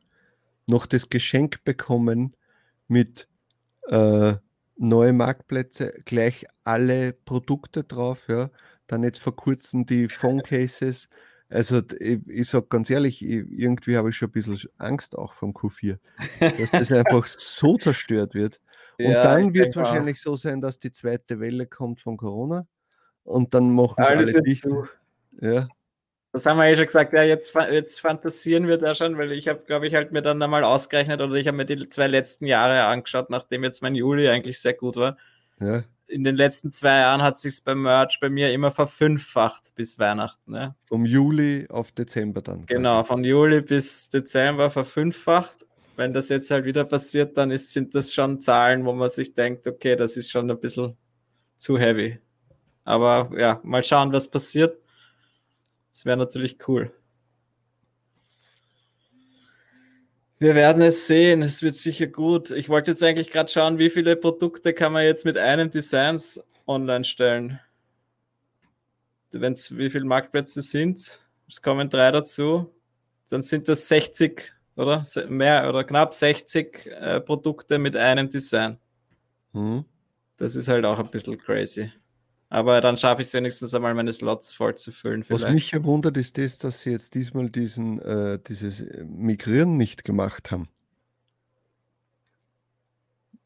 noch 0.67 0.85
das 0.85 1.09
Geschenk 1.09 1.63
bekommen 1.63 2.35
mit 2.87 3.27
äh, 3.87 4.33
neue 4.77 5.13
Marktplätze, 5.13 5.93
gleich 6.05 6.45
alle 6.63 7.13
Produkte 7.13 7.83
drauf, 7.83 8.27
ja, 8.27 8.49
dann 8.87 9.03
jetzt 9.03 9.19
vor 9.19 9.35
kurzem 9.35 9.85
die 9.85 10.07
Phone 10.09 10.43
Cases, 10.43 11.09
also 11.51 11.81
ich, 11.99 12.19
ich 12.27 12.49
sage 12.49 12.67
ganz 12.69 12.89
ehrlich, 12.89 13.21
ich, 13.23 13.45
irgendwie 13.51 13.97
habe 13.97 14.09
ich 14.09 14.17
schon 14.17 14.29
ein 14.29 14.31
bisschen 14.31 14.57
Angst 14.77 15.17
auch 15.17 15.33
vom 15.33 15.51
Q4, 15.51 15.97
dass 16.39 16.71
das 16.71 16.91
einfach 16.91 17.25
so 17.25 17.77
zerstört 17.77 18.33
wird. 18.33 18.61
Und 18.97 19.11
ja, 19.11 19.23
dann 19.23 19.53
wird 19.53 19.69
es 19.69 19.75
wahrscheinlich 19.75 20.17
auch. 20.19 20.23
so 20.23 20.35
sein, 20.37 20.61
dass 20.61 20.79
die 20.79 20.91
zweite 20.91 21.39
Welle 21.39 21.67
kommt 21.67 22.01
von 22.01 22.17
Corona 22.17 22.65
und 23.23 23.53
dann 23.53 23.73
machen 23.73 24.01
es 24.01 24.07
alle 24.07 24.41
dicht. 24.43 24.65
Ja. 25.41 25.67
Das 26.33 26.45
haben 26.45 26.57
wir 26.57 26.69
ja 26.69 26.75
schon 26.77 26.85
gesagt, 26.85 27.11
ja, 27.11 27.23
jetzt, 27.23 27.53
jetzt 27.53 27.99
fantasieren 27.99 28.67
wir 28.67 28.77
da 28.77 28.95
schon, 28.95 29.17
weil 29.17 29.33
ich 29.33 29.49
habe, 29.49 29.63
glaube 29.65 29.87
ich, 29.87 29.95
halt 29.95 30.13
mir 30.13 30.21
dann 30.21 30.41
einmal 30.41 30.63
ausgerechnet 30.63 31.19
oder 31.19 31.35
ich 31.35 31.47
habe 31.47 31.57
mir 31.57 31.65
die 31.65 31.89
zwei 31.89 32.07
letzten 32.07 32.45
Jahre 32.45 32.83
angeschaut, 32.83 33.29
nachdem 33.29 33.65
jetzt 33.65 33.81
mein 33.81 33.95
Juli 33.95 34.29
eigentlich 34.29 34.59
sehr 34.61 34.73
gut 34.73 34.95
war. 34.95 35.17
Ja 35.59 35.83
in 36.11 36.23
den 36.23 36.35
letzten 36.35 36.71
zwei 36.71 36.99
Jahren 36.99 37.21
hat 37.21 37.39
sich 37.39 37.63
beim 37.63 37.81
Merch 37.83 38.19
bei 38.19 38.29
mir 38.29 38.51
immer 38.51 38.71
verfünffacht 38.71 39.73
bis 39.75 39.97
Weihnachten. 39.97 40.53
Ja. 40.53 40.75
Vom 40.85 41.05
Juli 41.05 41.67
auf 41.69 41.91
Dezember 41.91 42.41
dann. 42.41 42.65
Genau, 42.65 43.03
von 43.03 43.23
Juli 43.23 43.61
bis 43.61 44.09
Dezember 44.09 44.69
verfünffacht. 44.69 45.65
Wenn 45.95 46.13
das 46.13 46.29
jetzt 46.29 46.51
halt 46.51 46.65
wieder 46.65 46.83
passiert, 46.83 47.37
dann 47.37 47.51
ist, 47.51 47.73
sind 47.73 47.95
das 47.95 48.13
schon 48.13 48.41
Zahlen, 48.41 48.85
wo 48.85 48.93
man 48.93 49.09
sich 49.09 49.33
denkt, 49.33 49.67
okay, 49.67 49.95
das 49.95 50.17
ist 50.17 50.31
schon 50.31 50.49
ein 50.49 50.59
bisschen 50.59 50.97
zu 51.57 51.77
heavy. 51.77 52.19
Aber 52.83 53.29
ja, 53.37 53.59
mal 53.63 53.83
schauen, 53.83 54.11
was 54.11 54.29
passiert. 54.29 54.77
Das 55.91 56.05
wäre 56.05 56.17
natürlich 56.17 56.57
cool. 56.67 56.91
Wir 60.41 60.55
werden 60.55 60.81
es 60.81 61.05
sehen. 61.05 61.43
Es 61.43 61.61
wird 61.61 61.75
sicher 61.75 62.07
gut. 62.07 62.49
Ich 62.49 62.67
wollte 62.67 62.89
jetzt 62.89 63.03
eigentlich 63.03 63.29
gerade 63.29 63.51
schauen, 63.51 63.77
wie 63.77 63.91
viele 63.91 64.15
Produkte 64.15 64.73
kann 64.73 64.91
man 64.91 65.03
jetzt 65.03 65.23
mit 65.23 65.37
einem 65.37 65.69
Designs 65.69 66.41
online 66.65 67.05
stellen. 67.05 67.59
Wenn's, 69.29 69.77
wie 69.77 69.91
viele 69.91 70.05
Marktplätze 70.05 70.63
sind, 70.63 71.19
es 71.47 71.61
kommen 71.61 71.91
drei 71.91 72.09
dazu, 72.09 72.73
dann 73.29 73.43
sind 73.43 73.67
das 73.67 73.87
60 73.87 74.51
oder 74.75 75.03
mehr 75.29 75.69
oder 75.69 75.83
knapp 75.83 76.11
60 76.11 76.87
äh, 76.87 77.21
Produkte 77.21 77.77
mit 77.77 77.95
einem 77.95 78.27
Design. 78.27 78.79
Mhm. 79.53 79.85
Das 80.37 80.55
ist 80.55 80.67
halt 80.67 80.85
auch 80.85 80.97
ein 80.97 81.11
bisschen 81.11 81.37
crazy. 81.37 81.91
Aber 82.51 82.81
dann 82.81 82.97
schaffe 82.97 83.21
ich 83.21 83.29
es 83.29 83.33
wenigstens 83.33 83.73
einmal, 83.73 83.93
meine 83.93 84.11
Slots 84.11 84.53
voll 84.53 84.75
zu 84.75 84.91
füllen. 84.91 85.23
Vielleicht. 85.23 85.45
Was 85.45 85.53
mich 85.53 85.69
verwundert, 85.69 86.17
ist 86.17 86.37
das, 86.37 86.57
dass 86.57 86.81
sie 86.81 86.91
jetzt 86.91 87.15
diesmal 87.15 87.49
diesen, 87.49 88.01
äh, 88.01 88.39
dieses 88.45 88.83
Migrieren 89.05 89.77
nicht 89.77 90.03
gemacht 90.03 90.51
haben. 90.51 90.67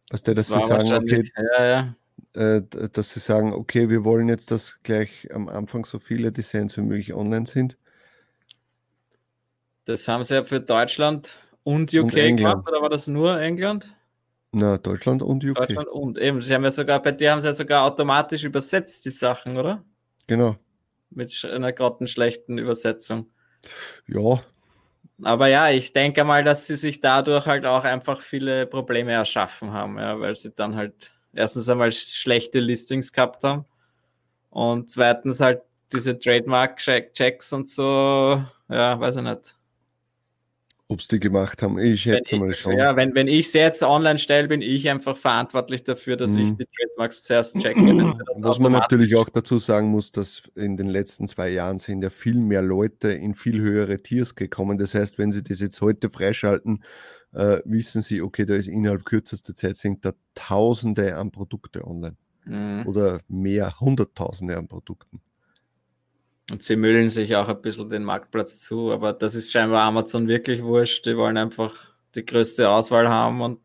Was 0.10 0.24
der, 0.24 0.34
dass 0.34 0.48
das 0.48 0.64
sie 0.64 0.68
sagen, 0.68 0.92
okay, 0.92 1.32
ja, 1.56 1.66
ja. 1.66 1.96
Äh, 2.34 2.64
dass 2.92 3.14
sie 3.14 3.20
sagen, 3.20 3.54
okay, 3.54 3.90
wir 3.90 4.04
wollen 4.04 4.28
jetzt, 4.28 4.50
dass 4.50 4.82
gleich 4.82 5.32
am 5.32 5.50
Anfang 5.50 5.86
so 5.86 6.00
viele 6.00 6.32
Designs 6.32 6.76
wie 6.76 6.82
möglich 6.82 7.14
online 7.14 7.46
sind. 7.46 7.78
Das 9.86 10.08
haben 10.08 10.24
sie 10.24 10.34
ja 10.34 10.44
für 10.44 10.62
Deutschland 10.62 11.38
und 11.62 11.94
UK 11.94 12.04
und 12.04 12.38
gemacht, 12.38 12.68
oder 12.68 12.82
war 12.82 12.90
das 12.90 13.08
nur 13.08 13.40
England? 13.40 13.96
Na, 14.58 14.78
Deutschland 14.78 15.22
und 15.22 15.44
UK. 15.44 15.56
Deutschland 15.56 15.90
und 15.90 16.18
eben. 16.18 16.42
Sie 16.42 16.54
haben 16.54 16.64
ja 16.64 16.72
sogar, 16.72 17.02
bei 17.02 17.12
dir 17.12 17.32
haben 17.32 17.42
sie 17.42 17.48
ja 17.48 17.54
sogar 17.54 17.84
automatisch 17.84 18.46
übersetzt, 18.46 19.04
die 19.04 19.10
Sachen, 19.10 19.58
oder? 19.58 19.84
Genau. 20.28 20.56
Mit 21.10 21.44
einer 21.44 21.74
grottenschlechten 21.74 22.58
Übersetzung. 22.58 23.28
Ja. 24.08 24.42
Aber 25.24 25.48
ja, 25.48 25.70
ich 25.70 25.92
denke 25.92 26.24
mal, 26.24 26.46
dass 26.46 26.68
sie 26.68 26.78
sich 26.78 27.02
dadurch 27.02 27.46
halt 27.48 27.66
auch 27.66 27.84
einfach 27.84 28.22
viele 28.22 28.66
Probleme 28.66 29.12
erschaffen 29.12 29.74
haben, 29.74 30.00
ja, 30.00 30.22
weil 30.22 30.38
sie 30.38 30.52
dann 30.56 30.78
halt 30.78 31.12
erstens 31.34 31.68
einmal 31.68 31.92
schlechte 31.92 32.62
Listings 32.62 33.12
gehabt 33.12 33.44
haben 33.44 33.66
und 34.52 34.90
zweitens 34.90 35.42
halt 35.42 35.64
diese 35.92 36.18
Trademark-Checks 36.18 37.52
und 37.52 37.70
so, 37.70 38.42
ja, 38.70 39.00
weiß 39.00 39.18
ich 39.18 39.22
nicht. 39.22 39.56
Ob 40.88 41.00
es 41.00 41.08
die 41.08 41.20
gemacht 41.20 41.64
haben, 41.64 41.80
ich 41.80 42.04
schätze 42.04 42.38
mal 42.38 42.54
schon. 42.54 42.78
Ja, 42.78 42.96
wenn, 42.96 43.16
wenn 43.16 43.28
ich 43.28 43.48
es 43.48 43.54
jetzt 43.54 43.82
online 43.82 44.20
stelle, 44.20 44.48
bin 44.48 44.62
ich 44.62 44.88
einfach 44.88 45.18
verantwortlich 45.18 45.84
dafür, 45.84 46.16
dass 46.16 46.34
mhm. 46.34 46.44
ich 46.44 46.52
die 46.56 46.66
Trademarks 46.66 47.24
zuerst 47.24 47.60
checke. 47.60 47.80
Was 48.42 48.60
man 48.60 48.72
natürlich 48.72 49.16
auch 49.16 49.28
dazu 49.30 49.58
sagen 49.58 49.88
muss, 49.88 50.12
dass 50.12 50.44
in 50.54 50.78
den 50.78 50.86
letzten 50.86 51.28
zwei 51.28 51.50
Jahren 51.50 51.80
sind 51.80 52.04
ja 52.04 52.12
viel 52.12 52.36
mehr 52.36 52.62
Leute 52.62 53.10
in 53.10 53.34
viel 53.34 53.60
höhere 53.60 53.98
Tiers 54.04 54.36
gekommen. 54.36 54.78
Das 54.78 54.94
heißt, 54.94 55.18
wenn 55.18 55.32
sie 55.32 55.42
das 55.42 55.60
jetzt 55.60 55.82
heute 55.82 56.12
freischalten, 56.12 56.84
äh, 57.34 57.62
wissen 57.66 58.04
sie, 58.04 58.22
okay, 58.22 58.46
da 58.46 58.54
ist 58.54 58.68
innerhalb 58.68 59.06
kürzester 59.06 59.56
Zeit 59.56 59.78
sind 59.78 60.06
da 60.06 60.14
Tausende 60.36 61.18
an 61.18 61.32
Produkte 61.32 61.86
online. 61.86 62.16
Mhm. 62.46 62.84
Oder 62.86 63.22
mehr, 63.28 63.80
Hunderttausende 63.80 64.56
an 64.56 64.68
Produkten. 64.68 65.20
Und 66.52 66.62
sie 66.62 66.76
müllen 66.76 67.10
sich 67.10 67.36
auch 67.36 67.48
ein 67.48 67.62
bisschen 67.62 67.90
den 67.90 68.04
Marktplatz 68.04 68.60
zu, 68.60 68.92
aber 68.92 69.14
das 69.14 69.34
ist 69.34 69.52
scheinbar 69.52 69.84
Amazon 69.84 70.28
wirklich 70.28 70.64
wurscht. 70.64 71.06
Die 71.06 71.18
wollen 71.18 71.38
einfach 71.38 71.74
die 72.14 72.26
größte 72.26 72.70
Auswahl 72.70 73.10
haben 73.10 73.42
und 73.42 73.60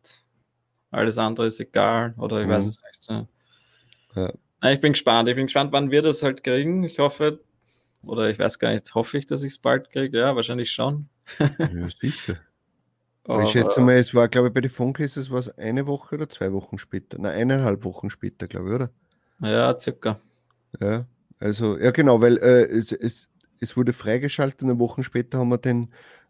alles 0.89 1.17
andere 1.17 1.47
ist 1.47 1.59
egal. 1.59 2.15
Oder 2.17 2.41
ich 2.41 2.47
mhm. 2.47 2.51
weiß 2.51 2.65
es 2.65 2.83
nicht. 2.83 3.03
So. 3.03 3.27
Ja. 4.15 4.33
Ich 4.71 4.81
bin 4.81 4.93
gespannt. 4.93 5.29
Ich 5.29 5.35
bin 5.35 5.45
gespannt, 5.45 5.71
wann 5.71 5.91
wir 5.91 6.01
das 6.01 6.23
halt 6.23 6.43
kriegen. 6.43 6.83
Ich 6.83 6.97
hoffe, 6.99 7.39
oder 8.03 8.29
ich 8.29 8.39
weiß 8.39 8.57
gar 8.59 8.71
nicht, 8.73 8.93
hoffe 8.95 9.17
ich, 9.17 9.27
dass 9.27 9.43
ich 9.43 9.53
es 9.53 9.57
bald 9.59 9.91
kriege. 9.91 10.17
Ja, 10.19 10.35
wahrscheinlich 10.35 10.71
schon. 10.71 11.07
ja, 11.39 11.89
sicher. 12.01 12.37
Aber 13.25 13.43
ich 13.43 13.51
schätze 13.51 13.79
mal, 13.79 13.95
es 13.95 14.15
war, 14.15 14.27
glaube 14.27 14.47
ich, 14.47 14.53
bei 14.53 14.61
den 14.61 14.71
Funkcases 14.71 15.29
war 15.29 15.37
es 15.37 15.55
eine 15.57 15.85
Woche 15.85 16.15
oder 16.15 16.27
zwei 16.27 16.51
Wochen 16.51 16.79
später. 16.79 17.19
Nein, 17.19 17.33
eineinhalb 17.33 17.83
Wochen 17.83 18.09
später, 18.09 18.47
glaube 18.47 18.69
ich, 18.69 18.75
oder? 18.75 18.89
Ja, 19.39 19.79
circa. 19.79 20.19
Ja, 20.79 21.05
also, 21.41 21.77
ja 21.77 21.91
genau, 21.91 22.21
weil 22.21 22.37
äh, 22.37 22.65
es, 22.65 22.91
es, 22.91 23.27
es 23.59 23.75
wurde 23.75 23.93
freigeschaltet 23.93 24.63
und 24.63 24.79
Wochen 24.79 25.03
später 25.03 25.39
haben 25.39 25.49
wir 25.49 25.57
den 25.57 25.89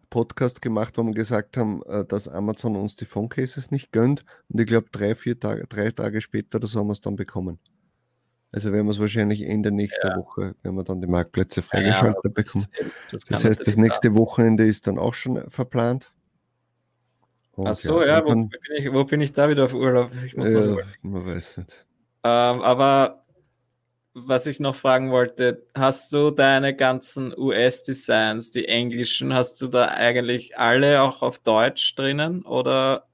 Podcast 0.09 0.61
gemacht, 0.61 0.97
wo 0.97 1.03
wir 1.03 1.13
gesagt 1.13 1.57
haben, 1.57 1.83
äh, 1.83 2.05
dass 2.05 2.27
Amazon 2.27 2.75
uns 2.77 2.95
die 2.95 3.05
Phone 3.05 3.29
Cases 3.29 3.71
nicht 3.71 3.91
gönnt. 3.91 4.25
Und 4.49 4.59
ich 4.59 4.67
glaube, 4.67 4.87
drei, 4.91 5.15
vier 5.15 5.39
Tage, 5.39 5.67
drei 5.67 5.91
Tage 5.91 6.21
später 6.21 6.65
so 6.65 6.79
haben 6.79 6.87
wir 6.87 6.93
es 6.93 7.01
dann 7.01 7.15
bekommen. 7.15 7.59
Also 8.53 8.71
werden 8.71 8.85
wir 8.85 8.91
es 8.91 8.99
wahrscheinlich 8.99 9.41
Ende 9.41 9.71
nächster 9.71 10.09
ja. 10.09 10.17
Woche, 10.17 10.55
wenn 10.63 10.75
wir 10.75 10.83
dann 10.83 11.01
die 11.01 11.07
Marktplätze 11.07 11.61
freigeschaltet 11.61 12.23
ja, 12.23 12.29
bekommen. 12.29 12.65
Das, 13.09 13.21
das 13.25 13.45
heißt, 13.45 13.67
das 13.67 13.77
nächste 13.77 14.09
klar. 14.09 14.19
Wochenende 14.19 14.65
ist 14.65 14.87
dann 14.87 14.97
auch 14.97 15.13
schon 15.13 15.49
verplant. 15.49 16.11
Und 17.53 17.67
Ach 17.67 17.75
so, 17.75 18.01
ja, 18.01 18.19
ja 18.19 18.23
wo, 18.23 18.29
dann, 18.29 18.49
bin 18.49 18.59
ich, 18.77 18.91
wo, 18.91 19.03
bin 19.03 19.21
ich, 19.21 19.33
da 19.33 19.49
wieder 19.49 19.65
auf 19.65 19.73
Urlaub? 19.73 20.11
Ich 20.25 20.35
muss 20.35 20.49
ja, 20.49 20.75
man 21.01 21.25
weiß 21.25 21.57
nicht. 21.57 21.85
Ähm, 22.23 22.61
aber 22.61 23.20
was 24.13 24.47
ich 24.47 24.59
noch 24.59 24.75
fragen 24.75 25.11
wollte, 25.11 25.65
hast 25.73 26.11
du 26.13 26.31
deine 26.31 26.75
ganzen 26.75 27.33
US-Designs, 27.37 28.51
die 28.51 28.67
englischen, 28.67 29.33
hast 29.33 29.61
du 29.61 29.67
da 29.67 29.87
eigentlich 29.87 30.57
alle 30.57 31.01
auch 31.01 31.21
auf 31.21 31.39
Deutsch 31.39 31.95
drinnen 31.95 32.43
oder, 32.43 33.07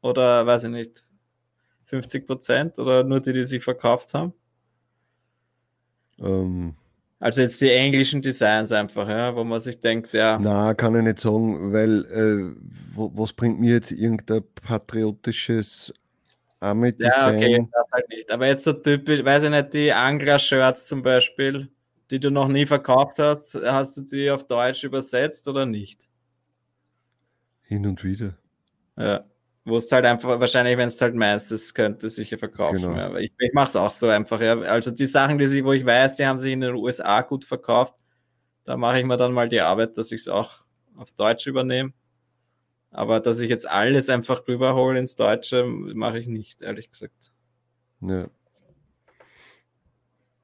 oder 0.00 0.46
weiß 0.46 0.64
ich 0.64 0.70
nicht, 0.70 1.04
50 1.86 2.26
Prozent 2.26 2.78
oder 2.78 3.04
nur 3.04 3.20
die, 3.20 3.32
die 3.32 3.44
sie 3.44 3.60
verkauft 3.60 4.14
haben? 4.14 4.32
Ähm, 6.18 6.74
also 7.20 7.42
jetzt 7.42 7.60
die 7.60 7.70
englischen 7.70 8.20
Designs 8.20 8.72
einfach, 8.72 9.08
ja, 9.08 9.34
wo 9.34 9.44
man 9.44 9.60
sich 9.60 9.80
denkt, 9.80 10.14
ja. 10.14 10.38
Na, 10.40 10.74
kann 10.74 10.94
ich 10.96 11.02
nicht 11.02 11.20
sagen, 11.20 11.72
weil 11.72 12.04
äh, 12.04 12.54
was 12.94 13.32
bringt 13.32 13.60
mir 13.60 13.74
jetzt 13.74 13.92
irgendein 13.92 14.44
patriotisches 14.62 15.94
Army 16.60 16.94
Ja, 16.98 17.28
okay, 17.28 17.66
das 17.72 17.90
halt 17.92 18.08
nicht. 18.08 18.30
Aber 18.30 18.46
jetzt 18.46 18.64
so 18.64 18.72
typisch, 18.72 19.24
weiß 19.24 19.44
ich 19.44 19.50
nicht, 19.50 19.74
die 19.74 19.92
Angler-Shirts 19.92 20.86
zum 20.86 21.02
Beispiel, 21.02 21.68
die 22.10 22.20
du 22.20 22.30
noch 22.30 22.48
nie 22.48 22.66
verkauft 22.66 23.18
hast, 23.18 23.54
hast 23.54 23.96
du 23.96 24.02
die 24.02 24.30
auf 24.30 24.46
Deutsch 24.46 24.84
übersetzt 24.84 25.46
oder 25.48 25.66
nicht? 25.66 26.08
Hin 27.62 27.86
und 27.86 28.02
wieder. 28.02 28.36
Ja. 28.96 29.24
Wo 29.64 29.76
es 29.76 29.92
halt 29.92 30.06
einfach, 30.06 30.40
wahrscheinlich, 30.40 30.78
wenn 30.78 30.88
es 30.88 31.00
halt 31.00 31.14
meinst, 31.14 31.50
das 31.50 31.74
könnte 31.74 32.08
sicher 32.08 32.38
verkaufen. 32.38 32.80
Genau. 32.80 32.96
Ja. 32.96 33.06
Aber 33.06 33.20
ich, 33.20 33.32
ich 33.38 33.52
mache 33.52 33.68
es 33.68 33.76
auch 33.76 33.90
so 33.90 34.08
einfach. 34.08 34.40
Ja. 34.40 34.58
Also 34.60 34.90
die 34.90 35.06
Sachen, 35.06 35.38
die 35.38 35.46
sie, 35.46 35.64
wo 35.64 35.72
ich 35.72 35.84
weiß, 35.84 36.16
die 36.16 36.26
haben 36.26 36.38
sich 36.38 36.52
in 36.52 36.62
den 36.62 36.74
USA 36.74 37.20
gut 37.20 37.44
verkauft, 37.44 37.94
da 38.64 38.76
mache 38.76 38.98
ich 38.98 39.04
mir 39.04 39.16
dann 39.16 39.32
mal 39.32 39.48
die 39.48 39.60
Arbeit, 39.60 39.96
dass 39.98 40.10
ich 40.10 40.22
es 40.22 40.28
auch 40.28 40.64
auf 40.96 41.12
Deutsch 41.12 41.46
übernehme. 41.46 41.92
Aber 42.90 43.20
dass 43.20 43.40
ich 43.40 43.50
jetzt 43.50 43.68
alles 43.68 44.08
einfach 44.08 44.46
rüberhole 44.48 44.98
ins 44.98 45.16
Deutsche, 45.16 45.64
mache 45.64 46.18
ich 46.18 46.26
nicht, 46.26 46.62
ehrlich 46.62 46.90
gesagt. 46.90 47.32
Ja. 48.00 48.28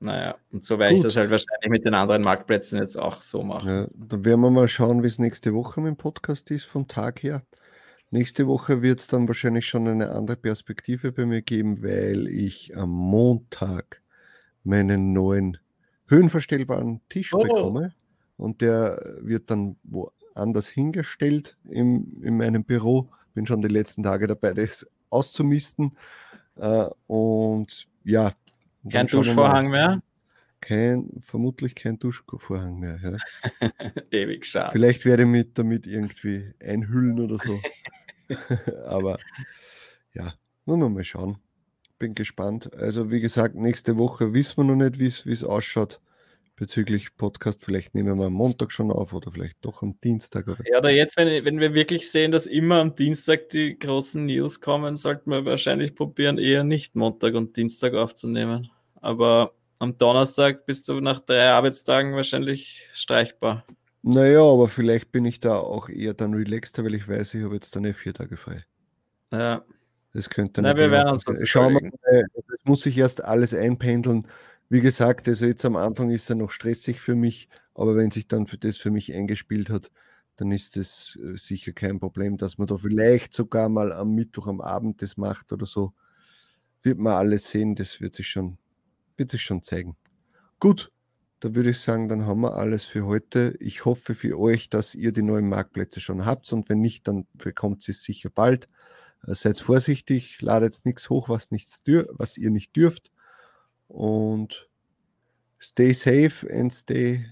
Naja, 0.01 0.37
und 0.53 0.65
so 0.65 0.79
werde 0.79 0.95
ich 0.95 1.03
das 1.03 1.17
halt 1.17 1.31
wahrscheinlich 1.31 1.71
mit 1.71 1.87
den 1.87 1.95
anderen 1.95 2.23
Marktplätzen 2.23 2.79
jetzt 2.79 2.97
auch 2.97 3.23
so 3.23 3.43
machen. 3.43 3.69
Ja, 3.71 3.89
dann 3.95 4.25
werden 4.25 4.41
wir 4.41 4.51
mal 4.51 4.69
schauen, 4.69 5.03
wie 5.03 5.07
es 5.07 5.19
nächste 5.19 5.55
Woche 5.55 5.81
mit 5.81 5.89
dem 5.89 5.97
Podcast 5.97 6.51
ist, 6.51 6.65
vom 6.65 6.89
Tag 6.89 7.23
her. 7.23 7.43
Nächste 8.11 8.47
Woche 8.47 8.83
wird 8.83 8.99
es 8.99 9.07
dann 9.07 9.27
wahrscheinlich 9.29 9.67
schon 9.67 9.89
eine 9.89 10.11
andere 10.11 10.37
Perspektive 10.37 11.11
bei 11.11 11.25
mir 11.25 11.41
geben, 11.41 11.83
weil 11.83 12.29
ich 12.29 12.77
am 12.77 12.91
Montag 12.91 14.03
meinen 14.63 15.13
neuen 15.13 15.59
höhenverstellbaren 16.09 17.01
Tisch 17.09 17.33
oh. 17.33 17.39
bekomme. 17.39 17.95
Und 18.37 18.61
der 18.61 19.19
wird 19.21 19.51
dann 19.51 19.77
woanders 20.35 20.69
hingestellt 20.69 21.57
im, 21.69 22.23
in 22.23 22.37
meinem 22.37 22.65
Büro. 22.65 23.09
Bin 23.35 23.47
schon 23.47 23.63
die 23.63 23.69
letzten 23.69 24.03
Tage 24.03 24.27
dabei, 24.27 24.55
das 24.55 24.87
auszumisten. 25.11 25.97
Äh, 26.57 26.87
und 27.07 27.87
ja. 28.05 28.33
Kein 28.91 29.07
Duschvorhang 29.07 29.71
mehr? 29.71 30.03
Kein, 30.61 31.11
vermutlich 31.21 31.75
kein 31.75 31.99
Duschvorhang 31.99 32.79
mehr. 32.79 32.99
Ja. 33.03 33.71
Ewig 34.11 34.47
schade. 34.47 34.71
Vielleicht 34.73 35.05
werde 35.05 35.25
ich 35.25 35.29
mich 35.29 35.53
damit 35.55 35.87
irgendwie 35.87 36.53
einhüllen 36.61 37.21
oder 37.21 37.39
so. 37.39 37.61
Aber 38.87 39.19
ja, 40.13 40.35
wollen 40.65 40.81
wir 40.81 40.89
mal 40.89 41.05
schauen. 41.05 41.39
Bin 41.99 42.15
gespannt. 42.15 42.75
Also, 42.75 43.11
wie 43.11 43.21
gesagt, 43.21 43.55
nächste 43.55 43.97
Woche 43.97 44.33
wissen 44.33 44.57
wir 44.59 44.65
noch 44.65 44.91
nicht, 44.91 44.99
wie 44.99 45.33
es 45.33 45.45
ausschaut 45.45 46.01
bezüglich 46.57 47.17
Podcast. 47.17 47.65
Vielleicht 47.65 47.95
nehmen 47.95 48.19
wir 48.19 48.27
am 48.27 48.33
Montag 48.33 48.73
schon 48.73 48.91
auf 48.91 49.13
oder 49.13 49.31
vielleicht 49.31 49.57
doch 49.63 49.83
am 49.83 49.99
Dienstag. 50.03 50.49
Oder 50.49 50.59
ja, 50.71 50.79
oder 50.79 50.91
jetzt, 50.91 51.17
wenn, 51.17 51.45
wenn 51.45 51.61
wir 51.61 51.75
wirklich 51.75 52.11
sehen, 52.11 52.33
dass 52.33 52.47
immer 52.47 52.77
am 52.81 52.95
Dienstag 52.95 53.49
die 53.51 53.79
großen 53.79 54.25
News 54.27 54.61
kommen, 54.61 54.97
sollten 54.97 55.31
wir 55.31 55.45
wahrscheinlich 55.45 55.95
probieren, 55.95 56.39
eher 56.39 56.65
nicht 56.65 56.95
Montag 56.95 57.35
und 57.35 57.57
Dienstag 57.57 57.95
aufzunehmen. 57.95 58.71
Aber 59.01 59.53
am 59.79 59.99
Donnerstag 59.99 60.67
bist 60.67 60.89
du 60.89 61.01
nach 61.01 61.21
drei 61.21 61.49
Arbeitstagen 61.49 62.15
wahrscheinlich 62.15 62.89
streichbar. 62.93 63.65
Naja, 64.03 64.43
aber 64.43 64.69
vielleicht 64.69 65.13
bin 65.13 65.25
ich 65.25 65.41
da 65.41 65.57
auch 65.57 65.89
eher 65.89 66.15
dann 66.15 66.35
relaxter, 66.35 66.85
weil 66.85 66.95
ich 66.95 67.09
weiß, 67.09 67.35
ich 67.35 67.43
habe 67.43 67.55
jetzt 67.55 67.75
dann 67.75 67.85
eh 67.85 67.95
vier 67.95 68.13
Tage 68.13 68.37
frei. 68.37 68.65
Ja. 69.33 69.65
Das 70.13 70.31
könnte 70.31 70.63
Na, 70.63 70.77
wir 70.77 70.91
werden 70.91 71.11
uns 71.11 71.27
was 71.27 71.41
Schauen 71.49 71.75
wir 71.75 71.83
mal, 71.83 72.25
das 72.35 72.59
muss 72.65 72.83
sich 72.83 72.97
erst 72.97 73.25
alles 73.25 73.53
einpendeln. 73.53 74.29
Wie 74.69 74.81
gesagt, 74.81 75.29
also 75.29 75.47
jetzt 75.47 75.65
am 75.65 75.77
Anfang 75.77 76.11
ist 76.11 76.29
er 76.31 76.37
noch 76.37 76.51
stressig 76.51 77.01
für 77.01 77.15
mich, 77.15 77.49
aber 77.75 77.97
wenn 77.97 78.11
sich 78.11 78.29
dann 78.29 78.47
für 78.47 78.59
das 78.59 78.77
für 78.77 78.91
mich 78.91 79.13
eingespielt 79.13 79.71
hat, 79.71 79.91
dann 80.37 80.51
ist 80.53 80.77
das 80.77 81.19
äh, 81.23 81.37
sicher 81.37 81.73
kein 81.73 82.01
Problem, 82.01 82.39
dass 82.39 82.59
man 82.59 82.67
da 82.67 82.77
vielleicht 82.77 83.35
sogar 83.35 83.69
mal 83.69 83.93
am 83.93 84.15
Mittwoch 84.15 84.49
am 84.49 84.61
Abend 84.61 85.03
das 85.03 85.17
macht 85.17 85.53
oder 85.53 85.67
so. 85.67 85.93
Wird 86.83 86.99
man 86.99 87.15
alles 87.15 87.51
sehen, 87.51 87.77
das 87.77 88.01
wird 88.01 88.15
sich 88.15 88.29
schon, 88.29 88.59
wird 89.17 89.31
sich 89.31 89.43
schon 89.43 89.63
zeigen. 89.63 89.97
Gut, 90.61 90.93
da 91.41 91.55
würde 91.55 91.71
ich 91.71 91.81
sagen, 91.81 92.09
dann 92.09 92.27
haben 92.27 92.41
wir 92.41 92.55
alles 92.57 92.85
für 92.85 93.07
heute. 93.07 93.55
Ich 93.61 93.85
hoffe 93.85 94.15
für 94.15 94.39
euch, 94.39 94.71
dass 94.71 94.95
ihr 94.95 95.13
die 95.13 95.23
neuen 95.23 95.49
Marktplätze 95.49 96.01
schon 96.01 96.25
habt 96.25 96.53
und 96.53 96.69
wenn 96.69 96.81
nicht, 96.81 97.07
dann 97.07 97.27
bekommt 97.35 97.87
ihr 97.89 97.93
es 97.93 98.03
sicher 98.03 98.31
bald. 98.31 98.69
Äh, 99.27 99.35
seid 99.35 99.59
vorsichtig, 99.61 100.41
ladet 100.43 100.85
nichts 100.85 101.11
hoch, 101.11 101.29
was, 101.29 101.51
nichts 101.51 101.83
was 102.11 102.39
ihr 102.39 102.51
nicht 102.51 102.75
dürft. 102.77 103.13
Und 103.89 104.69
stay 105.59 105.93
safe 105.93 106.47
and 106.53 106.73
stay 106.73 107.25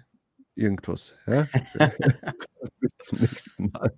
irgendwas. 0.55 1.15
Ja? 1.27 1.47
Bis 2.81 2.91
zum 2.99 3.19
nächsten 3.19 3.71
Mal. 3.71 3.93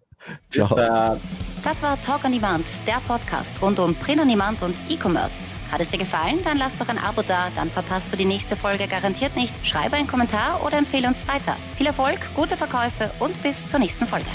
Ciao. 0.51 1.19
Das 1.63 1.83
war 1.83 2.01
Talk 2.01 2.25
on 2.25 2.33
Demand, 2.33 2.67
der 2.87 3.01
Podcast 3.07 3.61
rund 3.61 3.79
um 3.79 3.95
Print 3.95 4.21
on 4.21 4.29
Demand 4.29 4.63
und 4.63 4.75
E-Commerce. 4.89 5.35
Hat 5.71 5.81
es 5.81 5.89
dir 5.89 5.99
gefallen? 5.99 6.39
Dann 6.45 6.57
lass 6.57 6.77
doch 6.77 6.89
ein 6.89 6.99
Abo 6.99 7.23
da, 7.23 7.51
dann 7.57 7.71
verpasst 7.71 8.13
du 8.13 8.17
die 8.17 8.25
nächste 8.25 8.57
Folge 8.57 8.87
garantiert 8.87 9.37
nicht. 9.37 9.55
Schreibe 9.67 9.97
einen 9.97 10.07
Kommentar 10.07 10.65
oder 10.65 10.79
empfehle 10.79 11.09
uns 11.09 11.27
weiter. 11.29 11.57
Viel 11.77 11.87
Erfolg, 11.87 12.19
gute 12.35 12.57
Verkäufe 12.57 13.11
und 13.19 13.43
bis 13.43 13.67
zur 13.69 13.81
nächsten 13.81 14.07
Folge. 14.07 14.31